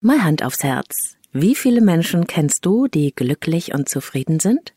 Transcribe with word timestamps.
Mal 0.00 0.22
Hand 0.22 0.44
aufs 0.44 0.62
Herz. 0.62 1.16
Wie 1.32 1.56
viele 1.56 1.80
Menschen 1.80 2.28
kennst 2.28 2.64
du, 2.64 2.86
die 2.86 3.12
glücklich 3.12 3.74
und 3.74 3.88
zufrieden 3.88 4.38
sind? 4.38 4.72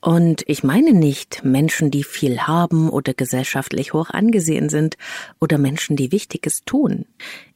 Und 0.00 0.42
ich 0.48 0.64
meine 0.64 0.94
nicht 0.94 1.44
Menschen, 1.44 1.92
die 1.92 2.02
viel 2.02 2.40
haben 2.40 2.90
oder 2.90 3.14
gesellschaftlich 3.14 3.92
hoch 3.92 4.10
angesehen 4.10 4.68
sind 4.68 4.96
oder 5.40 5.58
Menschen, 5.58 5.94
die 5.94 6.10
Wichtiges 6.10 6.64
tun. 6.64 7.06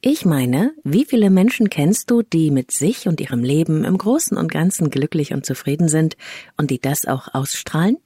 Ich 0.00 0.24
meine, 0.24 0.74
wie 0.84 1.04
viele 1.04 1.28
Menschen 1.28 1.70
kennst 1.70 2.08
du, 2.08 2.22
die 2.22 2.52
mit 2.52 2.70
sich 2.70 3.08
und 3.08 3.20
ihrem 3.20 3.42
Leben 3.42 3.82
im 3.82 3.98
Großen 3.98 4.36
und 4.36 4.52
Ganzen 4.52 4.88
glücklich 4.88 5.32
und 5.32 5.44
zufrieden 5.44 5.88
sind 5.88 6.16
und 6.56 6.70
die 6.70 6.80
das 6.80 7.04
auch 7.04 7.34
ausstrahlen? 7.34 7.96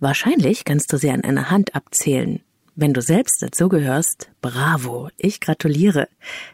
Wahrscheinlich 0.00 0.64
kannst 0.64 0.92
du 0.92 0.96
sie 0.96 1.10
an 1.10 1.22
einer 1.22 1.48
Hand 1.48 1.76
abzählen. 1.76 2.42
Wenn 2.76 2.94
du 2.94 3.02
selbst 3.02 3.42
dazugehörst, 3.42 4.30
bravo, 4.40 5.08
ich 5.16 5.40
gratuliere. 5.40 6.08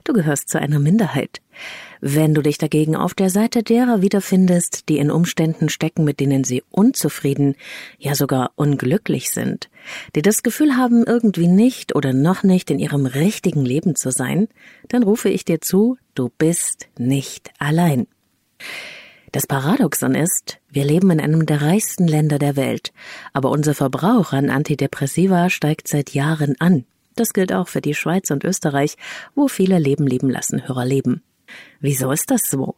Du 0.04 0.12
gehörst 0.12 0.48
zu 0.48 0.58
einer 0.58 0.78
Minderheit. 0.78 1.40
Wenn 2.00 2.34
du 2.34 2.42
dich 2.42 2.58
dagegen 2.58 2.96
auf 2.96 3.14
der 3.14 3.30
Seite 3.30 3.62
derer 3.62 4.02
wiederfindest, 4.02 4.88
die 4.88 4.98
in 4.98 5.10
Umständen 5.10 5.68
stecken, 5.68 6.04
mit 6.04 6.20
denen 6.20 6.44
sie 6.44 6.62
unzufrieden, 6.70 7.54
ja 7.98 8.14
sogar 8.14 8.52
unglücklich 8.56 9.30
sind, 9.30 9.70
die 10.14 10.22
das 10.22 10.42
Gefühl 10.42 10.76
haben, 10.76 11.04
irgendwie 11.04 11.48
nicht 11.48 11.94
oder 11.94 12.12
noch 12.12 12.42
nicht 12.42 12.70
in 12.70 12.78
ihrem 12.78 13.06
richtigen 13.06 13.64
Leben 13.64 13.94
zu 13.94 14.10
sein, 14.10 14.48
dann 14.88 15.02
rufe 15.02 15.28
ich 15.28 15.44
dir 15.44 15.60
zu, 15.60 15.96
du 16.14 16.30
bist 16.38 16.88
nicht 16.98 17.50
allein. 17.58 18.06
Das 19.32 19.46
Paradoxon 19.46 20.14
ist, 20.14 20.58
wir 20.68 20.84
leben 20.84 21.10
in 21.10 21.20
einem 21.20 21.46
der 21.46 21.62
reichsten 21.62 22.06
Länder 22.06 22.38
der 22.38 22.56
Welt, 22.56 22.92
aber 23.32 23.50
unser 23.50 23.74
Verbrauch 23.74 24.32
an 24.32 24.50
Antidepressiva 24.50 25.50
steigt 25.50 25.88
seit 25.88 26.10
Jahren 26.14 26.54
an. 26.60 26.84
Das 27.16 27.32
gilt 27.32 27.52
auch 27.52 27.68
für 27.68 27.80
die 27.80 27.94
Schweiz 27.94 28.30
und 28.30 28.44
Österreich, 28.44 28.96
wo 29.34 29.48
viele 29.48 29.78
Leben 29.78 30.06
lieben 30.06 30.30
lassen 30.30 30.68
Hörer 30.68 30.84
leben. 30.84 31.22
Wieso 31.80 32.12
ist 32.12 32.30
das 32.30 32.50
so? 32.50 32.76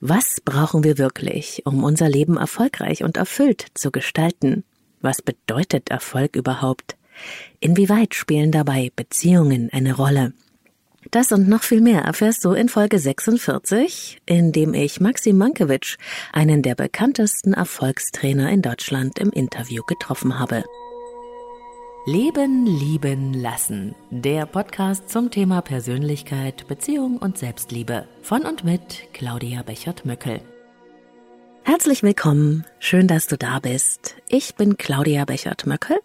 Was 0.00 0.40
brauchen 0.44 0.84
wir 0.84 0.98
wirklich, 0.98 1.62
um 1.64 1.84
unser 1.84 2.08
Leben 2.08 2.36
erfolgreich 2.36 3.04
und 3.04 3.16
erfüllt 3.16 3.66
zu 3.74 3.90
gestalten? 3.90 4.64
Was 5.00 5.22
bedeutet 5.22 5.90
Erfolg 5.90 6.36
überhaupt? 6.36 6.96
Inwieweit 7.60 8.14
spielen 8.14 8.50
dabei 8.50 8.90
Beziehungen 8.96 9.70
eine 9.72 9.94
Rolle? 9.94 10.32
Das 11.14 11.30
und 11.30 11.48
noch 11.48 11.62
viel 11.62 11.80
mehr 11.80 12.00
erfährst 12.00 12.44
du 12.44 12.54
in 12.54 12.68
Folge 12.68 12.98
46, 12.98 14.18
in 14.26 14.50
dem 14.50 14.74
ich 14.74 15.00
Maxim 15.00 15.38
Mankiewicz, 15.38 15.96
einen 16.32 16.60
der 16.60 16.74
bekanntesten 16.74 17.52
Erfolgstrainer 17.52 18.50
in 18.50 18.62
Deutschland, 18.62 19.20
im 19.20 19.30
Interview 19.30 19.84
getroffen 19.86 20.40
habe. 20.40 20.64
Leben, 22.04 22.66
lieben, 22.66 23.32
lassen. 23.32 23.94
Der 24.10 24.44
Podcast 24.44 25.08
zum 25.08 25.30
Thema 25.30 25.62
Persönlichkeit, 25.62 26.66
Beziehung 26.66 27.18
und 27.18 27.38
Selbstliebe. 27.38 28.08
Von 28.22 28.42
und 28.42 28.64
mit 28.64 29.12
Claudia 29.12 29.62
Bechert-Möckel. 29.62 30.40
Herzlich 31.66 32.02
willkommen, 32.02 32.66
schön, 32.78 33.08
dass 33.08 33.26
du 33.26 33.38
da 33.38 33.58
bist. 33.58 34.16
Ich 34.28 34.54
bin 34.54 34.76
Claudia 34.76 35.24
Bechert-Möckel, 35.24 35.96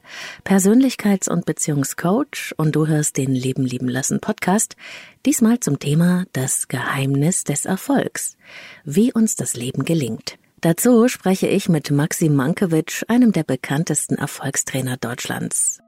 Persönlichkeits- 0.46 1.30
und 1.30 1.46
Beziehungscoach 1.46 2.54
und 2.56 2.78
du 2.78 2.88
hörst 2.88 3.18
den 3.18 3.36
Leben 3.36 3.66
lieben 3.66 3.90
lassen 3.90 4.22
Podcast, 4.22 4.78
diesmal 5.26 5.60
zum 5.60 5.78
Thema 5.78 6.24
das 6.32 6.70
Geheimnis 6.70 7.44
des 7.44 7.66
Erfolgs, 7.66 8.38
wie 8.86 9.12
uns 9.12 9.36
das 9.36 9.54
Leben 9.54 9.84
gelingt. 9.84 10.38
Dazu 10.62 11.10
spreche 11.10 11.48
ich 11.48 11.68
mit 11.68 11.92
Maxim 11.92 12.36
Mankiewicz, 12.36 13.04
einem 13.10 13.34
der 13.34 13.44
bekanntesten 13.44 14.16
Erfolgstrainer 14.16 14.96
Deutschlands. 14.96 15.80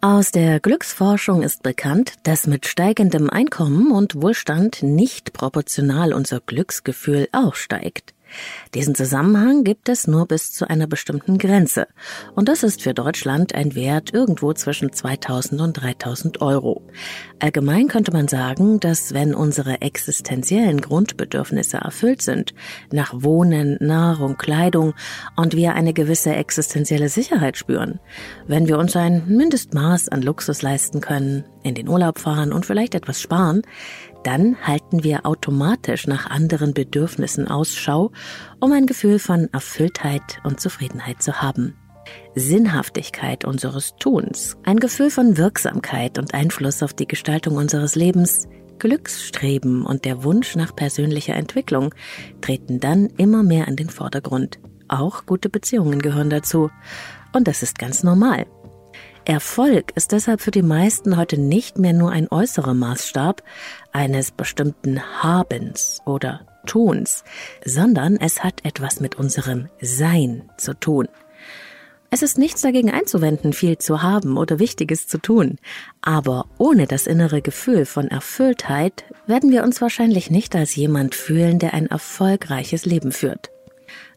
Aus 0.00 0.30
der 0.30 0.60
Glücksforschung 0.60 1.42
ist 1.42 1.62
bekannt, 1.62 2.14
dass 2.22 2.46
mit 2.46 2.66
steigendem 2.66 3.28
Einkommen 3.28 3.92
und 3.92 4.20
Wohlstand 4.20 4.82
nicht 4.82 5.34
proportional 5.34 6.14
unser 6.14 6.40
Glücksgefühl 6.40 7.28
auch 7.32 7.54
steigt. 7.54 8.14
Diesen 8.74 8.94
Zusammenhang 8.94 9.64
gibt 9.64 9.88
es 9.88 10.06
nur 10.06 10.26
bis 10.26 10.52
zu 10.52 10.68
einer 10.68 10.86
bestimmten 10.86 11.38
Grenze. 11.38 11.86
Und 12.34 12.48
das 12.48 12.62
ist 12.62 12.82
für 12.82 12.94
Deutschland 12.94 13.54
ein 13.54 13.74
Wert 13.74 14.12
irgendwo 14.12 14.52
zwischen 14.52 14.92
2000 14.92 15.60
und 15.60 15.72
3000 15.74 16.40
Euro. 16.40 16.82
Allgemein 17.38 17.88
könnte 17.88 18.12
man 18.12 18.28
sagen, 18.28 18.80
dass 18.80 19.14
wenn 19.14 19.34
unsere 19.34 19.80
existenziellen 19.80 20.80
Grundbedürfnisse 20.80 21.78
erfüllt 21.78 22.22
sind, 22.22 22.54
nach 22.90 23.12
Wohnen, 23.14 23.76
Nahrung, 23.80 24.36
Kleidung 24.36 24.94
und 25.36 25.54
wir 25.56 25.74
eine 25.74 25.92
gewisse 25.92 26.34
existenzielle 26.34 27.08
Sicherheit 27.08 27.56
spüren, 27.56 28.00
wenn 28.46 28.68
wir 28.68 28.78
uns 28.78 28.96
ein 28.96 29.26
Mindestmaß 29.26 30.08
an 30.08 30.22
Luxus 30.22 30.62
leisten 30.62 31.00
können, 31.00 31.44
in 31.62 31.74
den 31.74 31.88
Urlaub 31.88 32.18
fahren 32.18 32.52
und 32.52 32.66
vielleicht 32.66 32.94
etwas 32.94 33.20
sparen, 33.20 33.62
dann 34.24 34.56
halten 34.62 35.02
wir 35.02 35.26
automatisch 35.26 36.06
nach 36.06 36.30
anderen 36.30 36.74
Bedürfnissen 36.74 37.48
Ausschau, 37.48 38.12
um 38.60 38.72
ein 38.72 38.86
Gefühl 38.86 39.18
von 39.18 39.48
Erfülltheit 39.52 40.40
und 40.44 40.60
Zufriedenheit 40.60 41.22
zu 41.22 41.42
haben. 41.42 41.74
Sinnhaftigkeit 42.34 43.44
unseres 43.44 43.94
Tuns, 43.98 44.56
ein 44.64 44.78
Gefühl 44.78 45.10
von 45.10 45.36
Wirksamkeit 45.36 46.18
und 46.18 46.34
Einfluss 46.34 46.82
auf 46.82 46.94
die 46.94 47.06
Gestaltung 47.06 47.56
unseres 47.56 47.94
Lebens, 47.94 48.48
Glücksstreben 48.78 49.84
und 49.86 50.04
der 50.04 50.24
Wunsch 50.24 50.56
nach 50.56 50.74
persönlicher 50.74 51.34
Entwicklung 51.34 51.94
treten 52.40 52.80
dann 52.80 53.06
immer 53.16 53.42
mehr 53.42 53.68
in 53.68 53.76
den 53.76 53.88
Vordergrund. 53.90 54.58
Auch 54.88 55.24
gute 55.24 55.48
Beziehungen 55.48 56.00
gehören 56.00 56.30
dazu. 56.30 56.70
Und 57.32 57.46
das 57.46 57.62
ist 57.62 57.78
ganz 57.78 58.02
normal. 58.02 58.46
Erfolg 59.24 59.92
ist 59.94 60.10
deshalb 60.10 60.40
für 60.40 60.50
die 60.50 60.62
meisten 60.62 61.16
heute 61.16 61.38
nicht 61.38 61.78
mehr 61.78 61.92
nur 61.92 62.10
ein 62.10 62.28
äußerer 62.28 62.74
Maßstab 62.74 63.42
eines 63.92 64.32
bestimmten 64.32 65.00
Habens 65.22 66.00
oder 66.04 66.40
Tuns, 66.66 67.22
sondern 67.64 68.16
es 68.16 68.42
hat 68.42 68.64
etwas 68.64 69.00
mit 69.00 69.14
unserem 69.14 69.68
Sein 69.80 70.50
zu 70.58 70.74
tun. 70.74 71.08
Es 72.10 72.22
ist 72.22 72.36
nichts 72.36 72.60
dagegen 72.62 72.90
einzuwenden, 72.90 73.52
viel 73.52 73.78
zu 73.78 74.02
haben 74.02 74.36
oder 74.36 74.58
Wichtiges 74.58 75.06
zu 75.06 75.18
tun. 75.18 75.56
Aber 76.02 76.46
ohne 76.58 76.86
das 76.86 77.06
innere 77.06 77.40
Gefühl 77.42 77.86
von 77.86 78.08
Erfülltheit 78.08 79.04
werden 79.26 79.50
wir 79.50 79.62
uns 79.62 79.80
wahrscheinlich 79.80 80.30
nicht 80.30 80.54
als 80.54 80.74
jemand 80.74 81.14
fühlen, 81.14 81.58
der 81.58 81.74
ein 81.74 81.86
erfolgreiches 81.86 82.84
Leben 82.84 83.12
führt. 83.12 83.51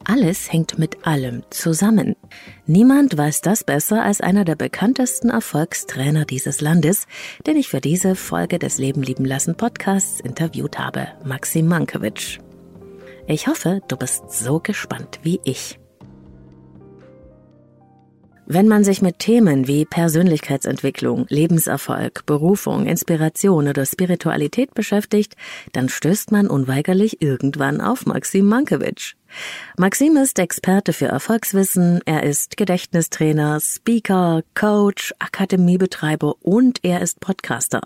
Alles 0.08 0.54
hängt 0.54 0.78
mit 0.78 1.08
allem 1.08 1.42
zusammen. 1.50 2.16
Niemand 2.68 3.18
weiß 3.18 3.42
das 3.42 3.64
besser 3.64 4.04
als 4.04 4.22
einer 4.22 4.46
der 4.46 4.56
bekanntesten 4.56 5.32
Erfolgstrainer 5.32 6.26
dieses 6.26 6.62
Landes, 6.62 7.08
den 7.48 7.58
ich 7.58 7.70
für 7.70 7.82
diese 7.82 8.16
Folge 8.16 8.60
des 8.60 8.78
Leben 8.78 9.02
lieben 9.02 9.26
lassen 9.26 9.56
Podcasts 9.56 10.20
interviewt 10.20 10.78
habe, 10.78 11.08
Maxim 11.24 11.66
Mankiewicz. 11.68 12.38
Ich 13.28 13.48
hoffe, 13.48 13.82
du 13.88 13.98
bist 13.98 14.32
so 14.32 14.60
gespannt 14.60 15.20
wie 15.24 15.40
ich. 15.44 15.80
Wenn 18.48 18.68
man 18.68 18.84
sich 18.84 19.02
mit 19.02 19.18
Themen 19.18 19.68
wie 19.68 19.86
Persönlichkeitsentwicklung, 19.86 21.26
Lebenserfolg, 21.30 22.28
Berufung, 22.28 22.86
Inspiration 22.86 23.68
oder 23.68 23.88
Spiritualität 23.88 24.76
beschäftigt, 24.76 25.36
dann 25.74 25.90
stößt 25.90 26.32
man 26.32 26.46
unweigerlich 26.46 27.24
irgendwann 27.24 27.82
auf 27.82 28.06
Maxim 28.06 28.46
Mankiewicz. 28.46 29.16
Maxim 29.78 30.18
ist 30.18 30.40
Experte 30.40 30.94
für 30.94 31.07
Erfolgswissen, 31.07 32.01
er 32.06 32.23
ist 32.23 32.57
Gedächtnistrainer, 32.57 33.59
Speaker, 33.59 34.44
Coach, 34.53 35.13
Akademiebetreiber 35.19 36.35
und 36.41 36.79
er 36.84 37.01
ist 37.01 37.19
Podcaster. 37.19 37.81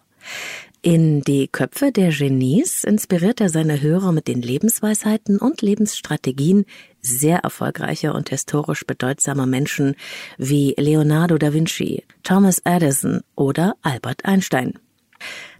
In 0.81 1.21
die 1.21 1.49
Köpfe 1.49 1.91
der 1.91 2.11
Genies 2.11 2.85
inspiriert 2.85 3.41
er 3.41 3.49
seine 3.49 3.81
Hörer 3.81 4.13
mit 4.13 4.29
den 4.29 4.41
Lebensweisheiten 4.41 5.37
und 5.37 5.61
Lebensstrategien 5.61 6.65
sehr 7.01 7.39
erfolgreicher 7.39 8.16
und 8.16 8.29
historisch 8.29 8.85
bedeutsamer 8.85 9.45
Menschen 9.45 9.95
wie 10.37 10.73
Leonardo 10.77 11.37
da 11.37 11.53
Vinci, 11.53 12.05
Thomas 12.23 12.61
Edison 12.63 13.21
oder 13.35 13.75
Albert 13.81 14.23
Einstein. 14.23 14.79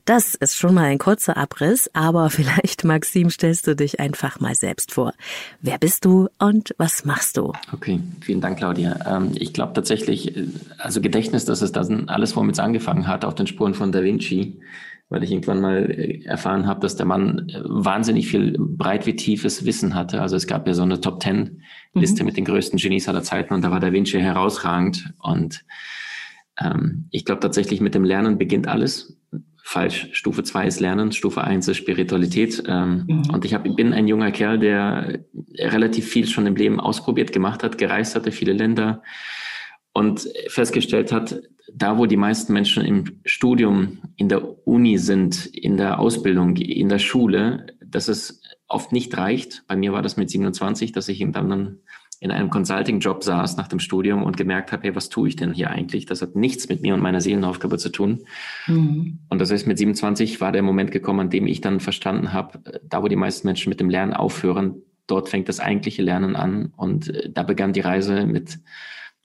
Das 0.10 0.34
ist 0.34 0.56
schon 0.56 0.74
mal 0.74 0.86
ein 0.86 0.98
kurzer 0.98 1.38
Abriss, 1.38 1.88
aber 1.94 2.30
vielleicht, 2.32 2.84
Maxim, 2.84 3.30
stellst 3.30 3.68
du 3.68 3.76
dich 3.76 4.00
einfach 4.00 4.40
mal 4.40 4.56
selbst 4.56 4.92
vor. 4.92 5.14
Wer 5.62 5.78
bist 5.78 6.04
du 6.04 6.30
und 6.40 6.74
was 6.80 7.06
machst 7.06 7.38
du? 7.38 7.54
Okay, 7.72 8.00
vielen 8.20 8.42
Dank, 8.42 8.58
Claudia. 8.58 8.98
Ähm, 9.06 9.34
ich 9.36 9.54
glaube 9.54 9.74
tatsächlich, 9.74 10.36
äh, 10.36 10.48
also 10.80 11.00
Gedächtnis, 11.00 11.46
das 11.46 11.62
ist 11.62 11.76
das 11.76 11.92
alles, 12.08 12.36
womit 12.36 12.54
es 12.56 12.60
angefangen 12.60 13.06
hat, 13.06 13.24
auf 13.24 13.36
den 13.36 13.46
Spuren 13.46 13.76
von 13.76 13.92
Da 13.92 14.02
Vinci 14.02 14.60
weil 15.12 15.24
ich 15.24 15.32
irgendwann 15.32 15.62
mal 15.62 15.92
äh, 15.92 16.24
erfahren 16.24 16.66
habe, 16.66 16.80
dass 16.80 16.96
der 16.96 17.06
Mann 17.06 17.48
äh, 17.50 17.62
wahnsinnig 17.66 18.28
viel 18.30 18.58
breit 18.60 19.06
wie 19.06 19.16
tiefes 19.16 19.66
Wissen 19.66 19.94
hatte. 19.94 20.22
Also 20.22 20.36
es 20.36 20.48
gab 20.48 20.68
ja 20.68 20.74
so 20.74 20.82
eine 20.82 21.02
Top 21.02 21.20
Ten 21.20 21.62
Liste 21.94 22.24
mhm. 22.24 22.28
mit 22.28 22.38
den 22.38 22.46
größten 22.46 22.80
Genies 22.80 23.08
aller 23.10 23.22
Zeiten 23.22 23.54
und 23.54 23.64
da 23.64 23.70
war 23.70 23.80
Da 23.80 23.92
Vinci 23.92 24.20
herausragend. 24.20 25.14
Und 25.20 25.66
ähm, 26.60 27.08
ich 27.12 27.26
glaube 27.26 27.42
tatsächlich 27.42 27.80
mit 27.80 27.94
dem 27.94 28.04
Lernen 28.04 28.40
beginnt 28.40 28.68
alles. 28.68 29.20
Falsch. 29.70 30.10
Stufe 30.14 30.42
zwei 30.42 30.66
ist 30.66 30.80
Lernen, 30.80 31.12
Stufe 31.12 31.44
eins 31.44 31.68
ist 31.68 31.78
Spiritualität. 31.78 32.64
Ähm, 32.66 33.06
mhm. 33.08 33.30
Und 33.32 33.46
ich 33.46 33.54
hab, 33.54 33.64
bin 33.76 33.94
ein 33.94 34.08
junger 34.08 34.32
Kerl, 34.32 34.58
der 34.58 35.20
relativ 35.60 36.08
viel 36.08 36.26
schon 36.26 36.48
im 36.48 36.56
Leben 36.56 36.80
ausprobiert 36.80 37.32
gemacht 37.32 37.62
hat, 37.62 37.78
gereist 37.78 38.16
hatte, 38.16 38.32
viele 38.32 38.54
Länder 38.54 39.04
und 39.94 40.28
festgestellt 40.48 41.12
hat, 41.12 41.40
da 41.72 42.00
wo 42.00 42.08
die 42.08 42.18
meisten 42.18 42.52
Menschen 42.52 42.84
im 42.84 43.20
Studium, 43.26 44.00
in 44.16 44.28
der 44.28 44.68
Uni 44.68 44.98
sind, 44.98 45.46
in 45.46 45.78
der 45.78 46.00
Ausbildung, 46.00 46.56
in 46.56 46.90
der 46.90 46.98
Schule, 46.98 47.68
dass 47.86 48.08
es 48.08 48.42
oft 48.68 48.92
nicht 48.92 49.16
reicht. 49.18 49.66
Bei 49.68 49.76
mir 49.76 49.94
war 49.94 50.02
das 50.02 50.18
mit 50.18 50.32
27, 50.32 50.94
dass 50.94 51.10
ich 51.10 51.20
dann 51.32 51.78
in 52.22 52.32
einem 52.32 52.50
Consulting-Job 52.50 53.24
saß 53.24 53.56
nach 53.56 53.70
dem 53.70 53.80
Studium 53.80 54.24
und 54.24 54.36
gemerkt 54.36 54.74
habe, 54.74 54.84
hey, 54.84 54.96
was 54.96 55.08
tue 55.08 55.30
ich 55.30 55.38
denn 55.38 55.54
hier 55.54 55.70
eigentlich? 55.70 56.06
Das 56.06 56.22
hat 56.22 56.36
nichts 56.36 56.68
mit 56.68 56.82
mir 56.82 56.94
und 56.94 57.02
meiner 57.02 57.22
Seelenaufgabe 57.22 57.78
zu 57.78 57.90
tun. 57.90 58.26
Mhm. 58.68 59.20
Und 59.30 59.40
das 59.40 59.52
heißt, 59.52 59.68
mit 59.68 59.78
27 59.78 60.42
war 60.42 60.52
der 60.52 60.62
Moment 60.62 60.92
gekommen, 60.92 61.22
an 61.22 61.30
dem 61.30 61.48
ich 61.48 61.62
dann 61.62 61.80
verstanden 61.80 62.34
habe, 62.34 62.82
da 62.84 63.02
wo 63.02 63.08
die 63.08 63.16
meisten 63.16 63.48
Menschen 63.48 63.70
mit 63.70 63.80
dem 63.80 63.90
Lernen 63.90 64.14
aufhören, 64.14 64.82
dort 65.08 65.30
fängt 65.30 65.48
das 65.48 65.62
eigentliche 65.62 66.02
Lernen 66.02 66.36
an. 66.36 66.74
Und 66.76 67.08
äh, 67.08 67.30
da 67.32 67.44
begann 67.44 67.72
die 67.72 67.80
Reise 67.80 68.26
mit, 68.26 68.60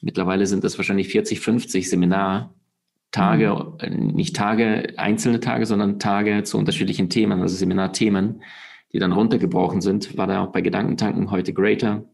mittlerweile 0.01 0.47
sind 0.47 0.63
das 0.63 0.79
wahrscheinlich 0.79 1.09
40, 1.09 1.41
50 1.41 1.91
Seminartage, 1.91 2.55
mhm. 3.17 3.79
Äh, 3.81 3.91
nicht 3.91 4.37
Tage, 4.37 4.95
einzelne 4.99 5.41
Tage, 5.41 5.67
sondern 5.67 5.99
Tage 5.99 6.45
zu 6.45 6.59
unterschiedlichen 6.59 7.11
Themen, 7.11 7.43
also 7.43 7.57
Seminarthemen, 7.57 8.43
die 8.93 9.01
dann 9.01 9.11
runtergebrochen 9.11 9.81
sind. 9.81 10.17
War 10.17 10.29
da 10.29 10.45
auch 10.45 10.53
bei 10.53 10.61
Gedankentanken 10.61 11.33
heute 11.33 11.53
Greater 11.53 12.05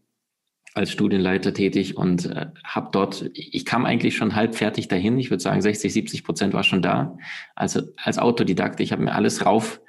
als 0.73 0.91
Studienleiter 0.91 1.53
tätig 1.53 1.97
und 1.97 2.27
äh, 2.27 2.47
habe 2.63 2.89
dort, 2.91 3.29
ich 3.33 3.65
kam 3.65 3.85
eigentlich 3.85 4.15
schon 4.15 4.35
halb 4.35 4.55
fertig 4.55 4.87
dahin. 4.87 5.19
Ich 5.19 5.29
würde 5.29 5.43
sagen, 5.43 5.61
60, 5.61 5.91
70 5.91 6.23
Prozent 6.23 6.53
war 6.53 6.63
schon 6.63 6.81
da. 6.81 7.17
Also 7.55 7.81
als 7.97 8.17
Autodidakt, 8.17 8.79
ich 8.79 8.91
habe 8.91 9.03
mir 9.03 9.13
alles 9.13 9.45
rauf 9.45 9.81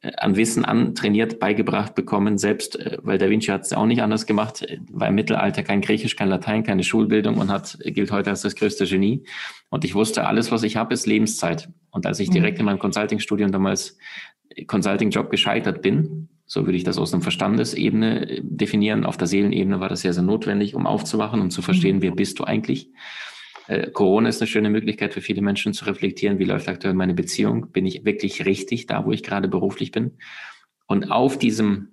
äh, 0.00 0.10
an 0.16 0.34
Wissen 0.34 0.64
antrainiert, 0.64 1.38
beigebracht 1.38 1.94
bekommen, 1.94 2.38
selbst, 2.38 2.76
äh, 2.80 2.98
weil 3.02 3.18
Da 3.18 3.30
Vinci 3.30 3.52
hat 3.52 3.62
es 3.62 3.72
auch 3.72 3.86
nicht 3.86 4.02
anders 4.02 4.26
gemacht, 4.26 4.62
äh, 4.62 4.78
war 4.90 5.08
im 5.08 5.14
Mittelalter 5.14 5.62
kein 5.62 5.80
Griechisch, 5.80 6.16
kein 6.16 6.28
Latein, 6.28 6.64
keine 6.64 6.82
Schulbildung 6.82 7.38
und 7.38 7.50
hat, 7.50 7.78
gilt 7.84 8.10
heute 8.10 8.30
als 8.30 8.42
das 8.42 8.56
größte 8.56 8.84
Genie. 8.86 9.22
Und 9.68 9.84
ich 9.84 9.94
wusste, 9.94 10.26
alles, 10.26 10.50
was 10.50 10.64
ich 10.64 10.76
habe, 10.76 10.92
ist 10.92 11.06
Lebenszeit. 11.06 11.68
Und 11.90 12.04
als 12.04 12.18
ich 12.18 12.30
mhm. 12.30 12.34
direkt 12.34 12.58
in 12.58 12.64
meinem 12.64 12.80
Consulting-Studium 12.80 13.52
damals 13.52 13.96
Consulting-Job 14.66 15.30
gescheitert 15.30 15.82
bin, 15.82 16.28
so 16.46 16.64
würde 16.64 16.78
ich 16.78 16.84
das 16.84 16.98
aus 16.98 17.10
der 17.10 17.20
Verstandesebene 17.20 18.30
äh, 18.30 18.40
definieren. 18.42 19.04
Auf 19.04 19.16
der 19.16 19.26
Seelenebene 19.26 19.80
war 19.80 19.88
das 19.88 20.00
sehr, 20.00 20.12
sehr 20.12 20.22
notwendig, 20.22 20.74
um 20.74 20.86
aufzuwachen, 20.86 21.40
um 21.40 21.50
zu 21.50 21.60
verstehen, 21.60 21.96
mhm. 21.96 22.02
wer 22.02 22.12
bist 22.12 22.38
du 22.38 22.44
eigentlich. 22.44 22.90
Äh, 23.66 23.90
Corona 23.90 24.28
ist 24.28 24.40
eine 24.40 24.46
schöne 24.46 24.70
Möglichkeit 24.70 25.12
für 25.12 25.20
viele 25.20 25.42
Menschen 25.42 25.72
zu 25.72 25.84
reflektieren, 25.86 26.38
wie 26.38 26.44
läuft 26.44 26.68
aktuell 26.68 26.94
meine 26.94 27.14
Beziehung? 27.14 27.72
Bin 27.72 27.84
ich 27.84 28.04
wirklich 28.04 28.46
richtig 28.46 28.86
da, 28.86 29.04
wo 29.04 29.12
ich 29.12 29.24
gerade 29.24 29.48
beruflich 29.48 29.90
bin? 29.90 30.12
Und 30.86 31.10
auf 31.10 31.36
diesem, 31.36 31.88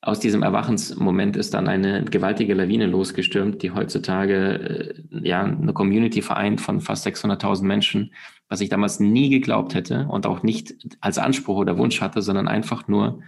aus 0.00 0.18
diesem 0.18 0.42
Erwachensmoment 0.42 1.36
ist 1.36 1.54
dann 1.54 1.68
eine 1.68 2.04
gewaltige 2.04 2.54
Lawine 2.54 2.86
losgestürmt, 2.86 3.62
die 3.62 3.70
heutzutage 3.70 4.94
äh, 5.12 5.28
ja 5.28 5.44
eine 5.44 5.72
Community 5.72 6.22
vereint 6.22 6.60
von 6.60 6.80
fast 6.80 7.06
600.000 7.06 7.62
Menschen, 7.62 8.12
was 8.48 8.60
ich 8.60 8.68
damals 8.68 8.98
nie 8.98 9.30
geglaubt 9.30 9.74
hätte 9.74 10.08
und 10.10 10.26
auch 10.26 10.42
nicht 10.42 10.74
als 11.00 11.18
Anspruch 11.18 11.58
oder 11.58 11.78
Wunsch 11.78 12.00
hatte, 12.00 12.20
sondern 12.20 12.48
einfach 12.48 12.88
nur 12.88 13.20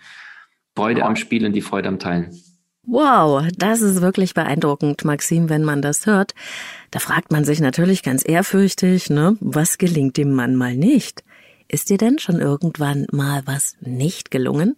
Freude 0.79 1.05
am 1.05 1.17
Spielen, 1.17 1.53
die 1.53 1.61
Freude 1.61 1.89
am 1.89 1.99
Teilen. 1.99 2.31
Wow, 2.87 3.45
das 3.57 3.83
ist 3.83 4.01
wirklich 4.01 4.33
beeindruckend, 4.33 5.05
Maxim, 5.05 5.49
wenn 5.49 5.65
man 5.65 5.83
das 5.83 6.07
hört. 6.07 6.35
Da 6.93 7.01
fragt 7.01 7.33
man 7.33 7.45
sich 7.45 7.61
natürlich 7.61 8.05
ganz 8.05 8.23
ehrfürchtig, 8.27 9.11
ne, 9.11 9.37
was 9.41 9.79
gelingt 9.79 10.17
dem 10.17 10.33
Mann 10.33 10.55
mal 10.55 10.77
nicht? 10.77 11.25
Ist 11.67 11.91
dir 11.91 11.99
denn 11.99 12.21
schon 12.21 12.37
irgendwann 12.37 13.09
mal 13.11 13.43
was 13.45 13.77
nicht 13.81 14.31
gelungen? 14.31 14.77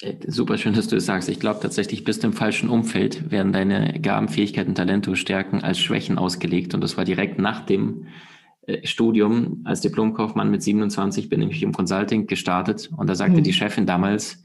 Äh, 0.00 0.14
super 0.28 0.56
schön, 0.56 0.74
dass 0.74 0.86
du 0.86 0.94
es 0.96 1.06
sagst. 1.06 1.28
Ich 1.28 1.40
glaube 1.40 1.58
tatsächlich, 1.60 2.04
bist 2.04 2.22
du 2.22 2.28
im 2.28 2.32
falschen 2.32 2.70
Umfeld, 2.70 3.32
werden 3.32 3.52
deine 3.52 4.00
Gaben, 4.00 4.28
Fähigkeiten, 4.28 4.76
Talente, 4.76 5.16
Stärken 5.16 5.64
als 5.64 5.80
Schwächen 5.80 6.16
ausgelegt. 6.16 6.74
Und 6.74 6.80
das 6.80 6.96
war 6.96 7.04
direkt 7.04 7.40
nach 7.40 7.66
dem 7.66 8.06
äh, 8.66 8.86
Studium 8.86 9.62
als 9.64 9.80
Diplomkaufmann 9.80 10.50
mit 10.50 10.62
27 10.62 11.28
bin 11.28 11.42
ich 11.42 11.64
im 11.64 11.72
Consulting 11.72 12.28
gestartet. 12.28 12.88
Und 12.96 13.10
da 13.10 13.16
sagte 13.16 13.38
hm. 13.38 13.44
die 13.44 13.52
Chefin 13.52 13.84
damals, 13.84 14.42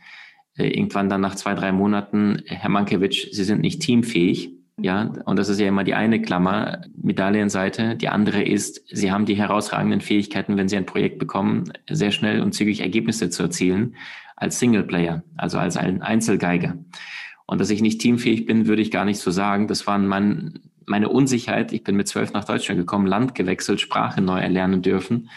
irgendwann 0.63 1.09
dann 1.09 1.21
nach 1.21 1.35
zwei, 1.35 1.53
drei 1.53 1.71
Monaten, 1.71 2.41
Herr 2.45 2.69
Mankiewicz, 2.69 3.27
Sie 3.31 3.43
sind 3.43 3.61
nicht 3.61 3.81
teamfähig. 3.81 4.51
Ja, 4.77 5.13
und 5.25 5.39
das 5.39 5.47
ist 5.47 5.59
ja 5.59 5.67
immer 5.67 5.85
die 5.85 5.93
eine 5.93 6.21
Klammer, 6.21 6.81
Medaillenseite. 7.01 7.95
Die 7.95 8.09
andere 8.09 8.43
ist, 8.43 8.83
Sie 8.91 9.09
haben 9.09 9.25
die 9.25 9.35
herausragenden 9.35 10.01
Fähigkeiten, 10.01 10.57
wenn 10.57 10.67
Sie 10.67 10.75
ein 10.75 10.85
Projekt 10.85 11.17
bekommen, 11.17 11.71
sehr 11.89 12.11
schnell 12.11 12.41
und 12.41 12.53
zügig 12.53 12.81
Ergebnisse 12.81 13.29
zu 13.29 13.43
erzielen 13.43 13.95
als 14.35 14.59
Singleplayer, 14.59 15.23
also 15.37 15.59
als 15.59 15.77
ein 15.77 16.01
Einzelgeiger. 16.01 16.77
Und 17.45 17.61
dass 17.61 17.69
ich 17.69 17.81
nicht 17.81 18.01
teamfähig 18.01 18.45
bin, 18.45 18.67
würde 18.67 18.81
ich 18.81 18.91
gar 18.91 19.05
nicht 19.05 19.19
so 19.19 19.31
sagen. 19.31 19.67
Das 19.69 19.87
waren 19.87 20.07
mein, 20.07 20.59
meine 20.85 21.07
Unsicherheit. 21.07 21.71
Ich 21.71 21.83
bin 21.83 21.95
mit 21.95 22.09
zwölf 22.09 22.33
nach 22.33 22.43
Deutschland 22.43 22.79
gekommen, 22.79 23.07
Land 23.07 23.33
gewechselt, 23.33 23.79
Sprache 23.79 24.19
neu 24.19 24.39
erlernen 24.39 24.81
dürfen 24.81 25.29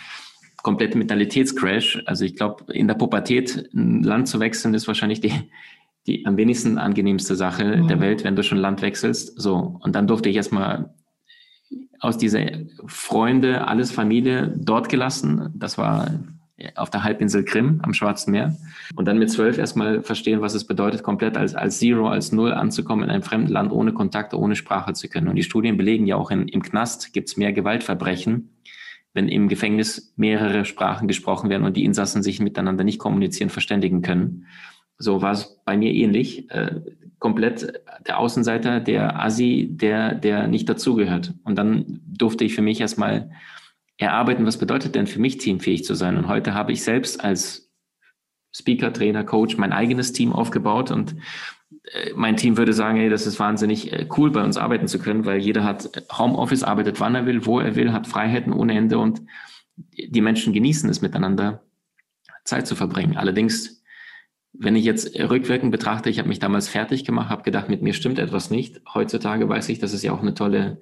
komplette 0.62 0.98
Mentalitätscrash. 0.98 2.02
Also 2.06 2.24
ich 2.24 2.36
glaube, 2.36 2.72
in 2.72 2.88
der 2.88 2.94
Pubertät 2.94 3.70
ein 3.74 4.02
Land 4.02 4.28
zu 4.28 4.40
wechseln, 4.40 4.74
ist 4.74 4.86
wahrscheinlich 4.86 5.20
die, 5.20 5.32
die 6.06 6.26
am 6.26 6.36
wenigsten 6.36 6.78
angenehmste 6.78 7.36
Sache 7.36 7.76
mhm. 7.76 7.88
der 7.88 8.00
Welt, 8.00 8.24
wenn 8.24 8.36
du 8.36 8.42
schon 8.42 8.58
Land 8.58 8.82
wechselst. 8.82 9.40
So. 9.40 9.78
Und 9.80 9.94
dann 9.94 10.06
durfte 10.06 10.28
ich 10.28 10.36
erstmal 10.36 10.94
aus 12.00 12.16
dieser 12.18 12.46
Freunde, 12.86 13.66
alles 13.66 13.90
Familie 13.90 14.54
dort 14.56 14.88
gelassen. 14.88 15.52
Das 15.54 15.78
war 15.78 16.10
auf 16.74 16.90
der 16.90 17.04
Halbinsel 17.04 17.44
Krim 17.44 17.80
am 17.82 17.94
Schwarzen 17.94 18.32
Meer. 18.32 18.56
Und 18.96 19.06
dann 19.06 19.18
mit 19.18 19.30
zwölf 19.30 19.58
erstmal 19.58 20.02
verstehen, 20.02 20.40
was 20.40 20.54
es 20.54 20.64
bedeutet, 20.64 21.02
komplett 21.02 21.36
als, 21.36 21.54
als 21.54 21.78
Zero, 21.78 22.08
als 22.08 22.32
Null 22.32 22.52
anzukommen 22.52 23.04
in 23.04 23.10
einem 23.10 23.22
fremden 23.22 23.52
Land, 23.52 23.72
ohne 23.72 23.92
Kontakte, 23.92 24.38
ohne 24.38 24.56
Sprache 24.56 24.92
zu 24.92 25.08
können. 25.08 25.28
Und 25.28 25.36
die 25.36 25.44
Studien 25.44 25.76
belegen 25.76 26.06
ja 26.06 26.16
auch, 26.16 26.30
in, 26.30 26.48
im 26.48 26.62
Knast 26.62 27.12
gibt 27.12 27.28
es 27.28 27.36
mehr 27.36 27.52
Gewaltverbrechen 27.52 28.50
wenn 29.14 29.28
im 29.28 29.48
Gefängnis 29.48 30.12
mehrere 30.16 30.64
Sprachen 30.64 31.08
gesprochen 31.08 31.50
werden 31.50 31.64
und 31.64 31.76
die 31.76 31.84
Insassen 31.84 32.22
sich 32.22 32.40
miteinander 32.40 32.84
nicht 32.84 32.98
kommunizieren, 32.98 33.50
verständigen 33.50 34.02
können. 34.02 34.46
So 34.98 35.22
war 35.22 35.32
es 35.32 35.60
bei 35.64 35.76
mir 35.76 35.92
ähnlich. 35.92 36.50
Äh, 36.50 36.80
komplett 37.18 37.82
der 38.06 38.18
Außenseiter, 38.18 38.80
der 38.80 39.20
Asi, 39.20 39.68
der, 39.70 40.14
der 40.14 40.46
nicht 40.46 40.68
dazugehört. 40.68 41.34
Und 41.44 41.56
dann 41.56 42.00
durfte 42.06 42.44
ich 42.44 42.54
für 42.54 42.62
mich 42.62 42.80
erstmal 42.80 43.30
erarbeiten, 43.96 44.46
was 44.46 44.58
bedeutet 44.58 44.94
denn 44.94 45.06
für 45.06 45.20
mich 45.20 45.38
teamfähig 45.38 45.84
zu 45.84 45.94
sein. 45.94 46.16
Und 46.16 46.28
heute 46.28 46.54
habe 46.54 46.72
ich 46.72 46.84
selbst 46.84 47.22
als 47.22 47.72
Speaker, 48.54 48.92
Trainer, 48.92 49.24
Coach 49.24 49.56
mein 49.56 49.72
eigenes 49.72 50.12
Team 50.12 50.32
aufgebaut 50.32 50.90
und 50.90 51.16
mein 52.14 52.36
Team 52.36 52.56
würde 52.56 52.72
sagen, 52.72 52.98
hey, 52.98 53.08
das 53.08 53.26
ist 53.26 53.38
wahnsinnig 53.38 53.92
äh, 53.92 54.06
cool, 54.16 54.30
bei 54.30 54.42
uns 54.42 54.56
arbeiten 54.56 54.88
zu 54.88 54.98
können, 54.98 55.24
weil 55.24 55.38
jeder 55.38 55.64
hat 55.64 55.96
äh, 55.96 56.02
Homeoffice, 56.12 56.62
arbeitet 56.62 57.00
wann 57.00 57.14
er 57.14 57.26
will, 57.26 57.46
wo 57.46 57.60
er 57.60 57.76
will, 57.76 57.92
hat 57.92 58.06
Freiheiten 58.06 58.52
ohne 58.52 58.74
Ende 58.74 58.98
und 58.98 59.22
die 59.76 60.20
Menschen 60.20 60.52
genießen 60.52 60.90
es 60.90 61.00
miteinander, 61.00 61.62
Zeit 62.44 62.66
zu 62.66 62.74
verbringen. 62.74 63.16
Allerdings, 63.16 63.82
wenn 64.52 64.74
ich 64.74 64.84
jetzt 64.84 65.16
rückwirkend 65.18 65.70
betrachte, 65.70 66.10
ich 66.10 66.18
habe 66.18 66.28
mich 66.28 66.40
damals 66.40 66.68
fertig 66.68 67.04
gemacht, 67.04 67.30
habe 67.30 67.42
gedacht, 67.42 67.68
mit 67.68 67.82
mir 67.82 67.92
stimmt 67.92 68.18
etwas 68.18 68.50
nicht. 68.50 68.80
Heutzutage 68.92 69.48
weiß 69.48 69.68
ich, 69.68 69.78
das 69.78 69.92
ist 69.92 70.02
ja 70.02 70.12
auch 70.12 70.22
eine 70.22 70.34
tolle 70.34 70.80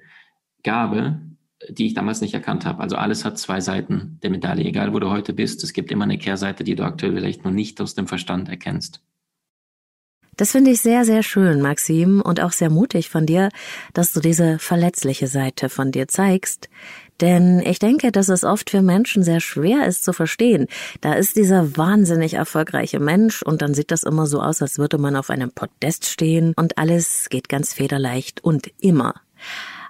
Gabe, 0.62 1.20
die 1.68 1.86
ich 1.86 1.94
damals 1.94 2.20
nicht 2.20 2.34
erkannt 2.34 2.64
habe. 2.64 2.82
Also 2.82 2.96
alles 2.96 3.24
hat 3.24 3.38
zwei 3.38 3.60
Seiten 3.60 4.18
der 4.22 4.30
Medaille, 4.30 4.64
egal 4.64 4.92
wo 4.94 4.98
du 4.98 5.10
heute 5.10 5.32
bist. 5.32 5.62
Es 5.64 5.72
gibt 5.72 5.90
immer 5.90 6.04
eine 6.04 6.18
Kehrseite, 6.18 6.64
die 6.64 6.74
du 6.74 6.84
aktuell 6.84 7.14
vielleicht 7.14 7.44
noch 7.44 7.50
nicht 7.50 7.80
aus 7.80 7.94
dem 7.94 8.06
Verstand 8.06 8.48
erkennst. 8.48 9.02
Das 10.36 10.52
finde 10.52 10.70
ich 10.70 10.82
sehr, 10.82 11.04
sehr 11.04 11.22
schön, 11.22 11.62
Maxim, 11.62 12.20
und 12.20 12.40
auch 12.40 12.52
sehr 12.52 12.70
mutig 12.70 13.08
von 13.08 13.24
dir, 13.24 13.48
dass 13.94 14.12
du 14.12 14.20
diese 14.20 14.58
verletzliche 14.58 15.28
Seite 15.28 15.70
von 15.70 15.92
dir 15.92 16.08
zeigst. 16.08 16.68
Denn 17.22 17.60
ich 17.60 17.78
denke, 17.78 18.12
dass 18.12 18.28
es 18.28 18.44
oft 18.44 18.68
für 18.68 18.82
Menschen 18.82 19.22
sehr 19.22 19.40
schwer 19.40 19.86
ist 19.86 20.04
zu 20.04 20.12
verstehen. 20.12 20.66
Da 21.00 21.14
ist 21.14 21.36
dieser 21.36 21.78
wahnsinnig 21.78 22.34
erfolgreiche 22.34 23.00
Mensch 23.00 23.42
und 23.42 23.62
dann 23.62 23.72
sieht 23.72 23.90
das 23.90 24.02
immer 24.02 24.26
so 24.26 24.42
aus, 24.42 24.60
als 24.60 24.78
würde 24.78 24.98
man 24.98 25.16
auf 25.16 25.30
einem 25.30 25.50
Podest 25.50 26.06
stehen 26.06 26.52
und 26.56 26.76
alles 26.76 27.28
geht 27.30 27.48
ganz 27.48 27.72
federleicht 27.72 28.44
und 28.44 28.70
immer. 28.78 29.14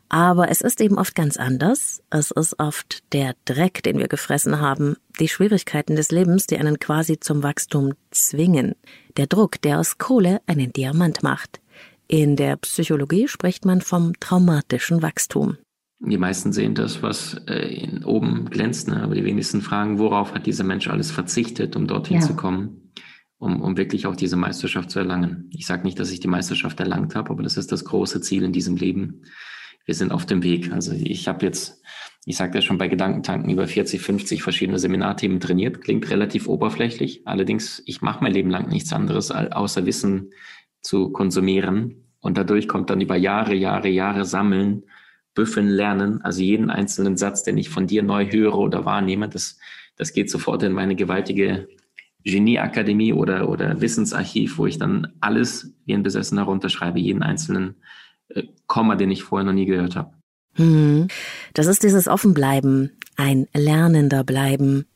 Aber 0.08 0.50
es 0.50 0.60
ist 0.60 0.80
eben 0.80 0.98
oft 0.98 1.14
ganz 1.14 1.36
anders. 1.36 2.02
Es 2.10 2.30
ist 2.30 2.58
oft 2.58 3.02
der 3.12 3.34
Dreck, 3.44 3.82
den 3.82 3.98
wir 3.98 4.08
gefressen 4.08 4.60
haben, 4.60 4.96
die 5.18 5.28
Schwierigkeiten 5.28 5.96
des 5.96 6.10
Lebens, 6.10 6.46
die 6.46 6.58
einen 6.58 6.78
quasi 6.78 7.18
zum 7.18 7.42
Wachstum 7.42 7.94
zwingen. 8.10 8.74
Der 9.16 9.26
Druck, 9.26 9.60
der 9.62 9.80
aus 9.80 9.98
Kohle 9.98 10.40
einen 10.46 10.72
Diamant 10.72 11.22
macht. 11.22 11.60
In 12.08 12.36
der 12.36 12.56
Psychologie 12.56 13.26
spricht 13.26 13.64
man 13.64 13.80
vom 13.80 14.12
traumatischen 14.20 15.02
Wachstum. 15.02 15.56
Die 15.98 16.18
meisten 16.18 16.52
sehen 16.52 16.74
das, 16.74 17.02
was 17.02 17.40
äh, 17.46 17.88
oben 18.04 18.50
glänzt, 18.50 18.88
ne? 18.88 19.02
aber 19.02 19.14
die 19.14 19.24
wenigsten 19.24 19.62
fragen, 19.62 19.98
worauf 19.98 20.34
hat 20.34 20.46
dieser 20.46 20.62
Mensch 20.62 20.88
alles 20.88 21.10
verzichtet, 21.10 21.74
um 21.74 21.86
dorthin 21.86 22.20
ja. 22.20 22.22
zu 22.22 22.36
kommen, 22.36 22.92
um, 23.38 23.62
um 23.62 23.76
wirklich 23.76 24.06
auch 24.06 24.14
diese 24.14 24.36
Meisterschaft 24.36 24.90
zu 24.90 24.98
erlangen. 24.98 25.50
Ich 25.52 25.66
sage 25.66 25.84
nicht, 25.84 25.98
dass 25.98 26.12
ich 26.12 26.20
die 26.20 26.28
Meisterschaft 26.28 26.78
erlangt 26.80 27.14
habe, 27.14 27.30
aber 27.30 27.42
das 27.42 27.56
ist 27.56 27.72
das 27.72 27.84
große 27.86 28.20
Ziel 28.20 28.44
in 28.44 28.52
diesem 28.52 28.76
Leben, 28.76 29.22
wir 29.86 29.94
sind 29.94 30.12
auf 30.12 30.26
dem 30.26 30.42
Weg. 30.42 30.72
Also 30.72 30.92
ich 30.92 31.28
habe 31.28 31.46
jetzt, 31.46 31.80
ich 32.26 32.36
sagte 32.36 32.58
ja 32.58 32.62
schon 32.62 32.76
bei 32.76 32.88
Gedankentanken 32.88 33.50
über 33.50 33.66
40, 33.66 34.02
50 34.02 34.42
verschiedene 34.42 34.78
Seminarthemen 34.78 35.40
trainiert. 35.40 35.80
Klingt 35.80 36.10
relativ 36.10 36.48
oberflächlich. 36.48 37.22
Allerdings, 37.26 37.82
ich 37.86 38.02
mache 38.02 38.22
mein 38.22 38.32
Leben 38.32 38.50
lang 38.50 38.68
nichts 38.68 38.92
anderes, 38.92 39.30
außer 39.30 39.86
Wissen 39.86 40.32
zu 40.82 41.10
konsumieren. 41.10 42.04
Und 42.20 42.36
dadurch 42.36 42.66
kommt 42.66 42.90
dann 42.90 43.00
über 43.00 43.16
Jahre, 43.16 43.54
Jahre, 43.54 43.88
Jahre 43.88 44.24
sammeln 44.24 44.82
büffeln 45.34 45.68
lernen. 45.68 46.20
Also 46.22 46.42
jeden 46.42 46.68
einzelnen 46.68 47.16
Satz, 47.16 47.44
den 47.44 47.56
ich 47.56 47.68
von 47.68 47.86
dir 47.86 48.02
neu 48.02 48.26
höre 48.30 48.58
oder 48.58 48.84
wahrnehme, 48.84 49.28
das, 49.28 49.58
das 49.96 50.12
geht 50.12 50.30
sofort 50.30 50.64
in 50.64 50.72
meine 50.72 50.96
gewaltige 50.96 51.68
Genieakademie 52.24 53.12
oder, 53.12 53.48
oder 53.48 53.80
Wissensarchiv, 53.80 54.58
wo 54.58 54.66
ich 54.66 54.78
dann 54.78 55.12
alles 55.20 55.76
wie 55.84 55.94
ein 55.94 56.02
Besessener 56.02 56.42
runterschreibe, 56.42 56.98
jeden 56.98 57.22
einzelnen 57.22 57.76
Komma, 58.66 58.96
den 58.96 59.10
ich 59.10 59.22
vorher 59.22 59.44
noch 59.44 59.52
nie 59.52 59.66
gehört 59.66 59.96
habe. 59.96 60.12
Hm. 60.54 61.08
Das 61.54 61.66
ist 61.66 61.82
dieses 61.82 62.08
Offenbleiben, 62.08 62.92
ein 63.16 63.46
Lernender 63.54 64.24
bleiben. 64.24 64.86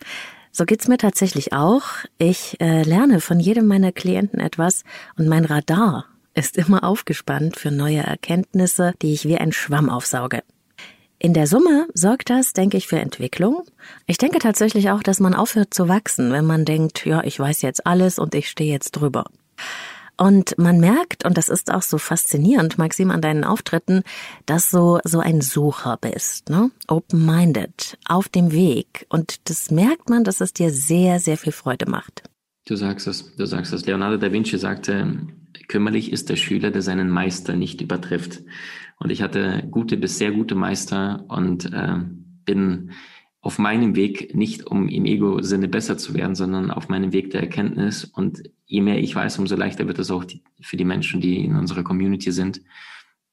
So 0.52 0.64
geht's 0.64 0.88
mir 0.88 0.98
tatsächlich 0.98 1.52
auch. 1.52 1.82
Ich 2.18 2.60
äh, 2.60 2.82
lerne 2.82 3.20
von 3.20 3.38
jedem 3.38 3.66
meiner 3.66 3.92
Klienten 3.92 4.40
etwas 4.40 4.82
und 5.16 5.28
mein 5.28 5.44
Radar 5.44 6.06
ist 6.34 6.56
immer 6.56 6.84
aufgespannt 6.84 7.56
für 7.56 7.70
neue 7.70 8.00
Erkenntnisse, 8.00 8.94
die 9.02 9.12
ich 9.12 9.26
wie 9.26 9.36
ein 9.36 9.52
Schwamm 9.52 9.90
aufsauge. 9.90 10.42
In 11.18 11.34
der 11.34 11.46
Summe 11.46 11.86
sorgt 11.92 12.30
das, 12.30 12.54
denke 12.54 12.78
ich, 12.78 12.88
für 12.88 12.98
Entwicklung. 12.98 13.62
Ich 14.06 14.16
denke 14.16 14.38
tatsächlich 14.38 14.90
auch, 14.90 15.02
dass 15.02 15.20
man 15.20 15.34
aufhört 15.34 15.74
zu 15.74 15.86
wachsen, 15.86 16.32
wenn 16.32 16.46
man 16.46 16.64
denkt, 16.64 17.04
ja, 17.04 17.22
ich 17.22 17.38
weiß 17.38 17.60
jetzt 17.62 17.86
alles 17.86 18.18
und 18.18 18.34
ich 18.34 18.48
stehe 18.48 18.72
jetzt 18.72 18.92
drüber. 18.92 19.24
Und 20.20 20.58
man 20.58 20.78
merkt, 20.80 21.24
und 21.24 21.38
das 21.38 21.48
ist 21.48 21.72
auch 21.72 21.80
so 21.80 21.96
faszinierend, 21.96 22.76
Maxim, 22.76 23.10
an 23.10 23.22
deinen 23.22 23.42
Auftritten, 23.42 24.02
dass 24.44 24.70
du 24.70 24.98
so 25.02 25.20
ein 25.20 25.40
Sucher 25.40 25.96
bist, 25.98 26.50
ne? 26.50 26.70
Open-minded, 26.88 27.96
auf 28.06 28.28
dem 28.28 28.52
Weg. 28.52 29.06
Und 29.08 29.48
das 29.48 29.70
merkt 29.70 30.10
man, 30.10 30.22
dass 30.22 30.42
es 30.42 30.52
dir 30.52 30.72
sehr, 30.72 31.20
sehr 31.20 31.38
viel 31.38 31.52
Freude 31.54 31.90
macht. 31.90 32.22
Du 32.66 32.76
sagst 32.76 33.06
es, 33.06 33.34
du 33.34 33.46
sagst 33.46 33.72
es. 33.72 33.86
Leonardo 33.86 34.18
da 34.18 34.30
Vinci 34.30 34.58
sagte, 34.58 35.26
kümmerlich 35.68 36.12
ist 36.12 36.28
der 36.28 36.36
Schüler, 36.36 36.70
der 36.70 36.82
seinen 36.82 37.08
Meister 37.08 37.56
nicht 37.56 37.80
übertrifft. 37.80 38.42
Und 38.98 39.10
ich 39.10 39.22
hatte 39.22 39.66
gute 39.70 39.96
bis 39.96 40.18
sehr 40.18 40.32
gute 40.32 40.54
Meister 40.54 41.24
und 41.28 41.72
äh, 41.72 41.96
bin 42.44 42.90
auf 43.40 43.58
meinem 43.58 43.96
Weg 43.96 44.34
nicht, 44.34 44.66
um 44.66 44.86
im 44.86 45.06
Ego-Sinne 45.06 45.68
besser 45.68 45.96
zu 45.96 46.12
werden, 46.12 46.34
sondern 46.34 46.70
auf 46.70 46.90
meinem 46.90 47.14
Weg 47.14 47.30
der 47.30 47.40
Erkenntnis. 47.40 48.04
Und 48.04 48.42
je 48.70 48.80
mehr 48.80 48.98
ich 48.98 49.14
weiß, 49.14 49.38
umso 49.40 49.56
leichter 49.56 49.88
wird 49.88 49.98
es 49.98 50.10
auch 50.12 50.24
die, 50.24 50.42
für 50.60 50.76
die 50.76 50.84
Menschen, 50.84 51.20
die 51.20 51.44
in 51.44 51.56
unserer 51.56 51.82
Community 51.82 52.30
sind, 52.30 52.62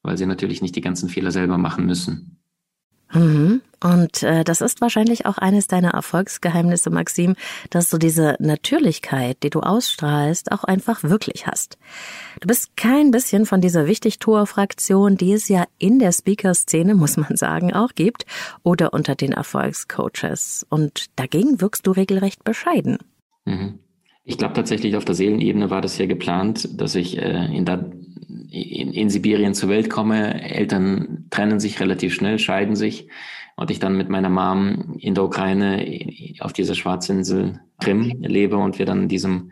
weil 0.02 0.18
sie 0.18 0.26
natürlich 0.26 0.60
nicht 0.62 0.74
die 0.74 0.80
ganzen 0.80 1.08
Fehler 1.08 1.30
selber 1.30 1.58
machen 1.58 1.86
müssen. 1.86 2.38
Mhm. 3.12 3.62
Und 3.80 4.24
äh, 4.24 4.42
das 4.42 4.60
ist 4.60 4.80
wahrscheinlich 4.80 5.26
auch 5.26 5.38
eines 5.38 5.68
deiner 5.68 5.90
Erfolgsgeheimnisse, 5.90 6.90
Maxim, 6.90 7.36
dass 7.70 7.88
du 7.88 7.98
diese 7.98 8.34
Natürlichkeit, 8.40 9.44
die 9.44 9.50
du 9.50 9.60
ausstrahlst, 9.60 10.50
auch 10.50 10.64
einfach 10.64 11.04
wirklich 11.04 11.46
hast. 11.46 11.78
Du 12.40 12.48
bist 12.48 12.76
kein 12.76 13.12
bisschen 13.12 13.46
von 13.46 13.60
dieser 13.60 13.86
Wichtigtuer-Fraktion, 13.86 15.16
die 15.16 15.32
es 15.32 15.48
ja 15.48 15.64
in 15.78 16.00
der 16.00 16.10
Speaker-Szene, 16.10 16.96
muss 16.96 17.16
man 17.16 17.36
sagen, 17.36 17.72
auch 17.72 17.94
gibt, 17.94 18.26
oder 18.64 18.92
unter 18.92 19.14
den 19.14 19.32
Erfolgscoaches. 19.32 20.66
Und 20.68 21.06
dagegen 21.14 21.60
wirkst 21.60 21.86
du 21.86 21.92
regelrecht 21.92 22.42
bescheiden. 22.42 22.98
Mhm. 23.44 23.78
Ich 24.28 24.36
glaube 24.36 24.52
tatsächlich, 24.52 24.94
auf 24.94 25.06
der 25.06 25.14
Seelenebene 25.14 25.70
war 25.70 25.80
das 25.80 25.96
ja 25.96 26.04
geplant, 26.04 26.78
dass 26.78 26.94
ich 26.94 27.16
äh, 27.16 27.46
in 27.46 27.64
der 27.64 27.90
in, 28.50 28.92
in 28.92 29.08
Sibirien 29.08 29.54
zur 29.54 29.70
Welt 29.70 29.88
komme. 29.88 30.42
Eltern 30.42 31.24
trennen 31.30 31.60
sich 31.60 31.80
relativ 31.80 32.12
schnell, 32.12 32.38
scheiden 32.38 32.76
sich 32.76 33.08
und 33.56 33.70
ich 33.70 33.78
dann 33.78 33.96
mit 33.96 34.10
meiner 34.10 34.28
Mom 34.28 34.96
in 34.98 35.14
der 35.14 35.24
Ukraine 35.24 35.82
auf 36.40 36.52
dieser 36.52 36.74
Schwarzinsel 36.74 37.60
Krim 37.80 38.18
lebe 38.20 38.58
und 38.58 38.78
wir 38.78 38.84
dann 38.84 39.04
in 39.04 39.08
diesem 39.08 39.50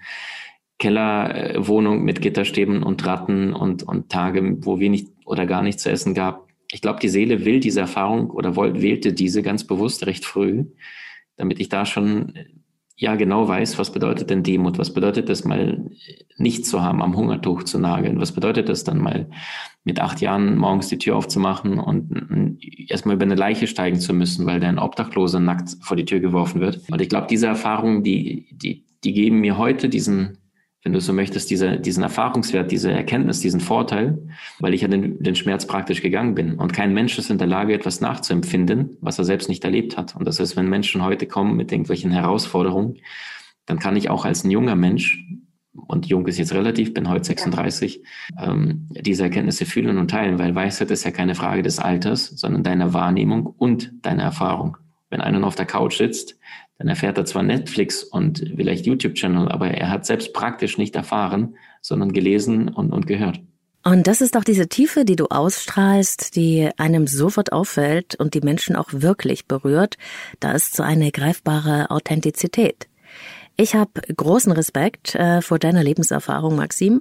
Kellerwohnung 0.78 2.04
mit 2.04 2.20
Gitterstäben 2.20 2.82
und 2.82 3.06
Ratten 3.06 3.54
und, 3.54 3.82
und 3.82 4.10
Tage, 4.10 4.58
wo 4.60 4.78
wenig 4.78 5.06
oder 5.24 5.46
gar 5.46 5.62
nichts 5.62 5.84
zu 5.84 5.90
essen 5.90 6.12
gab. 6.12 6.48
Ich 6.70 6.82
glaube, 6.82 7.00
die 7.00 7.08
Seele 7.08 7.46
will 7.46 7.60
diese 7.60 7.80
Erfahrung 7.80 8.28
oder 8.28 8.56
wählte 8.56 9.14
diese 9.14 9.40
ganz 9.42 9.64
bewusst 9.64 10.04
recht 10.04 10.26
früh, 10.26 10.66
damit 11.36 11.60
ich 11.60 11.70
da 11.70 11.86
schon 11.86 12.34
ja 12.96 13.14
genau 13.14 13.46
weiß, 13.46 13.78
was 13.78 13.92
bedeutet 13.92 14.30
denn 14.30 14.42
Demut, 14.42 14.78
was 14.78 14.92
bedeutet 14.92 15.28
das 15.28 15.44
mal 15.44 15.84
nichts 16.38 16.70
zu 16.70 16.82
haben, 16.82 17.02
am 17.02 17.14
Hungertuch 17.14 17.62
zu 17.62 17.78
nageln, 17.78 18.20
was 18.20 18.32
bedeutet 18.32 18.68
das 18.68 18.84
dann 18.84 18.98
mal 18.98 19.28
mit 19.84 20.00
acht 20.00 20.20
Jahren 20.20 20.56
morgens 20.56 20.88
die 20.88 20.98
Tür 20.98 21.16
aufzumachen 21.16 21.78
und 21.78 22.58
erstmal 22.88 23.16
über 23.16 23.24
eine 23.24 23.34
Leiche 23.34 23.66
steigen 23.66 24.00
zu 24.00 24.14
müssen, 24.14 24.46
weil 24.46 24.60
dein 24.60 24.78
Obdachloser 24.78 25.40
nackt 25.40 25.76
vor 25.80 25.96
die 25.96 26.06
Tür 26.06 26.20
geworfen 26.20 26.60
wird. 26.60 26.80
Und 26.90 27.00
ich 27.00 27.08
glaube, 27.08 27.26
diese 27.28 27.46
Erfahrungen, 27.46 28.02
die, 28.02 28.48
die, 28.50 28.84
die 29.04 29.12
geben 29.12 29.40
mir 29.40 29.58
heute 29.58 29.88
diesen 29.88 30.38
wenn 30.86 30.92
du 30.92 31.00
so 31.00 31.12
möchtest, 31.12 31.50
diese, 31.50 31.80
diesen 31.80 32.04
Erfahrungswert, 32.04 32.70
diese 32.70 32.92
Erkenntnis, 32.92 33.40
diesen 33.40 33.58
Vorteil, 33.58 34.18
weil 34.60 34.72
ich 34.72 34.82
ja 34.82 34.88
den, 34.88 35.20
den 35.20 35.34
Schmerz 35.34 35.66
praktisch 35.66 36.00
gegangen 36.00 36.36
bin. 36.36 36.54
Und 36.54 36.72
kein 36.72 36.94
Mensch 36.94 37.18
ist 37.18 37.28
in 37.28 37.38
der 37.38 37.48
Lage, 37.48 37.74
etwas 37.74 38.00
nachzuempfinden, 38.00 38.96
was 39.00 39.18
er 39.18 39.24
selbst 39.24 39.48
nicht 39.48 39.64
erlebt 39.64 39.96
hat. 39.96 40.14
Und 40.14 40.28
das 40.28 40.38
ist, 40.38 40.54
wenn 40.54 40.68
Menschen 40.68 41.02
heute 41.02 41.26
kommen 41.26 41.56
mit 41.56 41.72
irgendwelchen 41.72 42.12
Herausforderungen, 42.12 42.98
dann 43.64 43.80
kann 43.80 43.96
ich 43.96 44.10
auch 44.10 44.24
als 44.24 44.44
ein 44.44 44.52
junger 44.52 44.76
Mensch, 44.76 45.26
und 45.72 46.06
jung 46.06 46.24
ist 46.28 46.38
jetzt 46.38 46.54
relativ, 46.54 46.94
bin 46.94 47.08
heute 47.08 47.24
36, 47.24 48.04
ähm, 48.40 48.88
diese 48.92 49.24
Erkenntnisse 49.24 49.66
fühlen 49.66 49.98
und 49.98 50.08
teilen, 50.08 50.38
weil 50.38 50.54
Weisheit 50.54 50.92
ist 50.92 51.04
ja 51.04 51.10
keine 51.10 51.34
Frage 51.34 51.62
des 51.62 51.80
Alters, 51.80 52.28
sondern 52.28 52.62
deiner 52.62 52.94
Wahrnehmung 52.94 53.44
und 53.44 53.92
deiner 54.02 54.22
Erfahrung. 54.22 54.76
Wenn 55.10 55.20
einer 55.20 55.44
auf 55.44 55.56
der 55.56 55.66
Couch 55.66 55.98
sitzt, 55.98 56.38
dann 56.78 56.88
erfährt 56.88 57.16
er 57.18 57.24
zwar 57.24 57.42
Netflix 57.42 58.02
und 58.02 58.52
vielleicht 58.54 58.86
YouTube-Channel, 58.86 59.48
aber 59.48 59.68
er 59.68 59.90
hat 59.90 60.06
selbst 60.06 60.32
praktisch 60.32 60.78
nicht 60.78 60.94
erfahren, 60.94 61.56
sondern 61.80 62.12
gelesen 62.12 62.68
und, 62.68 62.92
und 62.92 63.06
gehört. 63.06 63.40
Und 63.82 64.08
das 64.08 64.20
ist 64.20 64.36
auch 64.36 64.42
diese 64.42 64.68
Tiefe, 64.68 65.04
die 65.04 65.14
du 65.14 65.26
ausstrahlst, 65.26 66.34
die 66.34 66.68
einem 66.76 67.06
sofort 67.06 67.52
auffällt 67.52 68.16
und 68.16 68.34
die 68.34 68.40
Menschen 68.40 68.74
auch 68.74 68.88
wirklich 68.90 69.46
berührt. 69.46 69.96
Da 70.40 70.52
ist 70.52 70.74
so 70.74 70.82
eine 70.82 71.12
greifbare 71.12 71.90
Authentizität. 71.90 72.88
Ich 73.56 73.74
habe 73.74 74.02
großen 74.14 74.50
Respekt 74.52 75.14
äh, 75.14 75.40
vor 75.40 75.58
deiner 75.58 75.84
Lebenserfahrung, 75.84 76.56
Maxim. 76.56 77.00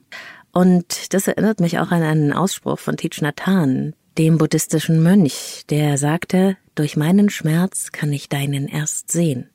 Und 0.53 1.13
das 1.13 1.27
erinnert 1.27 1.60
mich 1.60 1.79
auch 1.79 1.91
an 1.91 2.03
einen 2.03 2.34
Ausspruch 2.34 2.77
von 2.77 2.98
Thich 2.98 3.20
Nhat 3.22 3.48
Hanh, 3.48 3.94
dem 4.17 4.38
buddhistischen 4.38 5.01
Mönch, 5.01 5.63
der 5.70 5.98
sagte, 5.98 6.55
durch 6.75 6.96
meinen 6.96 7.29
Schmerz 7.29 7.91
kann 7.91 8.13
ich 8.13 8.29
deinen 8.29 8.67
erst 8.67 9.12
sehen. 9.12 9.50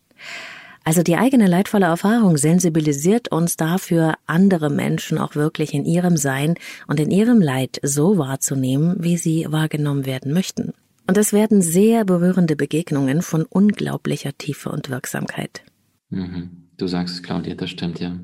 Also 0.83 1.03
die 1.03 1.17
eigene 1.17 1.47
leidvolle 1.47 1.87
Erfahrung 1.87 2.37
sensibilisiert 2.37 3.31
uns 3.31 3.57
dafür, 3.57 4.15
andere 4.27 4.71
Menschen 4.71 5.19
auch 5.19 5.35
wirklich 5.35 5.75
in 5.75 5.85
ihrem 5.85 6.17
Sein 6.17 6.55
und 6.87 6.99
in 6.99 7.11
ihrem 7.11 7.41
Leid 7.41 7.79
so 7.83 8.17
wahrzunehmen, 8.17 8.97
wie 8.99 9.17
sie 9.19 9.47
wahrgenommen 9.51 10.07
werden 10.07 10.33
möchten. 10.33 10.73
Und 11.07 11.19
es 11.19 11.33
werden 11.33 11.61
sehr 11.61 12.05
berührende 12.05 12.57
Begegnungen 12.57 13.21
von 13.21 13.45
unglaublicher 13.45 14.37
Tiefe 14.39 14.71
und 14.71 14.91
Wirksamkeit. 14.91 15.63
Mhm. 16.09 16.69
Du 16.77 16.87
sagst 16.87 17.17
es, 17.17 17.23
Claudia, 17.23 17.55
das 17.55 17.71
stimmt, 17.71 18.01
ja. 18.01 18.19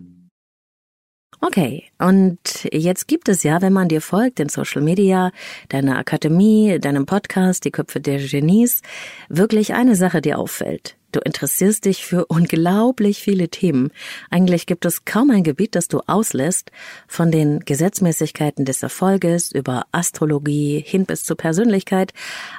Okay, 1.41 1.85
und 1.99 2.39
jetzt 2.73 3.09
gibt 3.09 3.29
es 3.29 3.43
ja, 3.43 3.61
wenn 3.61 3.73
man 3.73 3.89
dir 3.89 4.01
folgt 4.01 4.41
in 4.41 4.49
Social 4.49 4.81
Media, 4.81 5.33
deiner 5.69 5.99
Akademie, 5.99 6.79
deinem 6.81 7.05
Podcast, 7.05 7.65
die 7.65 7.71
Köpfe 7.71 8.01
der 8.01 8.19
Genies, 8.19 8.81
wirklich 9.29 9.75
eine 9.75 9.97
Sache, 9.97 10.23
die 10.23 10.35
auffällt. 10.35 10.97
Du 11.17 11.23
interessierst 11.23 11.87
dich 11.87 12.05
für 12.05 12.27
unglaublich 12.27 13.23
viele 13.23 13.49
Themen. 13.49 13.91
Eigentlich 14.29 14.67
gibt 14.67 14.85
es 14.85 15.07
kaum 15.07 15.31
ein 15.31 15.45
Gebiet, 15.45 15.75
das 15.75 15.89
du 15.89 16.01
auslässt, 16.07 16.71
von 17.09 17.31
den 17.31 17.61
Gesetzmäßigkeiten 17.61 18.67
des 18.67 18.83
Erfolges 18.83 19.51
über 19.51 19.87
Astrologie 19.93 20.85
hin 20.87 21.07
bis 21.07 21.25
zur 21.25 21.39
Persönlichkeit, 21.39 22.13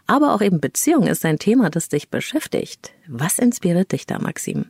aber 0.07 0.33
auch 0.33 0.41
eben 0.41 0.59
Beziehung 0.59 1.05
ist 1.05 1.23
ein 1.23 1.37
Thema, 1.37 1.69
das 1.69 1.89
dich 1.89 2.09
beschäftigt. 2.09 2.93
Was 3.07 3.37
inspiriert 3.37 3.91
dich 3.91 4.07
da, 4.07 4.17
Maxim? 4.17 4.65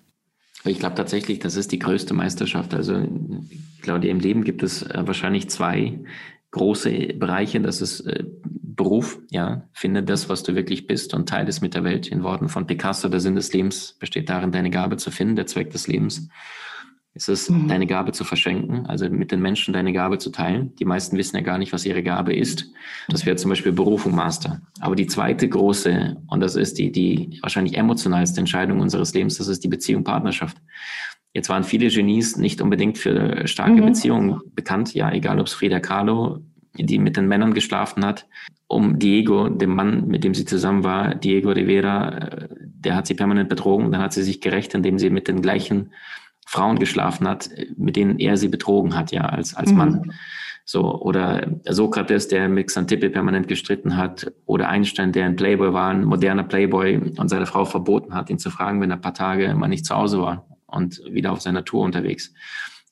Ich 0.65 0.79
glaube 0.79 0.95
tatsächlich, 0.95 1.39
das 1.39 1.55
ist 1.55 1.71
die 1.71 1.79
größte 1.79 2.13
Meisterschaft. 2.13 2.73
Also, 2.73 3.07
Claudia, 3.83 4.11
im 4.11 4.19
Leben 4.19 4.43
gibt 4.43 4.63
es 4.63 4.83
äh, 4.83 5.07
wahrscheinlich 5.07 5.49
zwei 5.49 5.97
große 6.51 7.13
Bereiche. 7.15 7.59
Das 7.61 7.81
ist 7.81 8.01
äh, 8.01 8.23
Beruf, 8.77 9.19
ja, 9.31 9.67
finde 9.73 10.03
das, 10.03 10.29
was 10.29 10.43
du 10.43 10.55
wirklich 10.55 10.85
bist 10.85 11.13
und 11.13 11.27
teile 11.27 11.49
es 11.49 11.61
mit 11.61 11.73
der 11.73 11.83
Welt. 11.83 12.07
In 12.07 12.23
Worten 12.23 12.47
von 12.47 12.67
Picasso, 12.67 13.09
der 13.09 13.19
Sinn 13.19 13.35
des 13.35 13.51
Lebens 13.51 13.97
besteht 13.99 14.29
darin, 14.29 14.51
deine 14.51 14.69
Gabe 14.69 14.97
zu 14.97 15.09
finden, 15.09 15.35
der 15.35 15.47
Zweck 15.47 15.71
des 15.71 15.87
Lebens. 15.87 16.29
Es 17.17 17.27
ist 17.27 17.49
mhm. 17.49 17.67
deine 17.67 17.87
Gabe 17.87 18.11
zu 18.11 18.23
verschenken, 18.23 18.85
also 18.85 19.09
mit 19.09 19.31
den 19.31 19.41
Menschen 19.41 19.73
deine 19.73 19.91
Gabe 19.91 20.19
zu 20.19 20.29
teilen. 20.29 20.75
Die 20.75 20.85
meisten 20.85 21.17
wissen 21.17 21.35
ja 21.35 21.41
gar 21.41 21.57
nicht, 21.57 21.73
was 21.73 21.85
ihre 21.85 22.03
Gabe 22.03 22.35
ist. 22.35 22.71
Das 23.09 23.25
wäre 23.25 23.35
zum 23.35 23.49
Beispiel 23.49 23.71
Berufung 23.71 24.13
Master. 24.13 24.61
Aber 24.79 24.95
die 24.95 25.07
zweite 25.07 25.49
große, 25.49 26.17
und 26.27 26.39
das 26.39 26.55
ist 26.55 26.77
die, 26.77 26.91
die 26.91 27.39
wahrscheinlich 27.41 27.75
emotionalste 27.75 28.39
Entscheidung 28.39 28.79
unseres 28.79 29.15
Lebens, 29.15 29.39
das 29.39 29.47
ist 29.47 29.63
die 29.63 29.67
Beziehung 29.67 30.03
Partnerschaft. 30.03 30.57
Jetzt 31.33 31.49
waren 31.49 31.63
viele 31.63 31.89
Genies 31.89 32.37
nicht 32.37 32.61
unbedingt 32.61 32.97
für 32.97 33.47
starke 33.47 33.81
mhm. 33.81 33.85
Beziehungen 33.85 34.41
bekannt, 34.55 34.93
ja, 34.93 35.11
egal 35.11 35.39
ob 35.39 35.47
es 35.47 35.53
Frida 35.53 35.79
Kahlo, 35.79 36.39
die 36.73 36.99
mit 36.99 37.17
den 37.17 37.27
Männern 37.27 37.53
geschlafen 37.53 38.05
hat, 38.05 38.27
um 38.67 38.99
Diego, 38.99 39.49
dem 39.49 39.75
Mann, 39.75 40.07
mit 40.07 40.23
dem 40.23 40.33
sie 40.33 40.45
zusammen 40.45 40.83
war, 40.83 41.15
Diego 41.15 41.51
Rivera, 41.51 42.09
äh, 42.09 42.47
der 42.51 42.95
hat 42.95 43.07
sie 43.07 43.13
permanent 43.13 43.49
betrogen, 43.49 43.91
dann 43.91 44.01
hat 44.01 44.13
sie 44.13 44.23
sich 44.23 44.41
gerecht, 44.41 44.73
indem 44.73 44.99
sie 44.99 45.09
mit 45.09 45.27
den 45.27 45.41
gleichen 45.41 45.91
Frauen 46.45 46.79
geschlafen 46.79 47.27
hat, 47.27 47.49
mit 47.75 47.95
denen 47.95 48.19
er 48.19 48.37
sie 48.37 48.47
betrogen 48.47 48.95
hat, 48.95 49.11
ja, 49.11 49.21
als, 49.21 49.55
als 49.55 49.71
mhm. 49.71 49.77
Mann. 49.77 50.13
So, 50.65 50.99
oder 51.01 51.47
Sokrates, 51.65 52.27
der 52.27 52.49
mit 52.49 52.67
Xantippe 52.67 53.09
permanent 53.09 53.47
gestritten 53.47 53.95
hat, 53.95 54.31
oder 54.45 54.67
Einstein, 54.67 55.13
der 55.13 55.25
ein 55.25 55.37
Playboy 55.37 55.71
war, 55.71 55.91
ein 55.91 56.03
moderner 56.03 56.43
Playboy 56.43 57.13
und 57.17 57.29
seine 57.29 57.45
Frau 57.45 57.63
verboten 57.63 58.13
hat, 58.13 58.29
ihn 58.29 58.37
zu 58.37 58.49
fragen, 58.49 58.81
wenn 58.81 58.91
er 58.91 58.97
ein 58.97 59.01
paar 59.01 59.13
Tage 59.13 59.53
mal 59.55 59.69
nicht 59.69 59.85
zu 59.85 59.95
Hause 59.95 60.19
war 60.19 60.45
und 60.77 61.01
wieder 61.09 61.31
auf 61.31 61.41
seiner 61.41 61.65
Tour 61.65 61.83
unterwegs. 61.83 62.33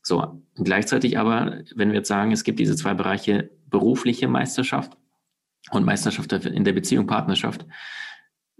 So, 0.01 0.41
gleichzeitig 0.55 1.17
aber, 1.17 1.63
wenn 1.75 1.89
wir 1.89 1.97
jetzt 1.97 2.09
sagen, 2.09 2.31
es 2.31 2.43
gibt 2.43 2.59
diese 2.59 2.75
zwei 2.75 2.93
Bereiche 2.93 3.49
berufliche 3.67 4.27
Meisterschaft 4.27 4.97
und 5.71 5.85
Meisterschaft 5.85 6.31
in 6.33 6.63
der 6.63 6.73
Beziehung, 6.73 7.07
Partnerschaft, 7.07 7.65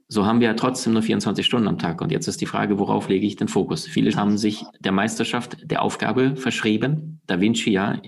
so 0.08 0.26
haben 0.26 0.40
wir 0.40 0.48
ja 0.48 0.54
trotzdem 0.54 0.94
nur 0.94 1.02
24 1.02 1.46
Stunden 1.46 1.68
am 1.68 1.80
Tag. 1.80 2.00
Und 2.02 2.12
jetzt 2.12 2.28
ist 2.28 2.40
die 2.40 2.46
Frage, 2.46 2.78
worauf 2.78 3.10
lege 3.10 3.26
ich 3.26 3.38
den 3.38 3.48
Fokus? 3.48 3.88
Viele 3.88 4.16
haben 4.16 4.38
sich 4.38 4.64
der 4.80 4.92
Meisterschaft, 4.92 5.58
der 5.64 5.82
Aufgabe 5.82 6.36
verschrieben. 6.36 7.20
Da 7.26 7.42
Vinci 7.42 7.72
ja 7.72 8.00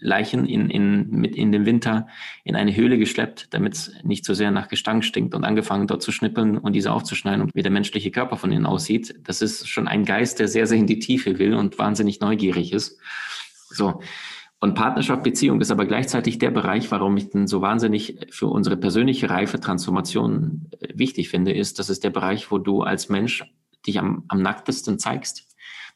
Leichen 0.00 0.46
in, 0.46 0.70
in, 0.70 1.10
mit 1.10 1.36
in 1.36 1.52
den 1.52 1.66
Winter 1.66 2.08
in 2.42 2.56
eine 2.56 2.74
Höhle 2.74 2.98
geschleppt, 2.98 3.48
damit 3.50 3.74
es 3.74 3.92
nicht 4.02 4.24
so 4.24 4.32
sehr 4.32 4.50
nach 4.50 4.68
Gestank 4.68 5.04
stinkt 5.04 5.34
und 5.34 5.44
angefangen 5.44 5.86
dort 5.86 6.02
zu 6.02 6.10
schnippeln 6.10 6.56
und 6.56 6.72
diese 6.72 6.90
aufzuschneiden 6.90 7.42
und 7.42 7.54
wie 7.54 7.62
der 7.62 7.70
menschliche 7.70 8.10
Körper 8.10 8.36
von 8.36 8.50
ihnen 8.50 8.66
aussieht. 8.66 9.14
Das 9.24 9.42
ist 9.42 9.68
schon 9.68 9.88
ein 9.88 10.04
Geist, 10.06 10.38
der 10.38 10.48
sehr, 10.48 10.66
sehr 10.66 10.78
in 10.78 10.86
die 10.86 10.98
Tiefe 11.00 11.38
will 11.38 11.54
und 11.54 11.78
wahnsinnig 11.78 12.20
neugierig 12.20 12.72
ist. 12.72 12.98
So. 13.68 14.00
Und 14.62 14.74
Partnerschaft, 14.74 15.24
Beziehung 15.24 15.60
ist 15.60 15.72
aber 15.72 15.86
gleichzeitig 15.86 16.38
der 16.38 16.52
Bereich, 16.52 16.88
warum 16.92 17.16
ich 17.16 17.30
den 17.30 17.48
so 17.48 17.62
wahnsinnig 17.62 18.28
für 18.30 18.46
unsere 18.46 18.76
persönliche 18.76 19.28
Reife, 19.28 19.58
Transformation 19.58 20.70
äh, 20.78 20.86
wichtig 20.94 21.30
finde, 21.30 21.52
ist, 21.52 21.80
das 21.80 21.90
ist 21.90 22.04
der 22.04 22.10
Bereich, 22.10 22.52
wo 22.52 22.58
du 22.58 22.82
als 22.82 23.08
Mensch 23.08 23.42
dich 23.84 23.98
am, 23.98 24.22
am 24.28 24.40
nacktesten 24.40 25.00
zeigst. 25.00 25.48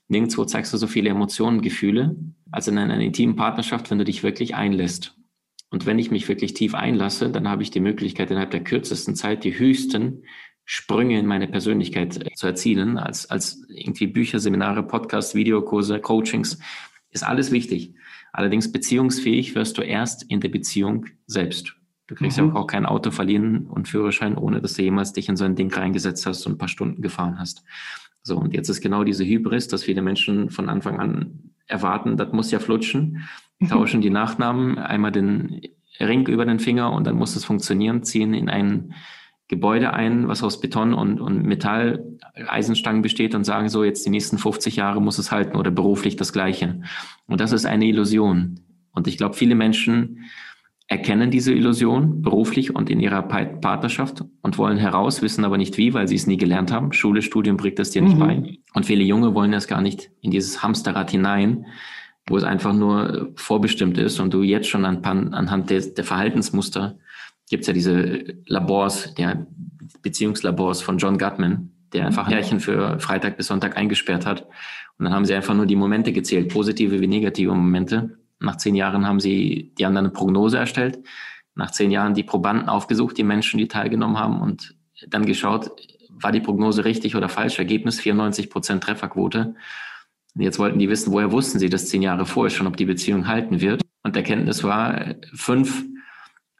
Nirgendwo 0.09 0.45
zeigst 0.47 0.73
du 0.73 0.79
so 0.79 0.89
viele 0.89 1.11
Emotionen, 1.11 1.63
Gefühle, 1.63 2.17
als 2.51 2.67
in 2.67 2.77
einer 2.77 2.99
intimen 2.99 3.37
Partnerschaft, 3.37 3.89
wenn 3.93 3.99
du 3.99 4.05
dich 4.05 4.25
wirklich 4.25 4.57
einlässt. 4.57 5.15
Und 5.71 5.87
wenn 5.87 6.01
ich 6.01 6.11
mich 6.11 6.27
wirklich 6.27 6.53
tief 6.53 6.75
einlasse, 6.75 7.31
dann 7.31 7.49
habe 7.49 7.63
ich 7.63 7.71
die 7.71 7.79
Möglichkeit, 7.79 8.33
innerhalb 8.33 8.51
der 8.51 8.65
kürzesten 8.65 9.15
Zeit 9.15 9.45
die 9.45 9.57
höchsten 9.57 10.25
Sprünge 10.65 11.21
in 11.21 11.27
meine 11.27 11.47
Persönlichkeit 11.47 12.17
äh, 12.17 12.35
zu 12.35 12.49
erzielen, 12.49 12.99
als, 12.99 13.31
als 13.31 13.65
irgendwie 13.69 14.09
Bücher, 14.09 14.41
Seminare, 14.41 14.83
Podcasts, 14.83 15.37
Videokurse, 15.37 16.01
Coachings, 16.01 16.59
ist 17.13 17.23
alles 17.23 17.53
wichtig. 17.53 17.95
Allerdings 18.37 18.71
beziehungsfähig 18.71 19.55
wirst 19.55 19.79
du 19.79 19.83
erst 19.83 20.25
in 20.25 20.41
der 20.41 20.51
Beziehung 20.51 21.07
selbst. 21.27 21.75
Du 22.07 22.15
kriegst 22.15 22.39
mhm. 22.39 22.49
ja 22.49 22.55
auch 22.55 22.67
kein 22.67 22.85
Auto 22.85 23.11
verliehen 23.11 23.67
und 23.67 23.89
Führerschein, 23.89 24.37
ohne 24.37 24.61
dass 24.61 24.75
du 24.75 24.83
jemals 24.83 25.15
dich 25.15 25.31
in 25.31 25.37
so 25.37 25.47
ein 25.47 25.57
Ding 25.57 25.73
reingesetzt 25.73 26.27
hast 26.27 26.45
und 26.45 26.53
ein 26.53 26.59
paar 26.59 26.69
Stunden 26.69 27.01
gefahren 27.01 27.39
hast. 27.39 27.65
So, 28.23 28.37
und 28.37 28.53
jetzt 28.53 28.69
ist 28.69 28.83
genau 28.83 29.05
diese 29.05 29.25
Hybris, 29.25 29.69
dass 29.69 29.85
viele 29.85 30.03
Menschen 30.03 30.51
von 30.51 30.69
Anfang 30.69 31.01
an 31.01 31.55
erwarten, 31.67 32.19
das 32.19 32.31
muss 32.33 32.51
ja 32.51 32.59
flutschen, 32.59 33.23
mhm. 33.59 33.69
tauschen 33.69 34.03
die 34.03 34.11
Nachnamen, 34.11 34.77
einmal 34.77 35.13
den 35.13 35.63
Ring 35.99 36.27
über 36.27 36.45
den 36.45 36.59
Finger 36.59 36.93
und 36.93 37.07
dann 37.07 37.17
muss 37.17 37.37
es 37.37 37.47
funktionieren, 37.47 38.03
ziehen 38.03 38.35
in 38.35 38.51
einen 38.51 38.93
Gebäude 39.49 39.93
ein, 39.93 40.27
was 40.27 40.43
aus 40.43 40.61
Beton 40.61 40.93
und, 40.93 41.21
und 41.21 41.45
Metall, 41.45 42.05
Eisenstangen 42.49 43.03
besteht 43.03 43.35
und 43.35 43.45
sagen 43.45 43.69
so, 43.69 43.85
jetzt 43.85 44.05
die 44.05 44.11
nächsten 44.11 44.39
50 44.39 44.77
Jahre 44.77 45.01
muss 45.01 45.19
es 45.19 45.31
halten 45.31 45.57
oder 45.57 45.71
beruflich 45.71 46.17
das 46.17 46.33
Gleiche. 46.33 46.81
Und 47.27 47.41
das 47.41 47.53
ist 47.53 47.65
eine 47.65 47.87
Illusion. 47.87 48.61
Und 48.91 49.07
ich 49.07 49.17
glaube, 49.19 49.37
viele 49.37 49.55
Menschen 49.55 50.25
erkennen 50.89 51.31
diese 51.31 51.53
Illusion 51.53 52.23
beruflich 52.23 52.75
und 52.75 52.91
in 52.91 53.01
ihrer 53.01 53.23
Partnerschaft 53.23 54.25
und 54.43 54.59
wollen 54.59 54.79
heraus, 54.79 55.21
wissen 55.21 55.45
aber 55.45 55.59
nicht 55.59 55.77
wie, 55.79 55.95
weil 55.95 56.07
sie 56.07 56.15
es 56.15 56.27
nie 56.27 56.37
gelernt 56.37 56.73
haben. 56.73 56.93
Schule, 56.93 57.23
Studium 57.23 57.57
bringt 57.57 57.79
das 57.79 57.91
dir 57.91 58.03
nicht 58.03 58.17
mhm. 58.17 58.21
bei. 58.21 58.59
Und 58.73 58.87
viele 58.87 59.03
Junge 59.03 59.35
wollen 59.35 59.53
das 59.53 59.67
gar 59.67 59.81
nicht 59.81 60.11
in 60.21 60.31
dieses 60.31 60.63
Hamsterrad 60.63 61.11
hinein, 61.11 61.67
wo 62.29 62.37
es 62.37 62.45
einfach 62.45 62.73
nur 62.73 63.33
vorbestimmt 63.37 63.99
ist 63.99 64.19
und 64.21 64.33
du 64.35 64.43
jetzt 64.43 64.69
schon 64.69 64.85
anhand 64.85 65.71
der, 65.71 65.81
der 65.81 66.05
Verhaltensmuster 66.05 66.99
gibt 67.49 67.63
es 67.63 67.67
ja 67.69 67.73
diese 67.73 68.25
Labors, 68.47 69.15
der 69.15 69.47
Beziehungslabors 70.03 70.83
von 70.83 70.99
John 70.99 71.19
Gutman, 71.19 71.71
der 71.93 72.07
einfach 72.07 72.29
Härchen 72.29 72.61
für 72.61 72.99
Freitag 72.99 73.37
bis 73.37 73.47
Sonntag 73.47 73.77
eingesperrt 73.77 74.27
hat. 74.27 74.47
Und 74.99 75.05
dann 75.05 75.15
haben 75.15 75.25
sie 75.25 75.35
einfach 75.35 75.55
nur 75.55 75.67
die 75.67 75.77
Momente 75.77 76.13
gezählt, 76.13 76.49
positive 76.49 77.01
wie 77.01 77.07
negative 77.07 77.55
Momente. 77.55 78.19
Nach 78.41 78.57
zehn 78.57 78.75
Jahren 78.75 79.07
haben 79.07 79.21
sie 79.21 79.73
die 79.79 79.87
anderen 79.87 80.07
eine 80.07 80.13
Prognose 80.13 80.59
erstellt. 80.59 80.99
Nach 81.55 81.71
zehn 81.71 81.91
Jahren 81.91 82.15
die 82.15 82.23
Probanden 82.23 82.69
aufgesucht, 82.69 83.17
die 83.17 83.25
Menschen, 83.25 83.59
die 83.59 83.69
teilgenommen 83.69 84.19
haben 84.19 84.41
und 84.41 84.75
dann 85.09 85.25
geschaut, 85.25 85.71
war 86.11 86.33
die 86.33 86.41
Prognose 86.41 86.85
richtig 86.85 87.17
oder 87.17 87.29
falsch? 87.29 87.59
Ergebnis 87.59 88.01
94 88.01 88.51
Prozent 88.51 88.83
Trefferquote. 88.83 89.55
Und 90.35 90.43
jetzt 90.43 90.59
wollten 90.59 90.79
die 90.79 90.89
wissen, 90.89 91.13
woher 91.13 91.33
wussten 91.33 91.59
sie 91.59 91.71
das 91.71 91.89
zehn 91.89 92.03
Jahre 92.03 92.27
vorher 92.27 92.51
schon, 92.51 92.67
ob 92.67 92.77
die 92.77 92.85
Beziehung 92.85 93.27
halten 93.27 93.61
wird. 93.61 93.83
Und 94.03 94.17
Erkenntnis 94.17 94.65
war, 94.65 95.15
fünf 95.35 95.85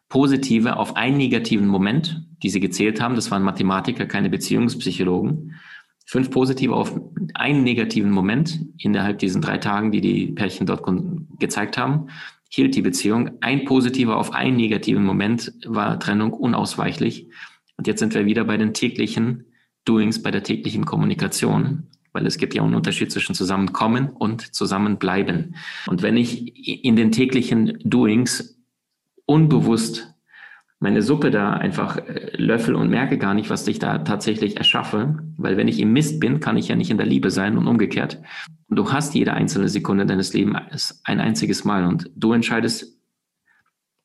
positive 0.09 0.77
auf 0.77 0.97
einen 0.97 1.17
negativen 1.17 1.67
Moment, 1.67 2.23
die 2.43 2.51
sie 2.51 2.61
gezählt 2.61 3.01
haben. 3.01 3.15
Das 3.15 3.31
waren 3.31 3.43
Mathematiker, 3.43 4.07
keine 4.07 4.31
Beziehungspsychologen. 4.31 5.55
Fünf 6.07 6.31
positive 6.31 6.75
auf 6.75 6.99
einen 7.35 7.65
negativen 7.65 8.11
Moment 8.11 8.61
innerhalb 8.79 9.19
diesen 9.19 9.43
drei 9.43 9.59
Tagen, 9.59 9.91
die 9.91 10.01
die 10.01 10.27
Pärchen 10.29 10.67
dort 10.67 10.83
gezeigt 11.41 11.77
haben, 11.77 12.07
hielt 12.49 12.77
die 12.77 12.83
Beziehung. 12.83 13.31
Ein 13.41 13.65
positiver 13.65 14.17
auf 14.17 14.33
einen 14.33 14.57
negativen 14.57 15.05
Moment 15.05 15.53
war 15.67 15.99
Trennung 15.99 16.33
unausweichlich. 16.33 17.29
Und 17.77 17.89
jetzt 17.89 17.99
sind 17.99 18.15
wir 18.15 18.25
wieder 18.25 18.45
bei 18.45 18.57
den 18.57 18.73
täglichen 18.73 19.47
Doings, 19.85 20.23
bei 20.23 20.31
der 20.31 20.45
täglichen 20.45 20.85
Kommunikation 20.85 21.89
weil 22.17 22.27
es 22.27 22.39
gibt 22.39 22.55
ja 22.55 22.63
einen 22.63 22.75
Unterschied 22.75 23.13
zwischen 23.13 23.35
Zusammenkommen 23.35 24.09
und 24.09 24.55
Zusammenbleiben. 24.55 25.55
Und 25.87 26.01
wenn 26.01 26.17
ich 26.17 26.83
in 26.83 26.97
den 26.97 27.13
täglichen 27.13 27.79
Doings 27.85 28.56
unbewusst 29.27 30.17
meine 30.79 31.03
Suppe 31.03 31.31
da 31.31 31.55
einfach 31.55 31.97
äh, 31.97 32.37
löffel 32.37 32.75
und 32.75 32.91
merke 32.91 33.19
gar 33.19 33.35
nicht, 33.35 33.51
was 33.51 33.67
ich 33.67 33.79
da 33.79 33.99
tatsächlich 33.99 34.57
erschaffe. 34.57 35.19
Weil 35.37 35.57
wenn 35.57 35.69
ich 35.69 35.81
im 35.81 35.93
Mist 35.93 36.21
bin, 36.21 36.41
kann 36.41 36.57
ich 36.57 36.69
ja 36.69 36.77
nicht 36.77 36.91
in 36.91 36.99
der 36.99 37.07
Liebe 37.07 37.31
sein 37.31 37.57
und 37.57 37.67
umgekehrt. 37.67 38.21
Und 38.69 38.77
du 38.77 38.93
hast 38.93 39.15
jede 39.15 39.33
einzelne 39.33 39.69
Sekunde 39.69 40.07
deines 40.07 40.35
Lebens 40.35 41.01
ein 41.05 41.21
einziges 41.21 41.65
Mal 41.65 41.87
und 41.87 42.11
du 42.15 42.33
entscheidest 42.33 42.99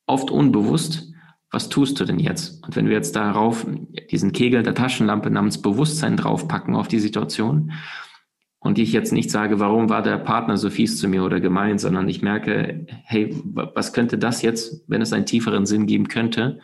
oft 0.08 0.32
unbewusst, 0.32 1.12
was 1.52 1.68
tust 1.68 2.00
du 2.00 2.06
denn 2.06 2.20
jetzt? 2.20 2.64
Und 2.64 2.78
wenn 2.78 2.88
wir 2.88 2.94
jetzt 2.94 3.16
darauf 3.16 3.68
diesen 4.10 4.32
Kegel 4.32 4.64
der 4.64 4.74
Taschenlampe 4.74 5.30
namens 5.30 5.62
Bewusstsein 5.62 6.16
draufpacken 6.16 6.76
auf 6.76 6.88
die 6.88 7.00
Situation, 7.00 7.74
und 8.64 8.78
ich 8.78 8.94
jetzt 8.94 9.12
nicht 9.12 9.32
sage, 9.32 9.60
warum 9.60 9.90
war 9.90 10.04
der 10.04 10.20
Partner 10.20 10.56
so 10.56 10.70
fies 10.70 11.00
zu 11.00 11.08
mir 11.08 11.24
oder 11.24 11.40
gemein, 11.40 11.80
sondern 11.80 12.08
ich 12.08 12.22
merke, 12.22 12.86
hey, 13.04 13.36
was 13.44 13.92
könnte 13.92 14.20
das 14.20 14.44
jetzt, 14.44 14.84
wenn 14.88 15.02
es 15.02 15.14
einen 15.14 15.26
tieferen 15.26 15.66
Sinn 15.66 15.88
geben 15.88 16.08
könnte, 16.08 16.60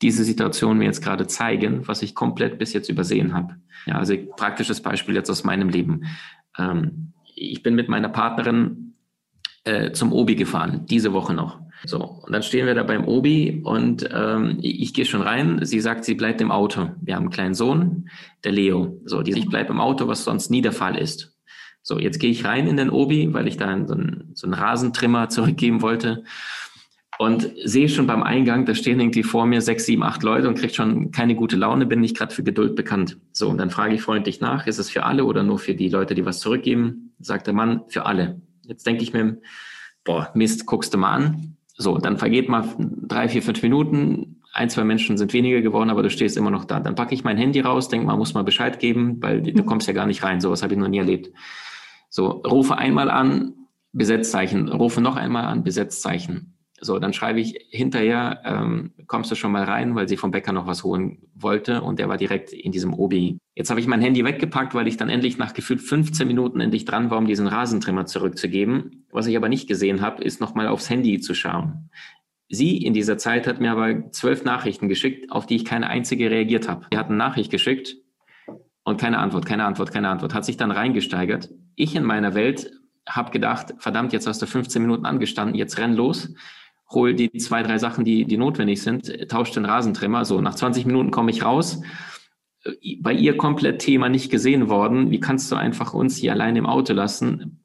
diese 0.00 0.22
Situation 0.22 0.78
mir 0.78 0.84
jetzt 0.84 1.02
gerade 1.02 1.26
zeigen, 1.26 1.88
was 1.88 2.02
ich 2.02 2.14
komplett 2.14 2.58
bis 2.58 2.72
jetzt 2.72 2.88
übersehen 2.88 3.34
habe. 3.34 3.56
Ja, 3.84 3.96
also 3.96 4.14
praktisches 4.36 4.80
Beispiel 4.80 5.16
jetzt 5.16 5.28
aus 5.30 5.42
meinem 5.42 5.68
Leben. 5.68 6.04
Ähm, 6.56 7.12
ich 7.34 7.64
bin 7.64 7.74
mit 7.74 7.88
meiner 7.88 8.08
Partnerin 8.08 8.93
äh, 9.64 9.92
zum 9.92 10.12
Obi 10.12 10.36
gefahren, 10.36 10.86
diese 10.86 11.12
Woche 11.12 11.34
noch. 11.34 11.58
So, 11.86 11.98
und 11.98 12.32
dann 12.32 12.42
stehen 12.42 12.66
wir 12.66 12.74
da 12.74 12.82
beim 12.82 13.06
Obi 13.06 13.60
und 13.62 14.08
ähm, 14.12 14.58
ich, 14.62 14.80
ich 14.80 14.94
gehe 14.94 15.04
schon 15.04 15.22
rein. 15.22 15.60
Sie 15.64 15.80
sagt, 15.80 16.04
sie 16.04 16.14
bleibt 16.14 16.40
im 16.40 16.50
Auto. 16.50 16.90
Wir 17.00 17.16
haben 17.16 17.24
einen 17.24 17.30
kleinen 17.30 17.54
Sohn, 17.54 18.08
der 18.42 18.52
Leo. 18.52 19.00
So, 19.04 19.22
die, 19.22 19.32
ich 19.32 19.48
bleibe 19.48 19.72
im 19.72 19.80
Auto, 19.80 20.08
was 20.08 20.24
sonst 20.24 20.50
nie 20.50 20.62
der 20.62 20.72
Fall 20.72 20.96
ist. 20.96 21.34
So, 21.82 21.98
jetzt 21.98 22.18
gehe 22.18 22.30
ich 22.30 22.46
rein 22.46 22.66
in 22.66 22.78
den 22.78 22.88
Obi, 22.88 23.34
weil 23.34 23.46
ich 23.46 23.58
da 23.58 23.66
so 23.86 23.94
einen, 23.94 24.30
so 24.34 24.46
einen 24.46 24.54
Rasentrimmer 24.54 25.28
zurückgeben 25.28 25.82
wollte. 25.82 26.24
Und 27.18 27.52
sehe 27.62 27.88
schon 27.88 28.08
beim 28.08 28.24
Eingang, 28.24 28.64
da 28.64 28.74
stehen 28.74 28.98
irgendwie 28.98 29.22
vor 29.22 29.46
mir 29.46 29.60
sechs, 29.60 29.86
sieben, 29.86 30.02
acht 30.02 30.24
Leute 30.24 30.48
und 30.48 30.58
kriege 30.58 30.74
schon 30.74 31.12
keine 31.12 31.36
gute 31.36 31.54
Laune, 31.54 31.86
bin 31.86 32.00
nicht 32.00 32.16
gerade 32.16 32.34
für 32.34 32.42
Geduld 32.42 32.74
bekannt. 32.74 33.18
So, 33.32 33.48
und 33.48 33.58
dann 33.58 33.70
frage 33.70 33.94
ich 33.94 34.02
freundlich 34.02 34.40
nach, 34.40 34.66
ist 34.66 34.78
es 34.78 34.90
für 34.90 35.04
alle 35.04 35.24
oder 35.24 35.44
nur 35.44 35.60
für 35.60 35.74
die 35.74 35.88
Leute, 35.88 36.16
die 36.16 36.24
was 36.24 36.40
zurückgeben? 36.40 37.14
Sagt 37.20 37.46
der 37.46 37.54
Mann, 37.54 37.82
für 37.86 38.04
alle. 38.06 38.40
Jetzt 38.66 38.86
denke 38.86 39.02
ich 39.02 39.12
mir, 39.12 39.38
boah, 40.04 40.30
Mist, 40.34 40.66
guckst 40.66 40.92
du 40.94 40.98
mal 40.98 41.12
an. 41.12 41.56
So, 41.76 41.98
dann 41.98 42.18
vergeht 42.18 42.48
mal 42.48 42.68
drei, 42.78 43.28
vier, 43.28 43.42
fünf 43.42 43.62
Minuten. 43.62 44.40
Ein, 44.52 44.70
zwei 44.70 44.84
Menschen 44.84 45.18
sind 45.18 45.32
weniger 45.32 45.60
geworden, 45.60 45.90
aber 45.90 46.02
du 46.02 46.10
stehst 46.10 46.36
immer 46.36 46.50
noch 46.50 46.64
da. 46.64 46.78
Dann 46.78 46.94
packe 46.94 47.14
ich 47.14 47.24
mein 47.24 47.36
Handy 47.36 47.60
raus, 47.60 47.88
denke 47.88 48.06
mal, 48.06 48.16
muss 48.16 48.34
mal 48.34 48.44
Bescheid 48.44 48.78
geben, 48.78 49.20
weil 49.20 49.42
du 49.42 49.62
mhm. 49.62 49.66
kommst 49.66 49.88
ja 49.88 49.92
gar 49.92 50.06
nicht 50.06 50.22
rein. 50.22 50.40
Sowas 50.40 50.62
habe 50.62 50.74
ich 50.74 50.78
noch 50.78 50.88
nie 50.88 50.98
erlebt. 50.98 51.32
So, 52.08 52.28
rufe 52.28 52.78
einmal 52.78 53.10
an, 53.10 53.54
Besetzzeichen. 53.92 54.68
Rufe 54.68 55.00
noch 55.00 55.16
einmal 55.16 55.46
an, 55.46 55.64
Besetzzeichen. 55.64 56.54
So, 56.84 56.98
dann 56.98 57.12
schreibe 57.12 57.40
ich 57.40 57.66
hinterher, 57.70 58.42
ähm, 58.44 58.92
kommst 59.06 59.30
du 59.30 59.34
schon 59.34 59.52
mal 59.52 59.64
rein, 59.64 59.94
weil 59.94 60.08
sie 60.08 60.16
vom 60.16 60.30
Bäcker 60.30 60.52
noch 60.52 60.66
was 60.66 60.84
holen 60.84 61.18
wollte 61.34 61.82
und 61.82 61.98
der 61.98 62.08
war 62.08 62.18
direkt 62.18 62.52
in 62.52 62.72
diesem 62.72 62.92
Obi. 62.92 63.38
Jetzt 63.54 63.70
habe 63.70 63.80
ich 63.80 63.86
mein 63.86 64.02
Handy 64.02 64.24
weggepackt, 64.24 64.74
weil 64.74 64.86
ich 64.86 64.96
dann 64.96 65.08
endlich 65.08 65.38
nach 65.38 65.54
gefühlt 65.54 65.80
15 65.80 66.26
Minuten 66.26 66.60
endlich 66.60 66.84
dran 66.84 67.10
war, 67.10 67.18
um 67.18 67.26
diesen 67.26 67.46
Rasentrimmer 67.46 68.04
zurückzugeben. 68.04 69.06
Was 69.10 69.26
ich 69.26 69.36
aber 69.36 69.48
nicht 69.48 69.66
gesehen 69.66 70.02
habe, 70.02 70.22
ist 70.22 70.40
nochmal 70.40 70.68
aufs 70.68 70.90
Handy 70.90 71.20
zu 71.20 71.34
schauen. 71.34 71.90
Sie 72.50 72.76
in 72.76 72.92
dieser 72.92 73.16
Zeit 73.16 73.46
hat 73.46 73.60
mir 73.60 73.72
aber 73.72 74.10
zwölf 74.10 74.44
Nachrichten 74.44 74.88
geschickt, 74.88 75.32
auf 75.32 75.46
die 75.46 75.56
ich 75.56 75.64
keine 75.64 75.88
einzige 75.88 76.30
reagiert 76.30 76.68
habe. 76.68 76.86
Sie 76.92 76.98
hat 76.98 77.06
eine 77.06 77.16
Nachricht 77.16 77.50
geschickt 77.50 77.96
und 78.84 79.00
keine 79.00 79.18
Antwort, 79.18 79.46
keine 79.46 79.64
Antwort, 79.64 79.90
keine 79.90 80.10
Antwort. 80.10 80.34
Hat 80.34 80.44
sich 80.44 80.58
dann 80.58 80.70
reingesteigert. 80.70 81.48
Ich 81.76 81.96
in 81.96 82.04
meiner 82.04 82.34
Welt 82.34 82.70
habe 83.08 83.30
gedacht, 83.30 83.74
verdammt, 83.78 84.12
jetzt 84.12 84.26
hast 84.26 84.42
du 84.42 84.46
15 84.46 84.82
Minuten 84.82 85.06
angestanden, 85.06 85.56
jetzt 85.56 85.78
renn 85.78 85.94
los 85.94 86.34
hol 86.94 87.14
die 87.14 87.30
zwei, 87.32 87.62
drei 87.62 87.78
Sachen, 87.78 88.04
die, 88.04 88.24
die 88.24 88.36
notwendig 88.36 88.82
sind, 88.82 89.28
tausche 89.28 89.54
den 89.54 89.64
Rasentrimmer. 89.64 90.24
So, 90.24 90.40
nach 90.40 90.54
20 90.54 90.86
Minuten 90.86 91.10
komme 91.10 91.30
ich 91.30 91.44
raus. 91.44 91.82
Bei 93.00 93.12
ihr 93.12 93.36
komplett 93.36 93.80
Thema 93.80 94.08
nicht 94.08 94.30
gesehen 94.30 94.68
worden. 94.68 95.10
Wie 95.10 95.20
kannst 95.20 95.52
du 95.52 95.56
einfach 95.56 95.92
uns 95.92 96.16
hier 96.16 96.32
allein 96.32 96.56
im 96.56 96.66
Auto 96.66 96.94
lassen? 96.94 97.62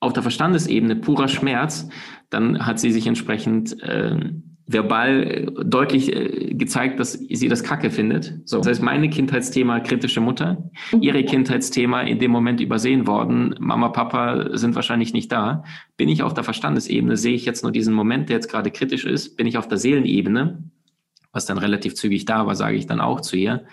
Auf 0.00 0.12
der 0.12 0.22
Verstandesebene 0.22 0.96
purer 0.96 1.28
Schmerz. 1.28 1.88
Dann 2.30 2.66
hat 2.66 2.80
sie 2.80 2.92
sich 2.92 3.06
entsprechend 3.06 3.80
äh, 3.82 4.18
verbal 4.66 5.22
äh, 5.22 5.46
deutlich 5.64 6.14
äh, 6.14 6.54
gezeigt, 6.54 6.98
dass 6.98 7.12
sie 7.12 7.48
das 7.48 7.62
Kacke 7.62 7.90
findet. 7.90 8.34
So, 8.44 8.58
das 8.58 8.66
heißt, 8.66 8.82
meine 8.82 9.08
Kindheitsthema 9.08 9.80
kritische 9.80 10.20
Mutter, 10.20 10.70
mhm. 10.92 11.02
ihre 11.02 11.24
Kindheitsthema 11.24 12.02
in 12.02 12.18
dem 12.18 12.32
Moment 12.32 12.60
übersehen 12.60 13.06
worden. 13.06 13.54
Mama, 13.60 13.90
Papa 13.90 14.56
sind 14.56 14.74
wahrscheinlich 14.74 15.12
nicht 15.12 15.30
da. 15.30 15.64
Bin 15.96 16.08
ich 16.08 16.22
auf 16.22 16.34
der 16.34 16.44
Verstandesebene, 16.44 17.16
sehe 17.16 17.34
ich 17.34 17.44
jetzt 17.44 17.62
nur 17.62 17.72
diesen 17.72 17.94
Moment, 17.94 18.28
der 18.28 18.36
jetzt 18.36 18.50
gerade 18.50 18.70
kritisch 18.70 19.04
ist. 19.04 19.36
Bin 19.36 19.46
ich 19.46 19.56
auf 19.56 19.68
der 19.68 19.78
Seelenebene, 19.78 20.64
was 21.32 21.46
dann 21.46 21.58
relativ 21.58 21.94
zügig 21.94 22.24
da 22.24 22.46
war, 22.46 22.56
sage 22.56 22.76
ich 22.76 22.86
dann 22.86 23.00
auch 23.00 23.20
zu 23.20 23.36
ihr. 23.36 23.64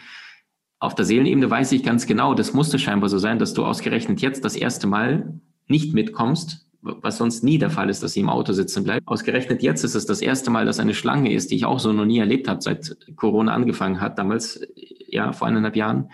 Auf 0.80 0.96
der 0.96 1.06
Seelenebene 1.06 1.50
weiß 1.50 1.72
ich 1.72 1.84
ganz 1.84 2.06
genau, 2.06 2.34
das 2.34 2.54
musste 2.54 2.78
scheinbar 2.78 3.10
so 3.10 3.18
sein, 3.18 3.40
dass 3.40 3.54
du 3.54 3.66
ausgerechnet 3.66 4.22
jetzt 4.22 4.46
das 4.46 4.56
erste 4.56 4.86
Mal 4.86 5.40
nicht 5.68 5.94
mitkommst, 5.94 6.63
was 6.84 7.18
sonst 7.18 7.44
nie 7.44 7.58
der 7.58 7.70
Fall 7.70 7.90
ist, 7.90 8.04
dass 8.04 8.14
sie 8.14 8.20
im 8.20 8.30
Auto 8.30 8.54
sitzen 8.54 8.84
bleibt. 8.84 9.08
Ausgerechnet 9.08 9.64
jetzt 9.64 9.84
ist 9.84 9.96
es 9.96 10.06
das 10.06 10.22
erste 10.22 10.52
Mal, 10.52 10.66
dass 10.66 10.80
eine 10.80 10.94
Schlange 10.94 11.34
ist, 11.34 11.52
die 11.52 11.56
ich 11.56 11.66
auch 11.66 11.80
so 11.80 11.94
noch 11.94 12.06
nie 12.06 12.20
erlebt 12.20 12.48
habe, 12.48 12.62
seit 12.62 12.98
Corona 13.16 13.54
angefangen 13.54 14.02
hat, 14.02 14.20
damals, 14.20 14.60
ja, 15.08 15.32
vor 15.32 15.48
eineinhalb 15.48 15.76
Jahren, 15.76 16.10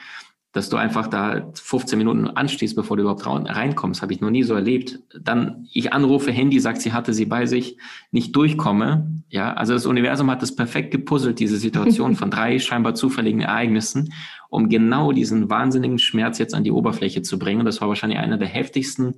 dass 0.52 0.70
du 0.70 0.78
einfach 0.78 1.08
da 1.08 1.52
15 1.54 1.98
Minuten 1.98 2.28
anstehst, 2.28 2.76
bevor 2.76 2.98
du 2.98 3.04
überhaupt 3.04 3.26
reinkommst, 3.26 4.02
habe 4.02 4.14
ich 4.14 4.22
noch 4.22 4.32
nie 4.32 4.42
so 4.42 4.56
erlebt. 4.56 5.00
Dann 5.20 5.68
ich 5.72 5.94
anrufe, 5.94 6.32
Handy 6.32 6.60
sagt, 6.60 6.82
sie 6.82 6.92
hatte 6.92 7.14
sie 7.14 7.26
bei 7.26 7.46
sich, 7.46 7.78
nicht 8.12 8.36
durchkomme. 8.36 9.22
Ja, 9.30 9.54
also 9.54 9.74
das 9.74 9.86
Universum 9.86 10.32
hat 10.32 10.42
das 10.42 10.56
perfekt 10.56 10.90
gepuzzelt, 10.90 11.40
diese 11.40 11.58
Situation 11.58 12.16
von 12.18 12.32
drei 12.32 12.58
scheinbar 12.58 12.96
zufälligen 12.96 13.42
Ereignissen, 13.42 14.12
um 14.50 14.70
genau 14.70 15.12
diesen 15.12 15.52
wahnsinnigen 15.52 16.00
Schmerz 16.00 16.40
jetzt 16.40 16.56
an 16.56 16.64
die 16.64 16.72
Oberfläche 16.72 17.22
zu 17.22 17.38
bringen. 17.38 17.66
Das 17.66 17.80
war 17.80 17.88
wahrscheinlich 17.88 18.18
einer 18.18 18.38
der 18.38 18.48
heftigsten 18.48 19.16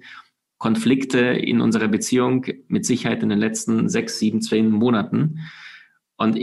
Konflikte 0.61 1.17
in 1.17 1.59
unserer 1.59 1.87
Beziehung 1.87 2.45
mit 2.67 2.85
Sicherheit 2.85 3.23
in 3.23 3.29
den 3.29 3.39
letzten 3.39 3.89
sechs, 3.89 4.19
sieben, 4.19 4.41
zehn 4.41 4.69
Monaten. 4.69 5.39
Und 6.17 6.37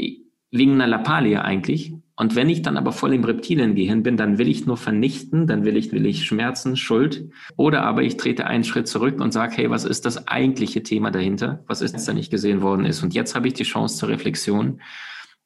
wegen 0.50 0.72
einer 0.72 0.88
Lappalie 0.88 1.40
eigentlich. 1.40 1.94
Und 2.16 2.34
wenn 2.34 2.48
ich 2.48 2.62
dann 2.62 2.76
aber 2.76 2.90
voll 2.90 3.14
im 3.14 3.22
Reptiliengehirn 3.22 4.02
bin, 4.02 4.16
dann 4.16 4.38
will 4.38 4.48
ich 4.48 4.66
nur 4.66 4.76
vernichten, 4.76 5.46
dann 5.46 5.64
will 5.64 5.76
ich, 5.76 5.92
will 5.92 6.04
ich 6.04 6.24
Schmerzen, 6.24 6.76
Schuld. 6.76 7.30
Oder 7.56 7.82
aber 7.84 8.02
ich 8.02 8.16
trete 8.16 8.48
einen 8.48 8.64
Schritt 8.64 8.88
zurück 8.88 9.20
und 9.20 9.32
sage, 9.32 9.54
hey, 9.56 9.70
was 9.70 9.84
ist 9.84 10.04
das 10.04 10.26
eigentliche 10.26 10.82
Thema 10.82 11.12
dahinter? 11.12 11.62
Was 11.68 11.80
ist, 11.80 12.08
da 12.08 12.12
nicht 12.12 12.32
gesehen 12.32 12.60
worden 12.60 12.86
ist? 12.86 13.04
Und 13.04 13.14
jetzt 13.14 13.36
habe 13.36 13.46
ich 13.46 13.54
die 13.54 13.62
Chance 13.62 13.98
zur 13.98 14.08
Reflexion. 14.08 14.80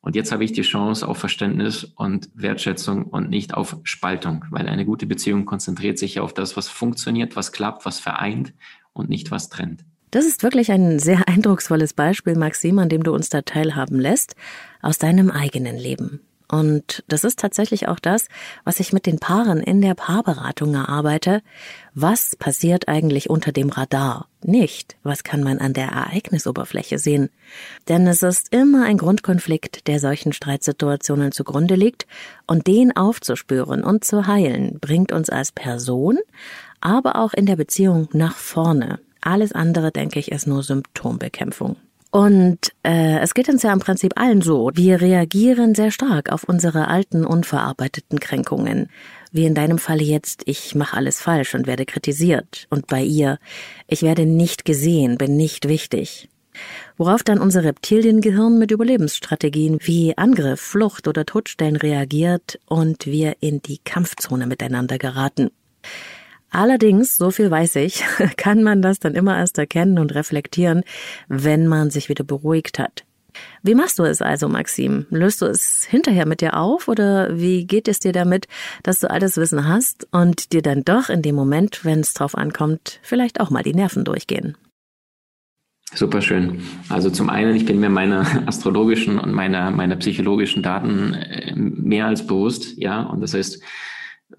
Und 0.02 0.16
jetzt 0.16 0.32
habe 0.32 0.44
ich 0.44 0.52
die 0.52 0.62
Chance 0.62 1.06
auf 1.06 1.16
Verständnis 1.16 1.84
und 1.84 2.28
Wertschätzung 2.34 3.04
und 3.04 3.30
nicht 3.30 3.54
auf 3.54 3.76
Spaltung, 3.84 4.44
weil 4.50 4.68
eine 4.68 4.84
gute 4.84 5.06
Beziehung 5.06 5.44
konzentriert 5.44 5.96
sich 5.96 6.16
ja 6.16 6.22
auf 6.22 6.34
das, 6.34 6.56
was 6.56 6.68
funktioniert, 6.68 7.36
was 7.36 7.52
klappt, 7.52 7.86
was 7.86 8.00
vereint 8.00 8.52
und 8.92 9.08
nicht 9.08 9.30
was 9.30 9.48
trennt. 9.48 9.84
Das 10.10 10.26
ist 10.26 10.42
wirklich 10.42 10.72
ein 10.72 10.98
sehr 10.98 11.26
eindrucksvolles 11.28 11.94
Beispiel, 11.94 12.34
Maxim, 12.34 12.80
an 12.80 12.88
dem 12.88 13.04
du 13.04 13.14
uns 13.14 13.28
da 13.28 13.42
teilhaben 13.42 13.98
lässt, 13.98 14.34
aus 14.82 14.98
deinem 14.98 15.30
eigenen 15.30 15.78
Leben. 15.78 16.20
Und 16.52 17.02
das 17.08 17.24
ist 17.24 17.38
tatsächlich 17.38 17.88
auch 17.88 17.98
das, 17.98 18.28
was 18.62 18.78
ich 18.78 18.92
mit 18.92 19.06
den 19.06 19.18
Paaren 19.18 19.62
in 19.62 19.80
der 19.80 19.94
Paarberatung 19.94 20.74
erarbeite. 20.74 21.40
Was 21.94 22.36
passiert 22.36 22.88
eigentlich 22.88 23.30
unter 23.30 23.52
dem 23.52 23.70
Radar? 23.70 24.28
Nicht, 24.42 24.96
was 25.02 25.24
kann 25.24 25.42
man 25.42 25.60
an 25.60 25.72
der 25.72 25.88
Ereignisoberfläche 25.88 26.98
sehen? 26.98 27.30
Denn 27.88 28.06
es 28.06 28.22
ist 28.22 28.52
immer 28.52 28.84
ein 28.84 28.98
Grundkonflikt, 28.98 29.88
der 29.88 29.98
solchen 29.98 30.34
Streitsituationen 30.34 31.32
zugrunde 31.32 31.74
liegt, 31.74 32.06
und 32.46 32.66
den 32.66 32.94
aufzuspüren 32.94 33.82
und 33.82 34.04
zu 34.04 34.26
heilen, 34.26 34.78
bringt 34.78 35.10
uns 35.10 35.30
als 35.30 35.52
Person, 35.52 36.18
aber 36.82 37.16
auch 37.16 37.32
in 37.32 37.46
der 37.46 37.56
Beziehung 37.56 38.10
nach 38.12 38.36
vorne. 38.36 39.00
Alles 39.22 39.52
andere, 39.52 39.90
denke 39.90 40.18
ich, 40.18 40.30
ist 40.30 40.46
nur 40.46 40.62
Symptombekämpfung. 40.62 41.76
Und 42.12 42.58
äh, 42.82 43.20
es 43.20 43.32
geht 43.32 43.48
uns 43.48 43.62
ja 43.62 43.72
im 43.72 43.78
Prinzip 43.80 44.20
allen 44.20 44.42
so. 44.42 44.70
Wir 44.74 45.00
reagieren 45.00 45.74
sehr 45.74 45.90
stark 45.90 46.30
auf 46.30 46.44
unsere 46.44 46.88
alten, 46.88 47.24
unverarbeiteten 47.24 48.20
Kränkungen. 48.20 48.90
Wie 49.32 49.46
in 49.46 49.54
deinem 49.54 49.78
Falle 49.78 50.02
jetzt, 50.02 50.42
ich 50.44 50.74
mache 50.74 50.94
alles 50.94 51.22
falsch 51.22 51.54
und 51.54 51.66
werde 51.66 51.86
kritisiert. 51.86 52.66
Und 52.68 52.86
bei 52.86 53.02
ihr, 53.02 53.38
ich 53.88 54.02
werde 54.02 54.26
nicht 54.26 54.66
gesehen, 54.66 55.16
bin 55.16 55.38
nicht 55.38 55.68
wichtig. 55.68 56.28
Worauf 56.98 57.22
dann 57.22 57.38
unser 57.38 57.64
Reptiliengehirn 57.64 58.58
mit 58.58 58.72
Überlebensstrategien 58.72 59.78
wie 59.80 60.18
Angriff, 60.18 60.60
Flucht 60.60 61.08
oder 61.08 61.24
Todstellen 61.24 61.76
reagiert 61.76 62.60
und 62.66 63.06
wir 63.06 63.36
in 63.40 63.62
die 63.62 63.78
Kampfzone 63.78 64.46
miteinander 64.46 64.98
geraten. 64.98 65.50
Allerdings, 66.52 67.16
so 67.16 67.30
viel 67.30 67.50
weiß 67.50 67.76
ich, 67.76 68.04
kann 68.36 68.62
man 68.62 68.82
das 68.82 68.98
dann 68.98 69.14
immer 69.14 69.36
erst 69.38 69.56
erkennen 69.58 69.98
und 69.98 70.14
reflektieren, 70.14 70.82
wenn 71.28 71.66
man 71.66 71.90
sich 71.90 72.08
wieder 72.10 72.24
beruhigt 72.24 72.78
hat. 72.78 73.04
Wie 73.62 73.74
machst 73.74 73.98
du 73.98 74.02
es 74.02 74.20
also, 74.20 74.48
Maxim? 74.48 75.06
Löst 75.08 75.40
du 75.40 75.46
es 75.46 75.84
hinterher 75.84 76.26
mit 76.26 76.42
dir 76.42 76.58
auf 76.58 76.88
oder 76.88 77.38
wie 77.38 77.66
geht 77.66 77.88
es 77.88 77.98
dir 77.98 78.12
damit, 78.12 78.46
dass 78.82 79.00
du 79.00 79.10
all 79.10 79.20
das 79.20 79.38
Wissen 79.38 79.66
hast 79.66 80.06
und 80.10 80.52
dir 80.52 80.60
dann 80.60 80.84
doch 80.84 81.08
in 81.08 81.22
dem 81.22 81.34
Moment, 81.34 81.86
wenn 81.86 82.00
es 82.00 82.12
drauf 82.12 82.36
ankommt, 82.36 83.00
vielleicht 83.02 83.40
auch 83.40 83.48
mal 83.48 83.62
die 83.62 83.74
Nerven 83.74 84.04
durchgehen? 84.04 84.54
Super 85.94 86.20
schön. 86.20 86.62
Also 86.90 87.08
zum 87.08 87.30
einen, 87.30 87.56
ich 87.56 87.64
bin 87.64 87.80
mir 87.80 87.88
meiner 87.88 88.26
astrologischen 88.46 89.18
und 89.18 89.32
meiner, 89.32 89.70
meiner 89.70 89.96
psychologischen 89.96 90.62
Daten 90.62 91.14
äh, 91.14 91.54
mehr 91.54 92.06
als 92.06 92.26
bewusst, 92.26 92.76
ja. 92.76 93.02
Und 93.02 93.22
das 93.22 93.32
heißt, 93.32 93.62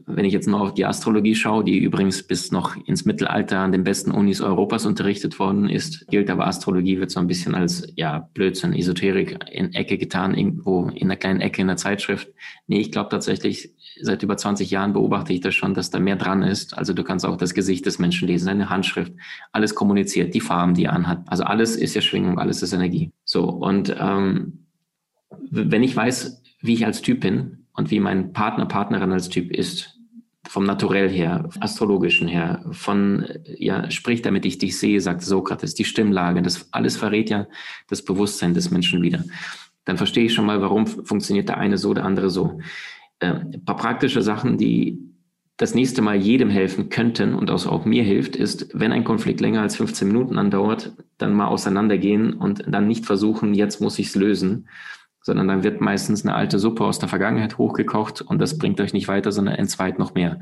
wenn 0.05 0.25
ich 0.25 0.33
jetzt 0.33 0.47
noch 0.47 0.61
auf 0.61 0.73
die 0.73 0.85
Astrologie 0.85 1.35
schaue, 1.35 1.63
die 1.63 1.77
übrigens 1.77 2.23
bis 2.23 2.51
noch 2.51 2.75
ins 2.85 3.05
Mittelalter 3.05 3.59
an 3.59 3.71
den 3.71 3.83
besten 3.83 4.11
Unis 4.11 4.41
Europas 4.41 4.85
unterrichtet 4.85 5.39
worden 5.39 5.69
ist, 5.69 6.07
gilt 6.07 6.29
aber 6.29 6.47
Astrologie 6.47 6.99
wird 6.99 7.11
so 7.11 7.19
ein 7.19 7.27
bisschen 7.27 7.55
als 7.55 7.87
ja 7.95 8.29
Blödsinn, 8.33 8.73
Esoterik 8.73 9.39
in 9.51 9.73
Ecke 9.73 9.97
getan, 9.97 10.35
irgendwo 10.35 10.87
in 10.89 11.03
einer 11.03 11.15
kleinen 11.15 11.41
Ecke 11.41 11.61
in 11.61 11.67
der 11.67 11.77
Zeitschrift. 11.77 12.29
Nee, 12.67 12.79
ich 12.79 12.91
glaube 12.91 13.09
tatsächlich, 13.09 13.71
seit 14.01 14.23
über 14.23 14.37
20 14.37 14.69
Jahren 14.71 14.93
beobachte 14.93 15.33
ich 15.33 15.41
das 15.41 15.55
schon, 15.55 15.73
dass 15.73 15.89
da 15.89 15.99
mehr 15.99 16.15
dran 16.15 16.43
ist. 16.43 16.77
Also 16.77 16.93
du 16.93 17.03
kannst 17.03 17.25
auch 17.25 17.37
das 17.37 17.53
Gesicht 17.53 17.85
des 17.85 17.99
Menschen 17.99 18.27
lesen, 18.27 18.45
seine 18.45 18.69
Handschrift, 18.69 19.13
alles 19.51 19.75
kommuniziert, 19.75 20.33
die 20.33 20.41
Farben, 20.41 20.73
die 20.73 20.85
er 20.85 20.93
anhat. 20.93 21.23
Also 21.27 21.43
alles 21.43 21.75
ist 21.75 21.95
ja 21.95 22.01
Schwingung, 22.01 22.39
alles 22.39 22.61
ist 22.61 22.73
Energie. 22.73 23.11
So, 23.23 23.45
und 23.45 23.95
ähm, 23.99 24.65
wenn 25.49 25.83
ich 25.83 25.95
weiß, 25.95 26.41
wie 26.61 26.73
ich 26.73 26.85
als 26.85 27.01
Typ 27.01 27.21
bin, 27.21 27.62
und 27.73 27.91
wie 27.91 27.99
mein 27.99 28.33
Partner, 28.33 28.65
Partnerin 28.65 29.11
als 29.11 29.29
Typ 29.29 29.51
ist, 29.51 29.99
vom 30.47 30.65
Naturell 30.65 31.09
her, 31.09 31.49
astrologischen 31.59 32.27
her, 32.27 32.65
von, 32.71 33.25
ja, 33.45 33.89
sprich, 33.89 34.21
damit 34.21 34.45
ich 34.45 34.57
dich 34.57 34.77
sehe, 34.77 34.99
sagt 34.99 35.21
Sokrates, 35.21 35.73
die 35.73 35.85
Stimmlage, 35.85 36.41
das 36.41 36.67
alles 36.71 36.97
verrät 36.97 37.29
ja 37.29 37.47
das 37.87 38.03
Bewusstsein 38.03 38.53
des 38.53 38.69
Menschen 38.69 39.01
wieder. 39.01 39.23
Dann 39.85 39.97
verstehe 39.97 40.25
ich 40.25 40.33
schon 40.33 40.45
mal, 40.45 40.61
warum 40.61 40.85
funktioniert 40.85 41.49
der 41.49 41.57
eine 41.57 41.77
so, 41.77 41.93
der 41.93 42.05
andere 42.05 42.29
so. 42.29 42.59
Äh, 43.19 43.27
ein 43.27 43.65
paar 43.65 43.77
praktische 43.77 44.21
Sachen, 44.21 44.57
die 44.57 44.99
das 45.57 45.75
nächste 45.75 46.01
Mal 46.01 46.15
jedem 46.17 46.49
helfen 46.49 46.89
könnten 46.89 47.35
und 47.35 47.49
auch, 47.49 47.65
auch 47.67 47.85
mir 47.85 48.03
hilft, 48.03 48.35
ist, 48.35 48.69
wenn 48.73 48.91
ein 48.91 49.03
Konflikt 49.03 49.39
länger 49.39 49.61
als 49.61 49.75
15 49.75 50.07
Minuten 50.07 50.37
andauert, 50.37 50.93
dann 51.17 51.33
mal 51.33 51.47
auseinandergehen 51.47 52.33
und 52.33 52.63
dann 52.67 52.87
nicht 52.87 53.05
versuchen, 53.05 53.53
jetzt 53.53 53.79
muss 53.79 53.99
ich 53.99 54.07
es 54.07 54.15
lösen, 54.15 54.67
sondern 55.23 55.47
dann 55.47 55.63
wird 55.63 55.81
meistens 55.81 56.23
eine 56.23 56.35
alte 56.35 56.59
Suppe 56.59 56.83
aus 56.85 56.99
der 56.99 57.09
Vergangenheit 57.09 57.57
hochgekocht 57.57 58.21
und 58.21 58.39
das 58.39 58.57
bringt 58.57 58.79
euch 58.79 58.93
nicht 58.93 59.07
weiter, 59.07 59.31
sondern 59.31 59.55
entzweit 59.55 59.97
noch 59.97 60.13
mehr. 60.13 60.39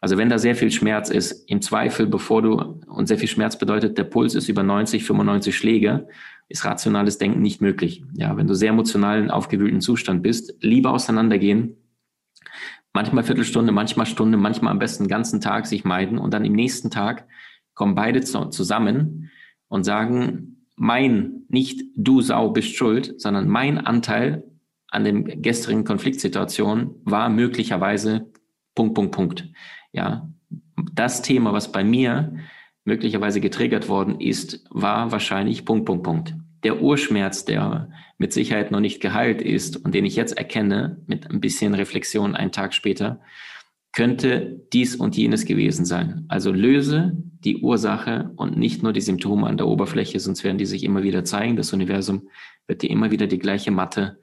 Also 0.00 0.16
wenn 0.16 0.28
da 0.28 0.38
sehr 0.38 0.54
viel 0.54 0.70
Schmerz 0.70 1.10
ist, 1.10 1.50
im 1.50 1.60
Zweifel, 1.60 2.06
bevor 2.06 2.42
du, 2.42 2.52
und 2.86 3.08
sehr 3.08 3.18
viel 3.18 3.28
Schmerz 3.28 3.58
bedeutet, 3.58 3.98
der 3.98 4.04
Puls 4.04 4.36
ist 4.36 4.48
über 4.48 4.62
90, 4.62 5.02
95 5.02 5.56
Schläge, 5.56 6.06
ist 6.48 6.64
rationales 6.64 7.18
Denken 7.18 7.42
nicht 7.42 7.60
möglich. 7.60 8.04
Ja, 8.14 8.36
wenn 8.36 8.46
du 8.46 8.54
sehr 8.54 8.70
emotionalen, 8.70 9.30
aufgewühlten 9.30 9.80
Zustand 9.80 10.22
bist, 10.22 10.54
lieber 10.60 10.92
auseinandergehen, 10.92 11.76
manchmal 12.92 13.24
Viertelstunde, 13.24 13.72
manchmal 13.72 14.06
Stunde, 14.06 14.38
manchmal 14.38 14.72
am 14.72 14.78
besten 14.78 15.04
den 15.04 15.10
ganzen 15.10 15.40
Tag 15.40 15.66
sich 15.66 15.84
meiden 15.84 16.18
und 16.18 16.32
dann 16.32 16.44
im 16.44 16.52
nächsten 16.52 16.90
Tag 16.90 17.26
kommen 17.74 17.94
beide 17.94 18.20
zusammen 18.20 19.30
und 19.68 19.84
sagen, 19.84 20.57
mein, 20.78 21.42
nicht 21.48 21.82
du 21.96 22.20
Sau 22.20 22.50
bist 22.50 22.74
schuld, 22.74 23.20
sondern 23.20 23.48
mein 23.48 23.78
Anteil 23.78 24.44
an 24.90 25.04
dem 25.04 25.42
gestrigen 25.42 25.84
Konfliktsituation 25.84 26.94
war 27.04 27.28
möglicherweise 27.28 28.30
Punkt, 28.74 28.94
Punkt, 28.94 29.12
Punkt. 29.12 29.48
Ja, 29.92 30.28
das 30.94 31.22
Thema, 31.22 31.52
was 31.52 31.72
bei 31.72 31.84
mir 31.84 32.36
möglicherweise 32.84 33.40
getriggert 33.40 33.88
worden 33.88 34.20
ist, 34.20 34.64
war 34.70 35.12
wahrscheinlich 35.12 35.64
Punkt, 35.64 35.84
Punkt, 35.84 36.04
Punkt. 36.04 36.34
Der 36.62 36.80
Urschmerz, 36.80 37.44
der 37.44 37.90
mit 38.16 38.32
Sicherheit 38.32 38.70
noch 38.70 38.80
nicht 38.80 39.00
geheilt 39.00 39.42
ist 39.42 39.76
und 39.76 39.94
den 39.94 40.04
ich 40.04 40.16
jetzt 40.16 40.38
erkenne, 40.38 41.02
mit 41.06 41.30
ein 41.30 41.40
bisschen 41.40 41.74
Reflexion 41.74 42.34
einen 42.34 42.52
Tag 42.52 42.72
später, 42.72 43.20
könnte 43.92 44.60
dies 44.72 44.96
und 44.96 45.16
jenes 45.16 45.44
gewesen 45.44 45.84
sein. 45.84 46.24
Also 46.28 46.52
löse 46.52 47.16
die 47.44 47.58
Ursache 47.58 48.30
und 48.36 48.56
nicht 48.56 48.82
nur 48.82 48.92
die 48.92 49.00
Symptome 49.00 49.46
an 49.46 49.56
der 49.56 49.66
Oberfläche, 49.66 50.20
sonst 50.20 50.44
werden 50.44 50.58
die 50.58 50.66
sich 50.66 50.84
immer 50.84 51.02
wieder 51.02 51.24
zeigen. 51.24 51.56
Das 51.56 51.72
Universum 51.72 52.28
wird 52.66 52.82
dir 52.82 52.90
immer 52.90 53.10
wieder 53.10 53.26
die 53.26 53.38
gleiche 53.38 53.70
Matte, 53.70 54.18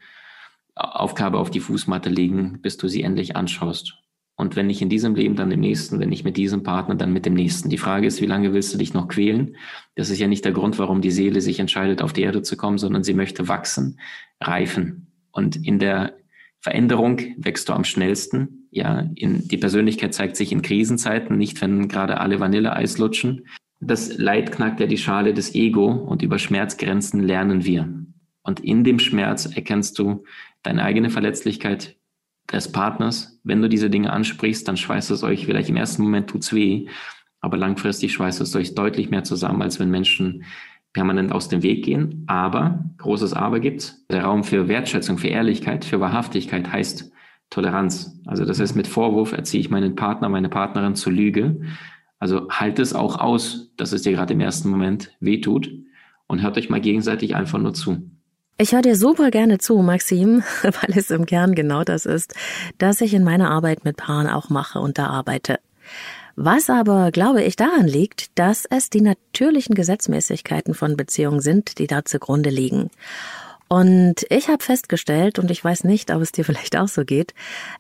Aufgabe 0.75 1.39
auf 1.39 1.49
die 1.49 1.62
Fußmatte 1.62 2.10
legen, 2.10 2.62
bis 2.62 2.78
du 2.78 2.88
sie 2.88 3.01
endlich 3.01 3.36
anschaust. 3.36 4.01
Und 4.38 4.58
wenn 4.58 4.67
nicht 4.67 4.82
in 4.82 4.89
diesem 4.89 5.15
Leben, 5.15 5.38
dann 5.38 5.51
im 5.51 5.62
nächsten, 5.62 5.99
wenn 5.99 6.10
nicht 6.10 6.25
mit 6.25 6.36
diesem 6.36 6.62
Partner, 6.62 6.95
dann 6.95 7.13
mit 7.13 7.25
dem 7.25 7.34
nächsten. 7.34 7.69
Die 7.69 7.78
Frage 7.78 8.06
ist, 8.06 8.21
wie 8.21 8.25
lange 8.25 8.51
willst 8.54 8.73
du 8.73 8.78
dich 8.78 8.93
noch 8.93 9.08
quälen? 9.08 9.56
Das 9.95 10.10
ist 10.10 10.19
ja 10.19 10.28
nicht 10.28 10.43
der 10.43 10.51
Grund, 10.51 10.78
warum 10.78 10.99
die 10.99 11.12
Seele 11.12 11.39
sich 11.39 11.60
entscheidet, 11.60 12.01
auf 12.01 12.12
die 12.12 12.23
Erde 12.23 12.41
zu 12.41 12.58
kommen, 12.58 12.78
sondern 12.78 13.04
sie 13.04 13.13
möchte 13.13 13.47
wachsen, 13.47 13.97
reifen. 14.41 15.08
Und 15.32 15.56
in 15.65 15.80
der 15.80 16.17
Veränderung 16.65 17.21
wächst 17.38 17.69
du 17.69 17.73
am 17.73 17.84
schnellsten. 17.84 18.67
Ja, 18.71 19.08
in, 19.13 19.47
die 19.47 19.58
Persönlichkeit 19.58 20.15
zeigt 20.15 20.36
sich 20.36 20.51
in 20.51 20.63
Krisenzeiten, 20.63 21.38
nicht 21.38 21.62
wenn 21.62 21.88
gerade 21.88 22.19
alle 22.19 22.39
Vanilleeis 22.39 22.97
lutschen. 22.97 23.45
Das 23.80 24.17
Leid 24.17 24.51
knackt 24.51 24.80
ja 24.80 24.88
die 24.88 24.97
Schale 24.97 25.36
des 25.36 25.54
Ego 25.54 25.91
und 25.91 26.23
über 26.23 26.39
Schmerzgrenzen 26.39 27.21
lernen 27.21 27.65
wir. 27.65 27.88
Und 28.41 28.62
in 28.62 28.84
dem 28.84 28.97
Schmerz 28.97 29.45
erkennst 29.45 29.99
du 29.99 30.23
deine 30.63 30.82
eigene 30.82 31.12
Verletzlichkeit, 31.12 31.97
des 32.51 32.71
Partners. 32.71 33.39
Wenn 33.43 33.62
du 33.62 33.69
diese 33.69 33.91
Dinge 33.91 34.12
ansprichst, 34.12 34.67
dann 34.67 34.78
schweißt 34.78 35.12
es 35.12 35.23
euch 35.23 35.45
vielleicht 35.45 35.69
im 35.69 35.78
ersten 35.78 36.01
Moment 36.01 36.30
tut's 36.30 36.51
weh, 36.54 36.88
aber 37.41 37.58
langfristig 37.58 38.13
schweißt 38.13 38.41
es 38.41 38.56
euch 38.56 38.73
deutlich 38.73 39.12
mehr 39.12 39.23
zusammen, 39.23 39.62
als 39.62 39.80
wenn 39.80 39.91
Menschen 39.91 40.45
permanent 40.95 41.34
aus 41.34 41.49
dem 41.49 41.62
Weg 41.62 41.84
gehen. 41.84 42.23
Aber, 42.25 42.79
großes 42.99 43.34
Aber 43.34 43.60
gibt's. 43.60 44.05
Der 44.10 44.23
Raum 44.23 44.45
für 44.45 44.69
Wertschätzung, 44.69 45.17
für 45.17 45.27
Ehrlichkeit, 45.27 45.84
für 45.84 45.99
Wahrhaftigkeit 45.99 46.71
heißt 46.71 47.12
Toleranz. 47.49 48.21
Also 48.25 48.45
das 48.45 48.62
heißt, 48.62 48.77
mit 48.77 48.88
Vorwurf 48.88 49.34
erziehe 49.34 49.60
ich 49.60 49.69
meinen 49.69 49.95
Partner, 49.95 50.29
meine 50.29 50.47
Partnerin 50.47 50.95
zur 50.95 51.12
Lüge. 51.12 51.60
Also 52.17 52.47
halt 52.49 52.79
es 52.79 52.93
auch 52.93 53.19
aus, 53.19 53.73
dass 53.75 53.91
es 53.91 54.03
dir 54.03 54.13
gerade 54.13 54.34
im 54.34 54.39
ersten 54.39 54.69
Moment 54.69 55.12
weh 55.19 55.41
tut 55.41 55.69
und 56.27 56.41
hört 56.41 56.58
euch 56.58 56.69
mal 56.69 56.79
gegenseitig 56.79 57.36
einfach 57.36 57.60
nur 57.60 57.73
zu. 57.73 58.10
Ich 58.58 58.71
höre 58.71 58.81
dir 58.81 58.95
super 58.95 59.31
gerne 59.31 59.58
zu, 59.58 59.79
Maxim, 59.79 60.43
weil 60.63 60.97
es 60.97 61.12
im 61.12 61.25
Kern 61.25 61.55
genau 61.55 61.84
das 61.84 62.05
ist, 62.05 62.34
dass 62.77 63.01
ich 63.01 63.13
in 63.13 63.25
meiner 63.25 63.51
Arbeit 63.51 63.84
mit 63.84 63.97
Paaren 63.97 64.27
auch 64.27 64.49
mache 64.49 64.79
und 64.79 64.97
da 64.97 65.08
arbeite. 65.08 65.60
Was 66.38 66.69
aber, 66.69 67.12
glaube 67.12 67.43
ich, 67.43 67.56
daran 67.56 67.88
liegt, 67.88 68.38
dass 68.38 68.65
es 68.65 68.89
die 68.89 69.00
natürlichen 69.00 69.74
Gesetzmäßigkeiten 69.74 70.74
von 70.74 70.98
Beziehungen 70.98 71.39
sind, 71.39 71.80
die 71.80 71.88
da 71.88 72.04
zugrunde 72.04 72.50
liegen. 72.50 72.89
Und 73.67 74.26
ich 74.30 74.50
habe 74.50 74.63
festgestellt, 74.63 75.39
und 75.39 75.50
ich 75.50 75.63
weiß 75.63 75.86
nicht, 75.86 76.12
ob 76.12 76.21
es 76.21 76.34
dir 76.34 76.45
vielleicht 76.45 76.76
auch 76.78 76.89
so 76.89 77.06
geht, 77.06 77.34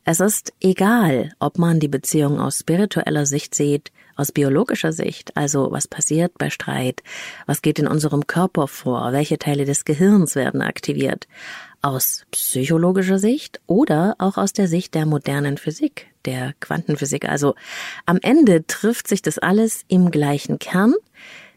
es 0.05 0.21
ist 0.21 0.53
egal, 0.61 1.33
ob 1.39 1.57
man 1.57 1.79
die 1.79 1.89
Beziehung 1.89 2.39
aus 2.39 2.59
spiritueller 2.59 3.25
Sicht 3.25 3.53
sieht, 3.55 3.91
aus 4.15 4.31
biologischer 4.31 4.93
Sicht, 4.93 5.35
also 5.35 5.71
was 5.71 5.89
passiert 5.89 6.37
bei 6.37 6.49
Streit, 6.49 7.03
was 7.47 7.61
geht 7.61 7.79
in 7.79 7.87
unserem 7.87 8.25
Körper 8.25 8.69
vor, 8.69 9.11
welche 9.11 9.37
Teile 9.37 9.65
des 9.65 9.83
Gehirns 9.83 10.35
werden 10.35 10.61
aktiviert, 10.61 11.27
aus 11.81 12.23
psychologischer 12.31 13.19
Sicht 13.19 13.59
oder 13.67 14.15
auch 14.17 14.37
aus 14.37 14.53
der 14.53 14.69
Sicht 14.69 14.95
der 14.95 15.05
modernen 15.05 15.57
Physik, 15.57 16.07
der 16.25 16.53
Quantenphysik. 16.59 17.27
Also 17.27 17.55
am 18.05 18.19
Ende 18.21 18.65
trifft 18.67 19.07
sich 19.07 19.21
das 19.21 19.37
alles 19.37 19.83
im 19.87 20.11
gleichen 20.11 20.59
Kern, 20.59 20.93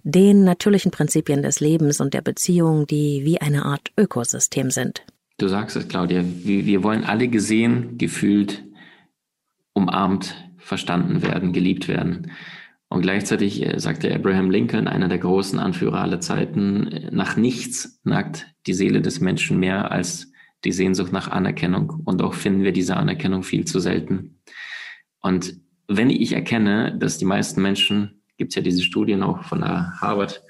den 0.02 0.44
natürlichen 0.44 0.90
Prinzipien 0.90 1.42
des 1.42 1.60
Lebens 1.60 2.00
und 2.00 2.14
der 2.14 2.22
Beziehung, 2.22 2.86
die 2.86 3.22
wie 3.24 3.40
eine 3.40 3.64
Art 3.64 3.92
Ökosystem 3.96 4.70
sind. 4.70 5.02
Du 5.38 5.48
sagst 5.48 5.76
es, 5.76 5.88
Claudia, 5.88 6.24
wir 6.24 6.82
wollen 6.82 7.04
alle 7.04 7.28
gesehen, 7.28 7.96
gefühlt, 7.96 8.64
umarmt, 9.72 10.34
verstanden 10.58 11.22
werden, 11.22 11.52
geliebt 11.52 11.88
werden. 11.88 12.32
Und 12.88 13.02
gleichzeitig 13.02 13.64
äh, 13.64 13.78
sagte 13.78 14.14
Abraham 14.14 14.50
Lincoln, 14.50 14.88
einer 14.88 15.08
der 15.08 15.18
großen 15.18 15.58
Anführer 15.58 16.00
aller 16.00 16.20
Zeiten, 16.20 16.86
äh, 16.86 17.10
nach 17.10 17.36
nichts 17.36 18.00
nagt 18.02 18.46
die 18.66 18.72
Seele 18.72 19.02
des 19.02 19.20
Menschen 19.20 19.58
mehr 19.58 19.90
als 19.90 20.27
die 20.64 20.72
Sehnsucht 20.72 21.12
nach 21.12 21.28
Anerkennung. 21.28 22.02
Und 22.04 22.22
auch 22.22 22.34
finden 22.34 22.64
wir 22.64 22.72
diese 22.72 22.96
Anerkennung 22.96 23.42
viel 23.42 23.64
zu 23.64 23.80
selten. 23.80 24.40
Und 25.20 25.54
wenn 25.86 26.10
ich 26.10 26.32
erkenne, 26.32 26.96
dass 26.98 27.18
die 27.18 27.24
meisten 27.24 27.62
Menschen, 27.62 28.22
gibt 28.36 28.52
es 28.52 28.56
ja 28.56 28.62
diese 28.62 28.82
Studien 28.82 29.22
auch 29.22 29.44
von 29.44 29.60
der 29.60 29.94
Harvard, 30.00 30.42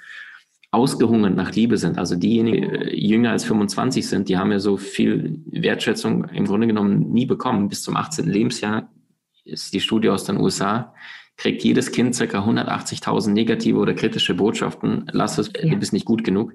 ausgehungert 0.71 1.35
nach 1.35 1.53
Liebe 1.55 1.79
sind, 1.79 1.97
also 1.97 2.15
diejenigen, 2.15 2.71
die 2.71 2.77
äh, 2.77 2.95
jünger 2.95 3.31
als 3.31 3.45
25 3.45 4.07
sind, 4.07 4.29
die 4.29 4.37
haben 4.37 4.53
ja 4.53 4.59
so 4.59 4.77
viel 4.77 5.41
Wertschätzung 5.47 6.25
im 6.29 6.45
Grunde 6.45 6.67
genommen 6.67 7.11
nie 7.11 7.25
bekommen. 7.25 7.69
Bis 7.69 7.83
zum 7.83 7.97
18. 7.97 8.27
Lebensjahr 8.27 8.91
ist 9.45 9.73
die 9.73 9.81
Studie 9.81 10.11
aus 10.11 10.25
den 10.25 10.37
USA, 10.37 10.95
kriegt 11.39 11.63
jedes 11.63 11.91
Kind 11.91 12.15
circa 12.15 12.45
180.000 12.45 13.31
negative 13.31 13.79
oder 13.79 13.95
kritische 13.95 14.35
Botschaften. 14.35 15.07
Lass 15.13 15.39
es, 15.39 15.51
ja. 15.57 15.71
du 15.71 15.77
bist 15.77 15.95
nicht 15.95 16.05
gut 16.05 16.23
genug. 16.23 16.53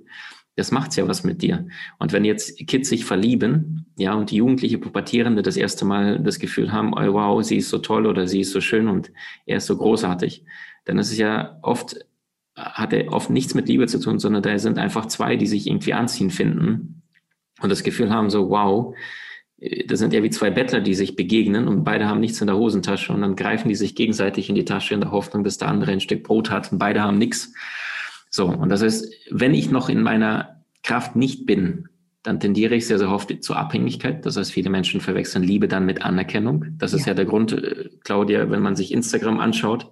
Das 0.55 0.71
macht's 0.71 0.95
ja 0.95 1.07
was 1.07 1.23
mit 1.23 1.41
dir. 1.41 1.67
Und 1.97 2.13
wenn 2.13 2.25
jetzt 2.25 2.57
Kids 2.67 2.89
sich 2.89 3.05
verlieben, 3.05 3.87
ja, 3.97 4.13
und 4.13 4.29
die 4.29 4.35
jugendliche 4.37 4.77
Pubertierende 4.77 5.41
das 5.41 5.57
erste 5.57 5.83
Mal 5.83 6.19
das 6.19 6.39
Gefühl 6.39 6.71
haben, 6.71 6.93
oh 6.93 7.13
wow, 7.13 7.43
sie 7.43 7.57
ist 7.57 7.69
so 7.69 7.79
toll 7.79 8.05
oder 8.05 8.27
sie 8.27 8.41
ist 8.41 8.51
so 8.51 8.61
schön 8.61 8.87
und 8.87 9.11
er 9.45 9.57
ist 9.57 9.65
so 9.65 9.77
großartig, 9.77 10.45
dann 10.85 10.99
ist 10.99 11.11
es 11.11 11.17
ja 11.17 11.57
oft, 11.63 11.95
hat 12.55 12.93
er 12.93 13.11
oft 13.11 13.31
nichts 13.31 13.55
mit 13.55 13.67
Liebe 13.67 13.87
zu 13.87 13.99
tun, 13.99 14.19
sondern 14.19 14.43
da 14.43 14.57
sind 14.59 14.77
einfach 14.77 15.07
zwei, 15.07 15.35
die 15.37 15.47
sich 15.47 15.65
irgendwie 15.65 15.93
anziehen 15.93 16.29
finden 16.29 17.01
und 17.61 17.69
das 17.69 17.83
Gefühl 17.83 18.11
haben, 18.11 18.29
so 18.29 18.49
wow, 18.49 18.95
das 19.87 19.99
sind 19.99 20.13
ja 20.13 20.23
wie 20.23 20.29
zwei 20.29 20.51
Bettler, 20.51 20.81
die 20.81 20.93
sich 20.93 21.15
begegnen 21.15 21.67
und 21.67 21.83
beide 21.83 22.07
haben 22.07 22.19
nichts 22.19 22.41
in 22.41 22.47
der 22.47 22.57
Hosentasche 22.57 23.13
und 23.13 23.21
dann 23.21 23.35
greifen 23.35 23.69
die 23.69 23.75
sich 23.75 23.95
gegenseitig 23.95 24.49
in 24.49 24.55
die 24.55 24.65
Tasche 24.65 24.93
in 24.93 25.01
der 25.01 25.11
Hoffnung, 25.11 25.43
dass 25.43 25.57
der 25.57 25.69
andere 25.69 25.91
ein 25.91 26.01
Stück 26.01 26.23
Brot 26.23 26.49
hat 26.49 26.71
und 26.71 26.79
beide 26.79 27.01
haben 27.01 27.17
nichts. 27.17 27.53
So, 28.36 28.48
und 28.48 28.69
das 28.69 28.82
heißt, 28.82 29.13
wenn 29.30 29.54
ich 29.54 29.69
noch 29.69 29.89
in 29.89 30.02
meiner 30.02 30.63
Kraft 30.82 31.15
nicht 31.15 31.46
bin, 31.46 31.88
dann 32.24 32.39
tendiere 32.39 32.74
ich 32.74 32.88
sehr, 32.88 32.98
sehr 32.98 33.12
oft 33.12 33.43
zur 33.43 33.58
Abhängigkeit. 33.58 34.26
Das 34.26 34.38
heißt, 34.38 34.52
viele 34.52 34.72
Menschen 34.72 35.02
verwechseln 35.02 35.43
Liebe 35.43 35.67
dann 35.67 35.86
mit 35.86 36.04
Anerkennung. 36.04 36.65
Das 36.78 36.93
ist 36.93 37.02
ja, 37.02 37.08
ja 37.08 37.13
der 37.13 37.26
Grund, 37.26 37.52
äh, 37.52 37.89
Claudia, 38.04 38.50
wenn 38.50 38.62
man 38.62 38.76
sich 38.76 38.91
Instagram 38.91 39.39
anschaut, 39.39 39.91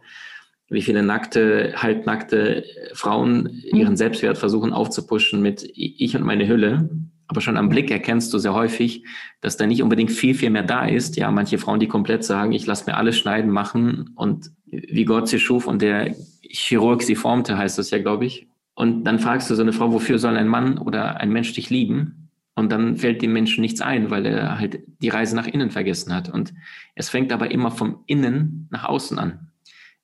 wie 0.69 0.81
viele 0.81 1.03
nackte, 1.03 1.73
halbnackte 1.75 2.63
Frauen 2.93 3.61
ihren 3.73 3.91
mhm. 3.91 3.97
Selbstwert 3.97 4.39
versuchen 4.39 4.73
aufzupuschen 4.73 5.41
mit 5.41 5.69
ich 5.75 6.15
und 6.15 6.23
meine 6.23 6.47
Hülle 6.47 6.89
aber 7.31 7.39
schon 7.39 7.55
am 7.55 7.69
Blick 7.69 7.89
erkennst 7.89 8.33
du 8.33 8.39
sehr 8.39 8.53
häufig, 8.53 9.05
dass 9.39 9.55
da 9.55 9.65
nicht 9.65 9.81
unbedingt 9.81 10.11
viel, 10.11 10.35
viel 10.35 10.49
mehr 10.49 10.63
da 10.63 10.85
ist. 10.85 11.15
Ja, 11.15 11.31
manche 11.31 11.57
Frauen, 11.57 11.79
die 11.79 11.87
komplett 11.87 12.25
sagen, 12.25 12.51
ich 12.51 12.65
lasse 12.65 12.91
mir 12.91 12.97
alles 12.97 13.17
schneiden 13.17 13.49
machen 13.49 14.09
und 14.15 14.51
wie 14.65 15.05
Gott 15.05 15.29
sie 15.29 15.39
schuf 15.39 15.65
und 15.65 15.81
der 15.81 16.13
Chirurg 16.53 17.03
sie 17.03 17.15
formte, 17.15 17.57
heißt 17.57 17.77
das 17.77 17.91
ja, 17.91 17.99
glaube 17.99 18.25
ich. 18.25 18.47
Und 18.73 19.03
dann 19.03 19.19
fragst 19.19 19.49
du 19.49 19.55
so 19.55 19.61
eine 19.61 19.73
Frau, 19.73 19.91
wofür 19.91 20.17
soll 20.19 20.37
ein 20.37 20.47
Mann 20.47 20.77
oder 20.77 21.17
ein 21.17 21.31
Mensch 21.31 21.53
dich 21.53 21.69
lieben? 21.69 22.29
Und 22.55 22.71
dann 22.71 22.97
fällt 22.97 23.21
dem 23.21 23.33
Menschen 23.33 23.61
nichts 23.61 23.81
ein, 23.81 24.09
weil 24.09 24.25
er 24.25 24.59
halt 24.59 24.81
die 25.01 25.09
Reise 25.09 25.35
nach 25.35 25.47
innen 25.47 25.71
vergessen 25.71 26.13
hat. 26.13 26.29
Und 26.29 26.53
es 26.95 27.09
fängt 27.09 27.31
aber 27.31 27.51
immer 27.51 27.71
vom 27.71 28.03
Innen 28.07 28.67
nach 28.71 28.85
außen 28.85 29.17
an. 29.19 29.51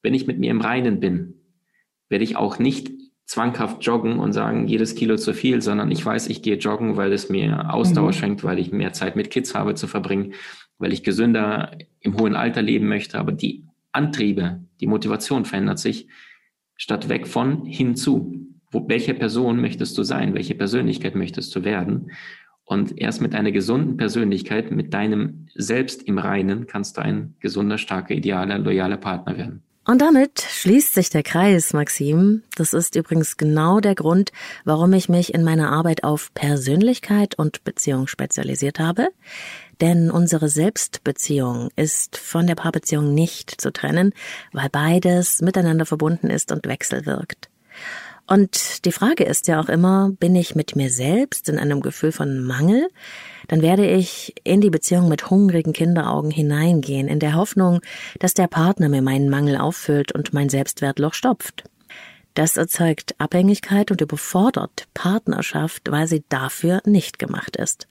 Wenn 0.01 0.13
ich 0.13 0.27
mit 0.27 0.39
mir 0.39 0.51
im 0.51 0.61
Reinen 0.61 0.99
bin, 0.99 1.33
werde 2.09 2.23
ich 2.23 2.35
auch 2.35 2.59
nicht 2.59 2.91
zwanghaft 3.25 3.85
joggen 3.85 4.19
und 4.19 4.31
sagen, 4.31 4.67
jedes 4.67 4.95
Kilo 4.95 5.17
zu 5.17 5.33
viel, 5.33 5.61
sondern 5.61 5.91
ich 5.91 6.05
weiß, 6.05 6.27
ich 6.27 6.41
gehe 6.41 6.55
joggen, 6.55 6.95
weil 6.95 7.11
es 7.11 7.29
mir 7.29 7.73
Ausdauer 7.73 8.07
mhm. 8.07 8.13
schenkt, 8.13 8.43
weil 8.43 8.57
ich 8.57 8.71
mehr 8.71 8.93
Zeit 8.93 9.17
mit 9.17 9.29
Kids 9.29 9.53
habe 9.53 9.75
zu 9.75 9.85
verbringen, 9.87 10.33
weil 10.77 10.93
ich 10.93 11.03
gesünder 11.03 11.77
im 11.99 12.17
hohen 12.17 12.35
Alter 12.35 12.61
leben 12.61 12.87
möchte. 12.87 13.19
Aber 13.19 13.33
die 13.33 13.65
Antriebe, 13.91 14.61
die 14.79 14.87
Motivation 14.87 15.43
verändert 15.43 15.79
sich 15.79 16.07
statt 16.77 17.09
weg 17.09 17.27
von 17.27 17.65
hinzu. 17.65 18.33
Wo, 18.71 18.87
welche 18.87 19.13
Person 19.13 19.59
möchtest 19.59 19.97
du 19.97 20.03
sein? 20.03 20.33
Welche 20.33 20.55
Persönlichkeit 20.55 21.15
möchtest 21.15 21.55
du 21.55 21.63
werden? 21.63 22.11
Und 22.65 22.99
erst 22.99 23.21
mit 23.21 23.33
einer 23.33 23.51
gesunden 23.51 23.95
Persönlichkeit, 23.95 24.71
mit 24.71 24.93
deinem 24.93 25.47
Selbst 25.55 26.03
im 26.03 26.17
Reinen, 26.17 26.67
kannst 26.67 26.97
du 26.97 27.01
ein 27.01 27.35
gesunder, 27.39 27.77
starker, 27.77 28.13
idealer, 28.13 28.59
loyaler 28.59 28.97
Partner 28.97 29.37
werden. 29.37 29.63
Und 29.85 30.01
damit 30.01 30.41
schließt 30.41 30.93
sich 30.93 31.09
der 31.09 31.23
Kreis, 31.23 31.71
Maxim. 31.71 32.43
Das 32.57 32.73
ist 32.73 32.97
übrigens 32.97 33.37
genau 33.37 33.79
der 33.79 33.95
Grund, 33.95 34.33
warum 34.65 34.91
ich 34.91 35.07
mich 35.07 35.33
in 35.33 35.45
meiner 35.45 35.71
Arbeit 35.71 36.03
auf 36.03 36.33
Persönlichkeit 36.33 37.35
und 37.39 37.63
Beziehung 37.63 38.07
spezialisiert 38.07 38.79
habe. 38.79 39.07
Denn 39.81 40.09
unsere 40.09 40.49
Selbstbeziehung 40.49 41.69
ist 41.75 42.17
von 42.17 42.47
der 42.47 42.55
Paarbeziehung 42.55 43.13
nicht 43.13 43.61
zu 43.61 43.71
trennen, 43.71 44.13
weil 44.51 44.69
beides 44.69 45.41
miteinander 45.41 45.85
verbunden 45.85 46.29
ist 46.29 46.51
und 46.51 46.67
wechselwirkt. 46.67 47.49
Und 48.29 48.83
die 48.83 48.91
Frage 48.91 49.23
ist 49.23 49.47
ja 49.47 49.59
auch 49.61 49.69
immer, 49.69 50.11
bin 50.19 50.35
ich 50.35 50.53
mit 50.53 50.75
mir 50.75 50.89
selbst 50.89 51.47
in 51.47 51.57
einem 51.57 51.79
Gefühl 51.79 52.11
von 52.11 52.43
Mangel? 52.43 52.89
Dann 53.47 53.61
werde 53.61 53.87
ich 53.89 54.35
in 54.43 54.59
die 54.59 54.69
Beziehung 54.69 55.07
mit 55.07 55.29
hungrigen 55.29 55.71
Kinderaugen 55.71 56.29
hineingehen, 56.29 57.07
in 57.07 57.19
der 57.19 57.35
Hoffnung, 57.35 57.79
dass 58.19 58.33
der 58.33 58.47
Partner 58.47 58.89
mir 58.89 59.01
meinen 59.01 59.29
Mangel 59.29 59.55
auffüllt 59.55 60.11
und 60.11 60.33
mein 60.33 60.49
Selbstwertloch 60.49 61.13
stopft. 61.13 61.63
Das 62.33 62.57
erzeugt 62.57 63.15
Abhängigkeit 63.17 63.91
und 63.91 64.01
überfordert 64.01 64.87
Partnerschaft, 64.93 65.89
weil 65.89 66.07
sie 66.07 66.23
dafür 66.27 66.81
nicht 66.85 67.19
gemacht 67.19 67.55
ist. 67.55 67.87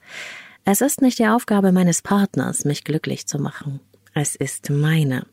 Es 0.69 0.81
ist 0.81 1.01
nicht 1.01 1.17
die 1.17 1.27
Aufgabe 1.27 1.71
meines 1.71 2.01
Partners, 2.01 2.65
mich 2.65 2.83
glücklich 2.83 3.25
zu 3.25 3.39
machen. 3.39 3.79
es 4.13 4.35
ist 4.35 4.69
meine. 4.69 5.25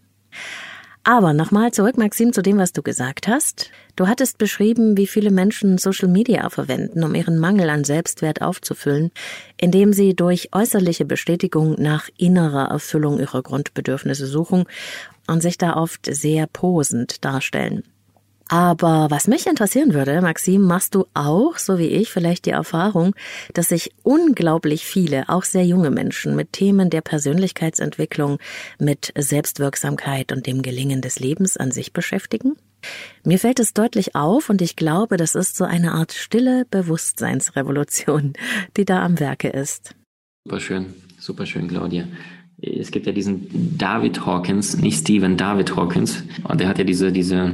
Aber 1.02 1.32
nochmal 1.32 1.72
zurück, 1.72 1.98
Maxim, 1.98 2.32
zu 2.32 2.40
dem, 2.40 2.56
was 2.56 2.72
du 2.72 2.82
gesagt 2.82 3.26
hast. 3.26 3.72
Du 3.96 4.06
hattest 4.06 4.38
beschrieben, 4.38 4.96
wie 4.96 5.08
viele 5.08 5.32
Menschen 5.32 5.76
Social 5.76 6.06
Media 6.06 6.48
verwenden, 6.50 7.02
um 7.02 7.16
ihren 7.16 7.38
Mangel 7.38 7.68
an 7.68 7.82
Selbstwert 7.82 8.42
aufzufüllen, 8.42 9.10
indem 9.56 9.92
sie 9.92 10.14
durch 10.14 10.50
äußerliche 10.52 11.04
Bestätigung 11.04 11.74
nach 11.82 12.08
innerer 12.16 12.68
Erfüllung 12.68 13.18
ihrer 13.18 13.42
Grundbedürfnisse 13.42 14.28
suchen 14.28 14.66
und 15.26 15.42
sich 15.42 15.58
da 15.58 15.74
oft 15.74 16.06
sehr 16.06 16.46
posend 16.46 17.24
darstellen. 17.24 17.82
Aber 18.48 19.06
was 19.10 19.26
mich 19.26 19.46
interessieren 19.46 19.94
würde, 19.94 20.20
Maxim, 20.20 20.62
machst 20.62 20.94
du 20.94 21.06
auch, 21.14 21.56
so 21.56 21.78
wie 21.78 21.88
ich, 21.88 22.10
vielleicht 22.10 22.44
die 22.44 22.50
Erfahrung, 22.50 23.14
dass 23.54 23.70
sich 23.70 23.92
unglaublich 24.02 24.84
viele, 24.84 25.28
auch 25.28 25.44
sehr 25.44 25.64
junge 25.64 25.90
Menschen 25.90 26.36
mit 26.36 26.52
Themen 26.52 26.90
der 26.90 27.00
Persönlichkeitsentwicklung, 27.00 28.38
mit 28.78 29.12
Selbstwirksamkeit 29.16 30.30
und 30.30 30.46
dem 30.46 30.62
Gelingen 30.62 31.00
des 31.00 31.18
Lebens 31.18 31.56
an 31.56 31.70
sich 31.70 31.92
beschäftigen? 31.92 32.56
Mir 33.24 33.38
fällt 33.38 33.60
es 33.60 33.72
deutlich 33.72 34.14
auf 34.14 34.50
und 34.50 34.60
ich 34.60 34.76
glaube, 34.76 35.16
das 35.16 35.34
ist 35.34 35.56
so 35.56 35.64
eine 35.64 35.92
Art 35.92 36.12
stille 36.12 36.66
Bewusstseinsrevolution, 36.70 38.34
die 38.76 38.84
da 38.84 39.02
am 39.02 39.18
Werke 39.20 39.48
ist. 39.48 39.94
Superschön, 40.44 40.92
superschön, 41.18 41.68
Claudia 41.68 42.06
es 42.66 42.90
gibt 42.90 43.06
ja 43.06 43.12
diesen 43.12 43.76
David 43.76 44.24
Hawkins, 44.24 44.76
nicht 44.76 45.00
Stephen 45.00 45.36
David 45.36 45.76
Hawkins, 45.76 46.22
und 46.44 46.60
der 46.60 46.68
hat 46.68 46.78
ja 46.78 46.84
diese, 46.84 47.12
diese 47.12 47.52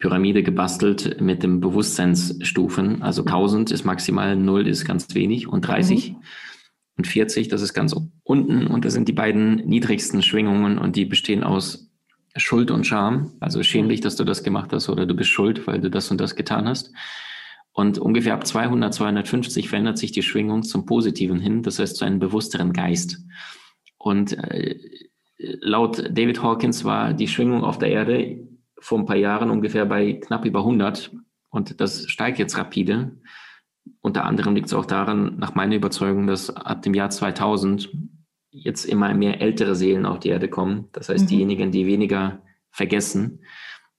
Pyramide 0.00 0.42
gebastelt 0.42 1.20
mit 1.20 1.42
den 1.42 1.60
Bewusstseinsstufen. 1.60 3.02
Also 3.02 3.22
1000 3.22 3.70
ist 3.70 3.84
maximal, 3.84 4.34
0 4.34 4.66
ist 4.66 4.86
ganz 4.86 5.14
wenig 5.14 5.46
und 5.46 5.60
30 5.60 6.12
mhm. 6.12 6.16
und 6.96 7.06
40, 7.06 7.48
das 7.48 7.60
ist 7.60 7.74
ganz 7.74 7.94
unten. 8.24 8.66
Und 8.66 8.84
das 8.84 8.94
sind 8.94 9.08
die 9.08 9.12
beiden 9.12 9.56
niedrigsten 9.56 10.22
Schwingungen 10.22 10.78
und 10.78 10.96
die 10.96 11.04
bestehen 11.04 11.44
aus 11.44 11.90
Schuld 12.36 12.70
und 12.70 12.86
Scham. 12.86 13.34
Also 13.40 13.62
schäm 13.62 13.90
dich, 13.90 14.00
dass 14.00 14.16
du 14.16 14.24
das 14.24 14.42
gemacht 14.42 14.72
hast 14.72 14.88
oder 14.88 15.04
du 15.04 15.14
bist 15.14 15.30
schuld, 15.30 15.66
weil 15.66 15.80
du 15.80 15.90
das 15.90 16.10
und 16.10 16.18
das 16.18 16.34
getan 16.34 16.66
hast. 16.66 16.92
Und 17.72 17.98
ungefähr 17.98 18.34
ab 18.34 18.46
200, 18.46 18.94
250 18.94 19.68
verändert 19.68 19.98
sich 19.98 20.12
die 20.12 20.22
Schwingung 20.22 20.62
zum 20.62 20.86
Positiven 20.86 21.40
hin, 21.40 21.62
das 21.62 21.78
heißt 21.78 21.96
zu 21.96 22.06
einem 22.06 22.18
bewussteren 22.18 22.72
Geist. 22.72 23.18
Und 23.98 24.32
äh, 24.32 24.76
laut 25.36 26.02
David 26.10 26.42
Hawkins 26.42 26.84
war 26.84 27.12
die 27.12 27.28
Schwingung 27.28 27.64
auf 27.64 27.78
der 27.78 27.90
Erde 27.90 28.49
vor 28.80 28.98
ein 28.98 29.06
paar 29.06 29.16
Jahren 29.16 29.50
ungefähr 29.50 29.86
bei 29.86 30.14
knapp 30.14 30.44
über 30.44 30.60
100 30.60 31.12
und 31.50 31.80
das 31.80 32.08
steigt 32.08 32.38
jetzt 32.38 32.56
rapide. 32.56 33.16
Unter 34.00 34.24
anderem 34.24 34.54
liegt 34.54 34.68
es 34.68 34.74
auch 34.74 34.86
daran, 34.86 35.36
nach 35.38 35.54
meiner 35.54 35.76
Überzeugung, 35.76 36.26
dass 36.26 36.50
ab 36.54 36.82
dem 36.82 36.94
Jahr 36.94 37.10
2000 37.10 37.90
jetzt 38.50 38.84
immer 38.84 39.12
mehr 39.14 39.40
ältere 39.40 39.74
Seelen 39.74 40.06
auf 40.06 40.18
die 40.20 40.28
Erde 40.28 40.48
kommen. 40.48 40.88
Das 40.92 41.08
heißt, 41.08 41.24
mhm. 41.24 41.28
diejenigen, 41.28 41.70
die 41.70 41.86
weniger 41.86 42.42
vergessen 42.70 43.40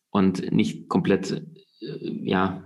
und 0.10 0.52
nicht 0.52 0.88
komplett, 0.90 1.32
äh, 1.32 2.12
ja, 2.24 2.64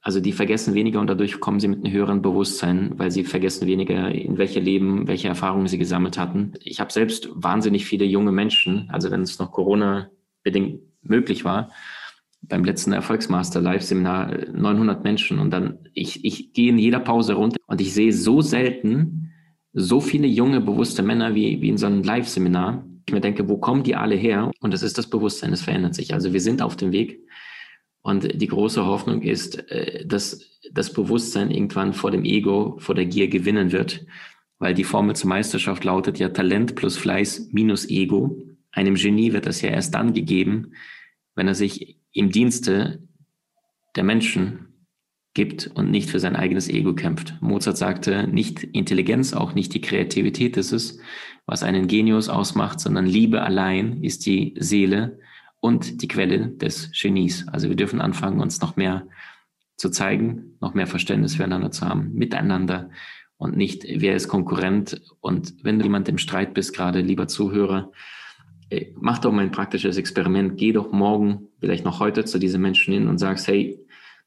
also 0.00 0.20
die 0.20 0.32
vergessen 0.32 0.74
weniger 0.74 1.00
und 1.00 1.08
dadurch 1.08 1.40
kommen 1.40 1.60
sie 1.60 1.68
mit 1.68 1.84
einem 1.84 1.92
höheren 1.92 2.22
Bewusstsein, 2.22 2.98
weil 2.98 3.10
sie 3.10 3.24
vergessen 3.24 3.66
weniger, 3.66 4.10
in 4.10 4.38
welche 4.38 4.60
Leben, 4.60 5.06
welche 5.06 5.28
Erfahrungen 5.28 5.66
sie 5.66 5.78
gesammelt 5.78 6.16
hatten. 6.16 6.54
Ich 6.62 6.80
habe 6.80 6.92
selbst 6.92 7.28
wahnsinnig 7.34 7.84
viele 7.84 8.04
junge 8.04 8.32
Menschen, 8.32 8.88
also 8.90 9.10
wenn 9.10 9.22
es 9.22 9.38
noch 9.38 9.52
Corona 9.52 10.10
bedingt 10.42 10.80
möglich 11.02 11.44
war. 11.44 11.70
Beim 12.42 12.64
letzten 12.64 12.92
Erfolgsmaster 12.92 13.60
Live-Seminar 13.60 14.52
900 14.52 15.02
Menschen 15.02 15.38
und 15.38 15.50
dann, 15.50 15.78
ich, 15.92 16.24
ich 16.24 16.52
gehe 16.52 16.70
in 16.70 16.78
jeder 16.78 17.00
Pause 17.00 17.34
runter 17.34 17.58
und 17.66 17.80
ich 17.80 17.92
sehe 17.92 18.12
so 18.12 18.40
selten 18.40 19.32
so 19.72 20.00
viele 20.00 20.26
junge, 20.26 20.60
bewusste 20.60 21.02
Männer 21.02 21.34
wie, 21.34 21.60
wie 21.60 21.68
in 21.68 21.78
so 21.78 21.86
einem 21.86 22.02
Live-Seminar. 22.02 22.84
Ich 23.06 23.12
mir 23.12 23.20
denke, 23.20 23.48
wo 23.48 23.58
kommen 23.58 23.82
die 23.82 23.94
alle 23.94 24.16
her? 24.16 24.50
Und 24.60 24.74
das 24.74 24.82
ist 24.82 24.98
das 24.98 25.08
Bewusstsein, 25.08 25.52
es 25.52 25.62
verändert 25.62 25.94
sich. 25.94 26.14
Also 26.14 26.32
wir 26.32 26.40
sind 26.40 26.62
auf 26.62 26.76
dem 26.76 26.92
Weg. 26.92 27.20
Und 28.02 28.40
die 28.40 28.46
große 28.46 28.84
Hoffnung 28.86 29.22
ist, 29.22 29.70
äh, 29.70 30.06
dass 30.06 30.40
das 30.72 30.92
Bewusstsein 30.92 31.50
irgendwann 31.50 31.92
vor 31.92 32.10
dem 32.10 32.24
Ego, 32.24 32.76
vor 32.78 32.94
der 32.94 33.06
Gier 33.06 33.28
gewinnen 33.28 33.72
wird. 33.72 34.06
Weil 34.58 34.74
die 34.74 34.84
Formel 34.84 35.14
zur 35.14 35.28
Meisterschaft 35.28 35.84
lautet 35.84 36.18
ja 36.18 36.30
Talent 36.30 36.74
plus 36.74 36.96
Fleiß 36.96 37.50
minus 37.52 37.88
Ego. 37.88 38.42
Einem 38.72 38.94
Genie 38.94 39.32
wird 39.32 39.46
das 39.46 39.60
ja 39.62 39.70
erst 39.70 39.94
dann 39.94 40.12
gegeben, 40.12 40.72
wenn 41.34 41.48
er 41.48 41.54
sich 41.54 41.98
im 42.12 42.30
Dienste 42.30 43.02
der 43.96 44.04
Menschen 44.04 44.86
gibt 45.34 45.68
und 45.68 45.90
nicht 45.90 46.10
für 46.10 46.20
sein 46.20 46.36
eigenes 46.36 46.68
Ego 46.68 46.94
kämpft. 46.94 47.36
Mozart 47.40 47.76
sagte, 47.76 48.26
nicht 48.26 48.64
Intelligenz, 48.64 49.32
auch 49.32 49.54
nicht 49.54 49.72
die 49.74 49.80
Kreativität 49.80 50.56
ist 50.56 50.72
es, 50.72 50.98
was 51.46 51.62
einen 51.62 51.86
Genius 51.86 52.28
ausmacht, 52.28 52.80
sondern 52.80 53.06
Liebe 53.06 53.42
allein 53.42 54.02
ist 54.02 54.26
die 54.26 54.54
Seele 54.58 55.20
und 55.60 56.02
die 56.02 56.08
Quelle 56.08 56.48
des 56.48 56.90
Genies. 56.92 57.46
Also 57.48 57.68
wir 57.68 57.76
dürfen 57.76 58.00
anfangen, 58.00 58.40
uns 58.40 58.60
noch 58.60 58.76
mehr 58.76 59.06
zu 59.76 59.90
zeigen, 59.90 60.56
noch 60.60 60.74
mehr 60.74 60.86
Verständnis 60.86 61.36
füreinander 61.36 61.70
zu 61.70 61.88
haben, 61.88 62.12
miteinander 62.14 62.90
und 63.36 63.56
nicht, 63.56 63.84
wer 63.88 64.16
ist 64.16 64.28
Konkurrent. 64.28 65.00
Und 65.20 65.54
wenn 65.62 65.78
du 65.78 65.84
jemand 65.84 66.08
im 66.08 66.18
Streit 66.18 66.52
bist, 66.52 66.74
gerade 66.74 67.00
lieber 67.00 67.28
Zuhörer, 67.28 67.92
mach 68.96 69.18
doch 69.18 69.32
mal 69.32 69.42
ein 69.42 69.50
praktisches 69.50 69.96
Experiment. 69.96 70.56
Geh 70.56 70.72
doch 70.72 70.92
morgen, 70.92 71.48
vielleicht 71.60 71.84
noch 71.84 72.00
heute 72.00 72.24
zu 72.24 72.38
diesen 72.38 72.60
Menschen 72.60 72.92
hin 72.92 73.08
und 73.08 73.18
sagst, 73.18 73.48
hey, 73.48 73.78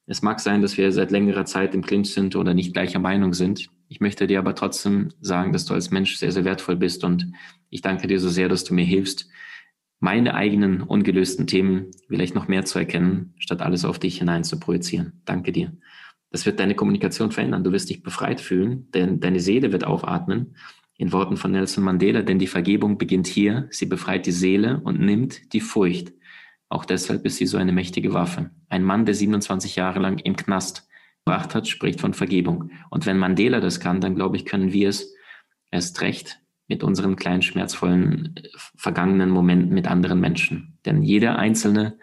es 0.08 0.22
mag 0.22 0.40
sein, 0.40 0.62
dass 0.62 0.78
wir 0.78 0.92
seit 0.92 1.12
längerer 1.12 1.46
Zeit 1.46 1.76
im 1.76 1.84
Clinch 1.84 2.14
sind 2.14 2.36
oder 2.36 2.54
nicht 2.54 2.74
gleicher 2.74 3.00
Meinung 3.00 3.34
sind. 3.34 3.70
Ich 3.88 4.00
möchte 4.00 4.28
dir 4.28 4.40
aber 4.40 4.56
trotzdem 4.56 5.10
sagen, 5.22 5.54
dass 5.54 5.66
du 5.66 5.74
als 5.74 5.92
Mensch 5.92 6.18
sehr, 6.18 6.32
sehr 6.32 6.46
wertvoll 6.46 6.76
bist 6.76 7.04
und 7.04 7.32
ich 7.70 7.82
danke 7.82 8.08
dir 8.08 8.20
so 8.20 8.30
sehr, 8.30 8.50
dass 8.50 8.64
du 8.64 8.74
mir 8.74 8.86
hilfst, 8.86 9.30
meine 10.00 10.34
eigenen 10.34 10.82
ungelösten 10.82 11.46
Themen 11.46 11.92
vielleicht 12.08 12.34
noch 12.34 12.48
mehr 12.48 12.66
zu 12.66 12.80
erkennen, 12.80 13.36
statt 13.38 13.62
alles 13.62 13.86
auf 13.86 14.00
dich 14.00 14.18
hinein 14.18 14.44
zu 14.44 14.60
projizieren. 14.60 15.22
Danke 15.26 15.52
dir. 15.52 15.72
Das 16.32 16.46
wird 16.46 16.60
deine 16.60 16.76
Kommunikation 16.76 17.32
verändern. 17.32 17.64
Du 17.64 17.72
wirst 17.72 17.90
dich 17.90 18.02
befreit 18.02 18.42
fühlen, 18.42 18.90
denn 18.92 19.20
deine 19.20 19.40
Seele 19.40 19.72
wird 19.72 19.84
aufatmen 19.84 20.56
in 21.02 21.12
Worten 21.12 21.36
von 21.36 21.52
Nelson 21.52 21.84
Mandela, 21.84 22.22
denn 22.22 22.38
die 22.38 22.46
Vergebung 22.46 23.00
beginnt 23.00 23.26
hier, 23.26 23.68
sie 23.72 23.88
befreit 23.88 24.28
die 24.28 24.32
Seele 24.32 24.82
und 24.84 25.00
nimmt 25.00 25.52
die 25.52 25.60
Furcht. 25.60 26.14
Auch 26.70 26.86
deshalb 26.86 27.26
ist 27.26 27.38
sie 27.38 27.48
so 27.48 27.58
eine 27.58 27.72
mächtige 27.72 28.14
Waffe. 28.14 28.52
Ein 28.70 28.84
Mann, 28.84 29.06
der 29.06 29.16
27 29.16 29.78
Jahre 29.78 29.98
lang 29.98 30.20
im 30.20 30.36
Knast 30.36 30.88
gebracht 31.26 31.56
hat, 31.56 31.68
spricht 31.68 32.00
von 32.00 32.14
Vergebung. 32.14 32.70
Und 32.92 33.08
wenn 33.08 33.18
Mandela 33.18 33.60
das 33.60 33.80
kann, 33.80 34.00
dann 34.00 34.14
glaube 34.14 34.38
ich, 34.38 34.46
können 34.46 34.74
wir 34.74 34.90
es 34.90 35.12
erst 35.72 36.02
recht 36.02 36.40
mit 36.68 36.84
unseren 36.84 37.16
kleinen 37.16 37.42
schmerzvollen 37.42 38.36
äh, 38.36 38.48
vergangenen 38.76 39.32
Momenten 39.32 39.74
mit 39.74 39.88
anderen 39.88 40.20
Menschen. 40.20 40.78
Denn 40.86 41.02
jede 41.02 41.36
einzelne 41.36 41.98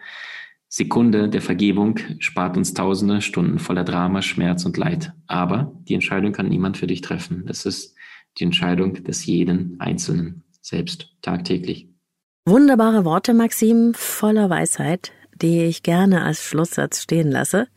Sekunde 0.67 1.29
der 1.29 1.41
Vergebung 1.41 1.99
spart 2.19 2.57
uns 2.57 2.73
tausende 2.73 3.21
Stunden 3.21 3.59
voller 3.59 3.85
Drama, 3.85 4.21
Schmerz 4.21 4.65
und 4.65 4.75
Leid. 4.75 5.13
Aber 5.25 5.73
die 5.87 5.93
Entscheidung 5.93 6.33
kann 6.33 6.49
niemand 6.49 6.75
für 6.75 6.85
dich 6.85 6.99
treffen. 6.99 7.45
Das 7.45 7.65
ist 7.65 7.95
die 8.37 8.43
Entscheidung 8.45 9.03
des 9.03 9.25
jeden 9.25 9.79
Einzelnen 9.79 10.43
selbst 10.61 11.15
tagtäglich. 11.21 11.89
Wunderbare 12.45 13.05
Worte, 13.05 13.33
Maxim, 13.33 13.93
voller 13.93 14.49
Weisheit, 14.49 15.11
die 15.41 15.63
ich 15.63 15.83
gerne 15.83 16.23
als 16.23 16.43
Schlusssatz 16.43 17.01
stehen 17.01 17.31
lasse. 17.31 17.67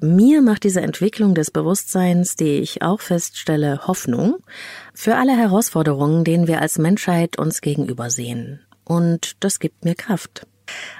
Mir 0.00 0.42
macht 0.42 0.64
diese 0.64 0.80
Entwicklung 0.80 1.34
des 1.34 1.50
Bewusstseins, 1.50 2.36
die 2.36 2.58
ich 2.58 2.82
auch 2.82 3.00
feststelle, 3.00 3.86
Hoffnung 3.86 4.36
für 4.94 5.16
alle 5.16 5.36
Herausforderungen, 5.36 6.24
denen 6.24 6.46
wir 6.46 6.60
als 6.60 6.78
Menschheit 6.78 7.38
uns 7.38 7.60
gegenüber 7.60 8.10
sehen. 8.10 8.60
Und 8.84 9.42
das 9.42 9.58
gibt 9.58 9.84
mir 9.84 9.94
Kraft. 9.94 10.46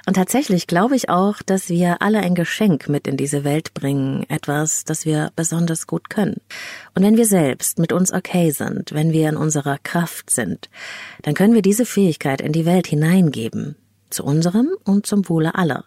Und 0.05 0.15
tatsächlich 0.15 0.67
glaube 0.67 0.95
ich 0.95 1.09
auch, 1.09 1.41
dass 1.41 1.69
wir 1.69 2.01
alle 2.01 2.19
ein 2.19 2.35
Geschenk 2.35 2.89
mit 2.89 3.07
in 3.07 3.17
diese 3.17 3.43
Welt 3.43 3.73
bringen, 3.73 4.25
etwas, 4.29 4.83
das 4.83 5.05
wir 5.05 5.31
besonders 5.35 5.87
gut 5.87 6.09
können. 6.09 6.41
Und 6.95 7.03
wenn 7.03 7.17
wir 7.17 7.25
selbst 7.25 7.79
mit 7.79 7.93
uns 7.93 8.13
okay 8.13 8.51
sind, 8.51 8.93
wenn 8.93 9.11
wir 9.11 9.29
in 9.29 9.37
unserer 9.37 9.77
Kraft 9.83 10.29
sind, 10.29 10.69
dann 11.23 11.33
können 11.33 11.53
wir 11.53 11.61
diese 11.61 11.85
Fähigkeit 11.85 12.41
in 12.41 12.53
die 12.53 12.65
Welt 12.65 12.87
hineingeben, 12.87 13.75
zu 14.09 14.23
unserem 14.23 14.69
und 14.83 15.05
zum 15.05 15.27
Wohle 15.29 15.55
aller. 15.55 15.85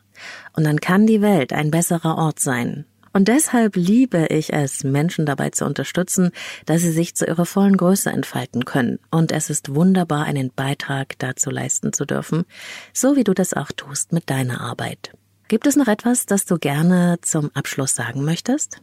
Und 0.54 0.64
dann 0.64 0.80
kann 0.80 1.06
die 1.06 1.22
Welt 1.22 1.52
ein 1.52 1.70
besserer 1.70 2.18
Ort 2.18 2.40
sein, 2.40 2.84
und 3.12 3.29
deshalb 3.29 3.77
liebe 3.77 4.27
ich 4.31 4.53
es, 4.53 4.85
Menschen 4.85 5.27
dabei 5.27 5.51
zu 5.51 5.64
unterstützen, 5.64 6.31
dass 6.66 6.83
sie 6.83 6.92
sich 6.92 7.14
zu 7.14 7.27
ihrer 7.27 7.44
vollen 7.44 7.77
Größe 7.77 8.11
entfalten 8.11 8.64
können. 8.64 8.99
Und 9.11 9.33
es 9.33 9.51
ist 9.51 9.75
wunderbar, 9.75 10.25
einen 10.25 10.53
Beitrag 10.55 11.18
dazu 11.18 11.51
leisten 11.51 11.92
zu 11.92 12.05
dürfen, 12.05 12.44
so 12.92 13.17
wie 13.17 13.25
du 13.25 13.35
das 13.35 13.54
auch 13.54 13.73
tust 13.73 14.13
mit 14.13 14.31
deiner 14.31 14.61
Arbeit. 14.61 15.13
Gibt 15.48 15.67
es 15.67 15.75
noch 15.75 15.88
etwas, 15.88 16.27
das 16.27 16.44
du 16.44 16.58
gerne 16.58 17.19
zum 17.23 17.50
Abschluss 17.54 17.96
sagen 17.96 18.25
möchtest? 18.25 18.81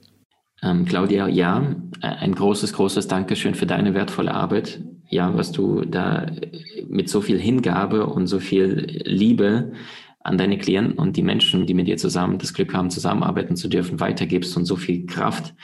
Ähm, 0.62 0.86
Claudia, 0.86 1.28
ja, 1.28 1.76
ein 2.02 2.36
großes, 2.36 2.74
großes 2.74 3.08
Dankeschön 3.08 3.56
für 3.56 3.68
deine 3.68 3.94
wertvolle 3.94 4.34
Arbeit. 4.34 4.82
Ja, 5.10 5.34
was 5.38 5.54
du 5.54 5.86
da 5.86 6.26
mit 6.90 7.08
so 7.10 7.22
viel 7.22 7.40
Hingabe 7.40 8.08
und 8.08 8.28
so 8.28 8.40
viel 8.40 9.02
Liebe 9.06 9.72
an 10.28 10.38
deine 10.38 10.58
Klienten 10.58 10.98
und 10.98 11.16
die 11.16 11.24
Menschen, 11.24 11.66
die 11.66 11.74
mit 11.74 11.88
dir 11.88 11.96
zusammen 11.96 12.38
das 12.38 12.54
Glück 12.54 12.74
haben, 12.74 12.90
zusammenarbeiten 12.90 13.56
zu 13.56 13.70
dürfen, 13.70 14.02
weitergibst 14.02 14.58
und 14.58 14.66
so 14.66 14.76
viel 14.76 15.06
Kraft 15.06 15.56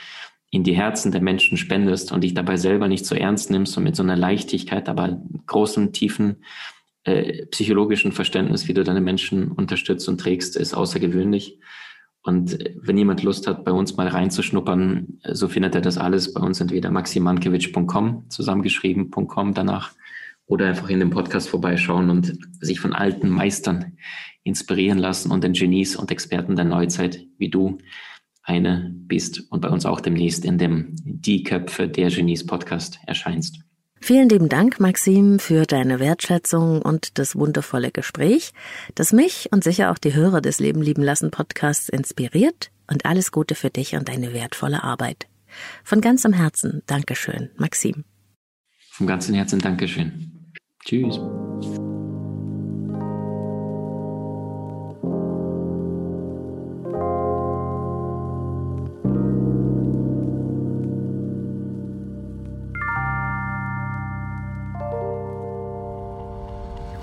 in 0.50 0.64
die 0.64 0.74
Herzen 0.74 1.12
der 1.12 1.20
Menschen 1.20 1.58
spendest 1.58 2.12
und 2.12 2.24
dich 2.24 2.32
dabei 2.32 2.56
selber 2.56 2.88
nicht 2.88 3.04
so 3.04 3.14
ernst 3.14 3.50
nimmst 3.50 3.76
und 3.76 3.84
mit 3.84 3.94
so 3.94 4.02
einer 4.02 4.16
Leichtigkeit, 4.16 4.88
aber 4.88 5.20
großen, 5.46 5.92
tiefen 5.92 6.36
äh, 7.04 7.44
psychologischen 7.46 8.12
Verständnis, 8.12 8.66
wie 8.66 8.72
du 8.72 8.84
deine 8.84 9.02
Menschen 9.02 9.52
unterstützt 9.52 10.08
und 10.08 10.18
trägst, 10.18 10.56
ist 10.56 10.72
außergewöhnlich. 10.72 11.58
Und 12.22 12.58
wenn 12.80 12.96
jemand 12.96 13.22
Lust 13.22 13.46
hat, 13.46 13.66
bei 13.66 13.72
uns 13.72 13.98
mal 13.98 14.08
reinzuschnuppern, 14.08 15.18
so 15.32 15.46
findet 15.46 15.74
er 15.74 15.82
das 15.82 15.98
alles 15.98 16.32
bei 16.32 16.40
uns 16.40 16.58
entweder 16.58 16.90
maximankiewicz.com, 16.90 18.30
zusammengeschrieben.com 18.30 19.52
danach, 19.52 19.92
oder 20.46 20.68
einfach 20.68 20.90
in 20.90 21.00
dem 21.00 21.10
Podcast 21.10 21.48
vorbeischauen 21.48 22.10
und 22.10 22.38
sich 22.60 22.80
von 22.80 22.92
alten 22.92 23.28
Meistern 23.28 23.96
inspirieren 24.42 24.98
lassen 24.98 25.30
und 25.30 25.42
den 25.42 25.54
Genies 25.54 25.96
und 25.96 26.10
Experten 26.10 26.56
der 26.56 26.66
Neuzeit 26.66 27.26
wie 27.38 27.48
du 27.48 27.78
eine 28.42 28.92
bist 28.94 29.50
und 29.50 29.60
bei 29.60 29.68
uns 29.68 29.86
auch 29.86 30.00
demnächst 30.00 30.44
in 30.44 30.58
dem 30.58 30.94
Die 31.02 31.42
Köpfe 31.42 31.88
der 31.88 32.10
Genies 32.10 32.46
Podcast 32.46 32.98
erscheinst. 33.06 33.60
Vielen 34.00 34.28
lieben 34.28 34.50
Dank, 34.50 34.80
Maxim, 34.80 35.38
für 35.38 35.64
deine 35.64 35.98
Wertschätzung 35.98 36.82
und 36.82 37.18
das 37.18 37.36
wundervolle 37.36 37.90
Gespräch, 37.90 38.52
das 38.94 39.14
mich 39.14 39.48
und 39.50 39.64
sicher 39.64 39.90
auch 39.90 39.96
die 39.96 40.12
Hörer 40.12 40.42
des 40.42 40.60
Leben 40.60 40.82
lieben 40.82 41.02
lassen 41.02 41.30
Podcasts 41.30 41.88
inspiriert 41.88 42.70
und 42.86 43.06
alles 43.06 43.32
Gute 43.32 43.54
für 43.54 43.70
dich 43.70 43.96
und 43.96 44.10
deine 44.10 44.34
wertvolle 44.34 44.84
Arbeit. 44.84 45.26
Von 45.84 46.02
ganzem 46.02 46.34
Herzen 46.34 46.82
Dankeschön, 46.86 47.48
Maxim. 47.56 48.04
Vom 48.96 49.08
ganzen 49.08 49.34
Herzen 49.34 49.58
Dankeschön. 49.58 50.52
Tschüss. 50.84 51.18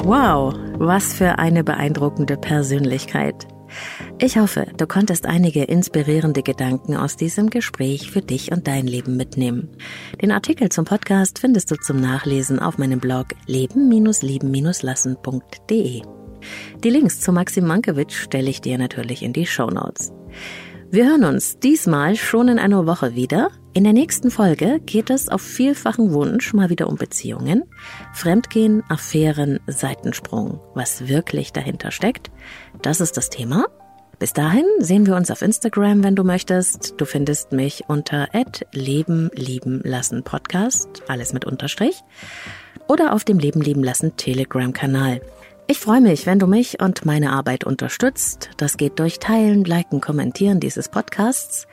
Wow, 0.06 0.56
was 0.78 1.14
für 1.14 1.40
eine 1.40 1.66
beeindruckende 1.66 2.38
Persönlichkeit. 2.38 3.51
Ich 4.20 4.38
hoffe, 4.38 4.68
du 4.78 4.88
konntest 4.88 5.26
einige 5.26 5.64
inspirierende 5.64 6.44
Gedanken 6.44 6.96
aus 6.96 7.18
diesem 7.18 7.50
Gespräch 7.50 8.12
für 8.12 8.22
dich 8.22 8.52
und 8.52 8.68
dein 8.68 8.86
Leben 8.88 9.18
mitnehmen. 9.18 9.70
Den 10.22 10.32
Artikel 10.32 10.70
zum 10.70 10.86
Podcast 10.86 11.40
findest 11.40 11.72
du 11.72 11.76
zum 11.76 12.00
Nachlesen 12.00 12.60
auf 12.60 12.78
meinem 12.78 13.00
Blog 13.00 13.28
leben-lieben-lassen.de. 13.48 16.02
Die 16.84 16.90
Links 16.90 17.22
zu 17.22 17.32
Maxim 17.32 17.68
Mankiewicz 17.68 18.14
stelle 18.14 18.50
ich 18.50 18.62
dir 18.62 18.78
natürlich 18.78 19.24
in 19.24 19.34
die 19.34 19.46
Show 19.46 19.68
Notes. 19.68 20.12
Wir 20.90 21.06
hören 21.06 21.24
uns 21.24 21.60
diesmal 21.60 22.16
schon 22.16 22.48
in 22.48 22.60
einer 22.60 22.86
Woche 22.86 23.16
wieder. 23.16 23.50
In 23.74 23.86
der 23.86 23.94
nächsten 23.94 24.32
Folge 24.32 24.82
geht 24.86 25.10
es 25.10 25.30
auf 25.30 25.42
vielfachen 25.42 26.12
Wunsch 26.12 26.54
mal 26.54 26.70
wieder 26.70 26.90
um 26.90 26.98
Beziehungen, 26.98 27.64
Fremdgehen, 28.14 28.84
Affären, 28.90 29.62
Seitensprung. 29.66 30.60
Was 30.74 31.08
wirklich 31.08 31.54
dahinter 31.54 31.92
steckt, 31.92 32.32
das 32.82 33.00
ist 33.00 33.16
das 33.16 33.30
Thema. 33.30 33.68
Bis 34.20 34.34
dahin 34.34 34.66
sehen 34.80 35.08
wir 35.08 35.16
uns 35.16 35.32
auf 35.32 35.42
Instagram, 35.42 36.04
wenn 36.04 36.18
du 36.18 36.26
möchtest. 36.26 36.96
Du 36.98 37.06
findest 37.06 37.54
mich 37.54 37.86
unter 37.88 38.28
Leben 38.74 39.32
lieben 39.34 39.80
lassen 39.86 40.24
Podcast, 40.24 41.04
alles 41.08 41.32
mit 41.32 41.46
Unterstrich, 41.46 42.04
oder 42.90 43.14
auf 43.14 43.24
dem 43.24 43.40
Leben 43.40 43.62
lieben 43.62 43.86
lassen 43.86 44.18
Telegram-Kanal. 44.18 45.22
Ich 45.72 45.80
freue 45.80 46.02
mich, 46.02 46.26
wenn 46.26 46.38
du 46.38 46.48
mich 46.48 46.82
und 46.82 47.06
meine 47.06 47.32
Arbeit 47.32 47.64
unterstützt. 47.64 48.50
Das 48.58 48.76
geht 48.76 49.00
durch 49.00 49.20
Teilen, 49.20 49.64
Liken, 49.64 50.02
Kommentieren 50.02 50.60
dieses 50.60 50.90
Podcasts. 50.90 51.66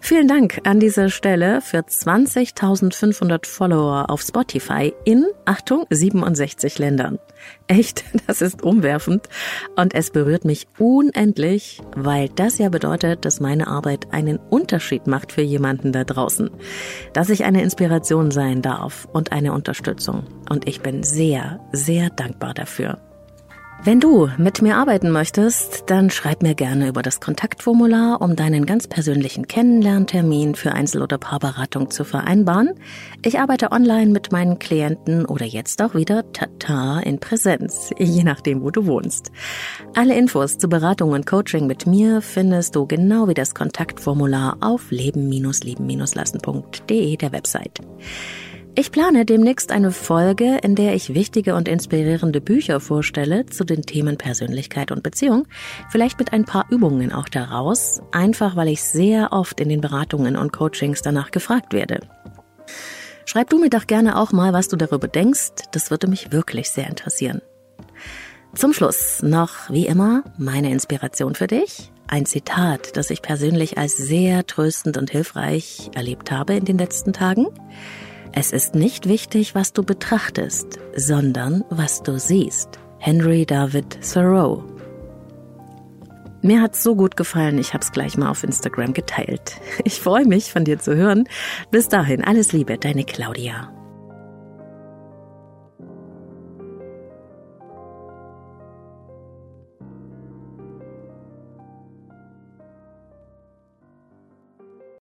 Vielen 0.00 0.28
Dank 0.28 0.60
an 0.62 0.78
dieser 0.78 1.08
Stelle 1.10 1.60
für 1.60 1.78
20.500 1.78 3.46
Follower 3.46 4.08
auf 4.08 4.22
Spotify 4.22 4.94
in, 5.04 5.26
Achtung, 5.46 5.84
67 5.90 6.78
Ländern. 6.78 7.18
Echt, 7.66 8.04
das 8.28 8.40
ist 8.40 8.62
umwerfend 8.62 9.28
und 9.74 9.94
es 9.94 10.12
berührt 10.12 10.44
mich 10.44 10.68
unendlich, 10.78 11.80
weil 11.96 12.28
das 12.28 12.58
ja 12.58 12.68
bedeutet, 12.68 13.24
dass 13.24 13.40
meine 13.40 13.66
Arbeit 13.66 14.12
einen 14.12 14.38
Unterschied 14.38 15.08
macht 15.08 15.32
für 15.32 15.42
jemanden 15.42 15.90
da 15.90 16.04
draußen. 16.04 16.50
Dass 17.14 17.30
ich 17.30 17.42
eine 17.42 17.64
Inspiration 17.64 18.30
sein 18.30 18.62
darf 18.62 19.08
und 19.12 19.32
eine 19.32 19.52
Unterstützung. 19.54 20.22
Und 20.48 20.68
ich 20.68 20.82
bin 20.82 21.02
sehr, 21.02 21.58
sehr 21.72 22.10
dankbar 22.10 22.54
dafür. 22.54 23.09
Wenn 23.82 23.98
du 23.98 24.28
mit 24.36 24.60
mir 24.60 24.76
arbeiten 24.76 25.10
möchtest, 25.10 25.84
dann 25.86 26.10
schreib 26.10 26.42
mir 26.42 26.54
gerne 26.54 26.88
über 26.88 27.00
das 27.00 27.18
Kontaktformular, 27.18 28.20
um 28.20 28.36
deinen 28.36 28.66
ganz 28.66 28.86
persönlichen 28.86 29.48
Kennenlerntermin 29.48 30.54
für 30.54 30.72
Einzel- 30.72 31.00
oder 31.00 31.16
Paarberatung 31.16 31.90
zu 31.90 32.04
vereinbaren. 32.04 32.74
Ich 33.24 33.40
arbeite 33.40 33.72
online 33.72 34.10
mit 34.10 34.32
meinen 34.32 34.58
Klienten 34.58 35.24
oder 35.24 35.46
jetzt 35.46 35.80
auch 35.80 35.94
wieder 35.94 36.30
tata 36.32 37.00
in 37.00 37.20
Präsenz, 37.20 37.88
je 37.98 38.22
nachdem, 38.22 38.62
wo 38.62 38.70
du 38.70 38.84
wohnst. 38.84 39.32
Alle 39.94 40.14
Infos 40.14 40.58
zu 40.58 40.68
Beratung 40.68 41.12
und 41.12 41.24
Coaching 41.24 41.66
mit 41.66 41.86
mir 41.86 42.20
findest 42.20 42.76
du 42.76 42.86
genau 42.86 43.28
wie 43.28 43.34
das 43.34 43.54
Kontaktformular 43.54 44.58
auf 44.60 44.90
leben-lieben-lassen.de 44.90 47.16
der 47.16 47.32
Website. 47.32 47.80
Ich 48.76 48.92
plane 48.92 49.24
demnächst 49.24 49.72
eine 49.72 49.90
Folge, 49.90 50.58
in 50.62 50.76
der 50.76 50.94
ich 50.94 51.12
wichtige 51.12 51.56
und 51.56 51.66
inspirierende 51.66 52.40
Bücher 52.40 52.78
vorstelle 52.78 53.44
zu 53.46 53.64
den 53.64 53.82
Themen 53.82 54.16
Persönlichkeit 54.16 54.92
und 54.92 55.02
Beziehung, 55.02 55.48
vielleicht 55.90 56.18
mit 56.20 56.32
ein 56.32 56.44
paar 56.44 56.66
Übungen 56.70 57.12
auch 57.12 57.28
daraus, 57.28 58.00
einfach 58.12 58.54
weil 58.54 58.68
ich 58.68 58.82
sehr 58.82 59.32
oft 59.32 59.60
in 59.60 59.68
den 59.68 59.80
Beratungen 59.80 60.36
und 60.36 60.52
Coachings 60.52 61.02
danach 61.02 61.32
gefragt 61.32 61.72
werde. 61.72 62.00
Schreib 63.26 63.50
du 63.50 63.58
mir 63.58 63.70
doch 63.70 63.86
gerne 63.86 64.16
auch 64.16 64.32
mal, 64.32 64.52
was 64.52 64.68
du 64.68 64.76
darüber 64.76 65.08
denkst, 65.08 65.50
das 65.72 65.90
würde 65.90 66.06
mich 66.06 66.30
wirklich 66.30 66.70
sehr 66.70 66.86
interessieren. 66.86 67.42
Zum 68.54 68.72
Schluss 68.72 69.22
noch, 69.22 69.70
wie 69.70 69.86
immer, 69.86 70.24
meine 70.38 70.70
Inspiration 70.70 71.34
für 71.34 71.46
dich. 71.48 71.92
Ein 72.08 72.26
Zitat, 72.26 72.96
das 72.96 73.10
ich 73.10 73.22
persönlich 73.22 73.78
als 73.78 73.96
sehr 73.96 74.46
tröstend 74.46 74.96
und 74.96 75.10
hilfreich 75.10 75.90
erlebt 75.94 76.30
habe 76.30 76.54
in 76.54 76.64
den 76.64 76.78
letzten 76.78 77.12
Tagen. 77.12 77.46
Es 78.32 78.52
ist 78.52 78.74
nicht 78.74 79.08
wichtig, 79.08 79.54
was 79.54 79.72
du 79.72 79.82
betrachtest, 79.82 80.78
sondern 80.94 81.64
was 81.68 82.02
du 82.02 82.18
siehst. 82.18 82.78
Henry 82.98 83.44
David 83.44 83.98
Thoreau. 84.02 84.62
Mir 86.42 86.62
hat's 86.62 86.82
so 86.82 86.94
gut 86.94 87.16
gefallen, 87.16 87.58
ich 87.58 87.74
hab's 87.74 87.92
gleich 87.92 88.16
mal 88.16 88.30
auf 88.30 88.44
Instagram 88.44 88.92
geteilt. 88.92 89.56
Ich 89.84 90.00
freue 90.00 90.26
mich, 90.26 90.52
von 90.52 90.64
dir 90.64 90.78
zu 90.78 90.94
hören. 90.94 91.28
Bis 91.70 91.88
dahin, 91.88 92.24
alles 92.24 92.52
Liebe, 92.52 92.78
deine 92.78 93.04
Claudia. 93.04 93.72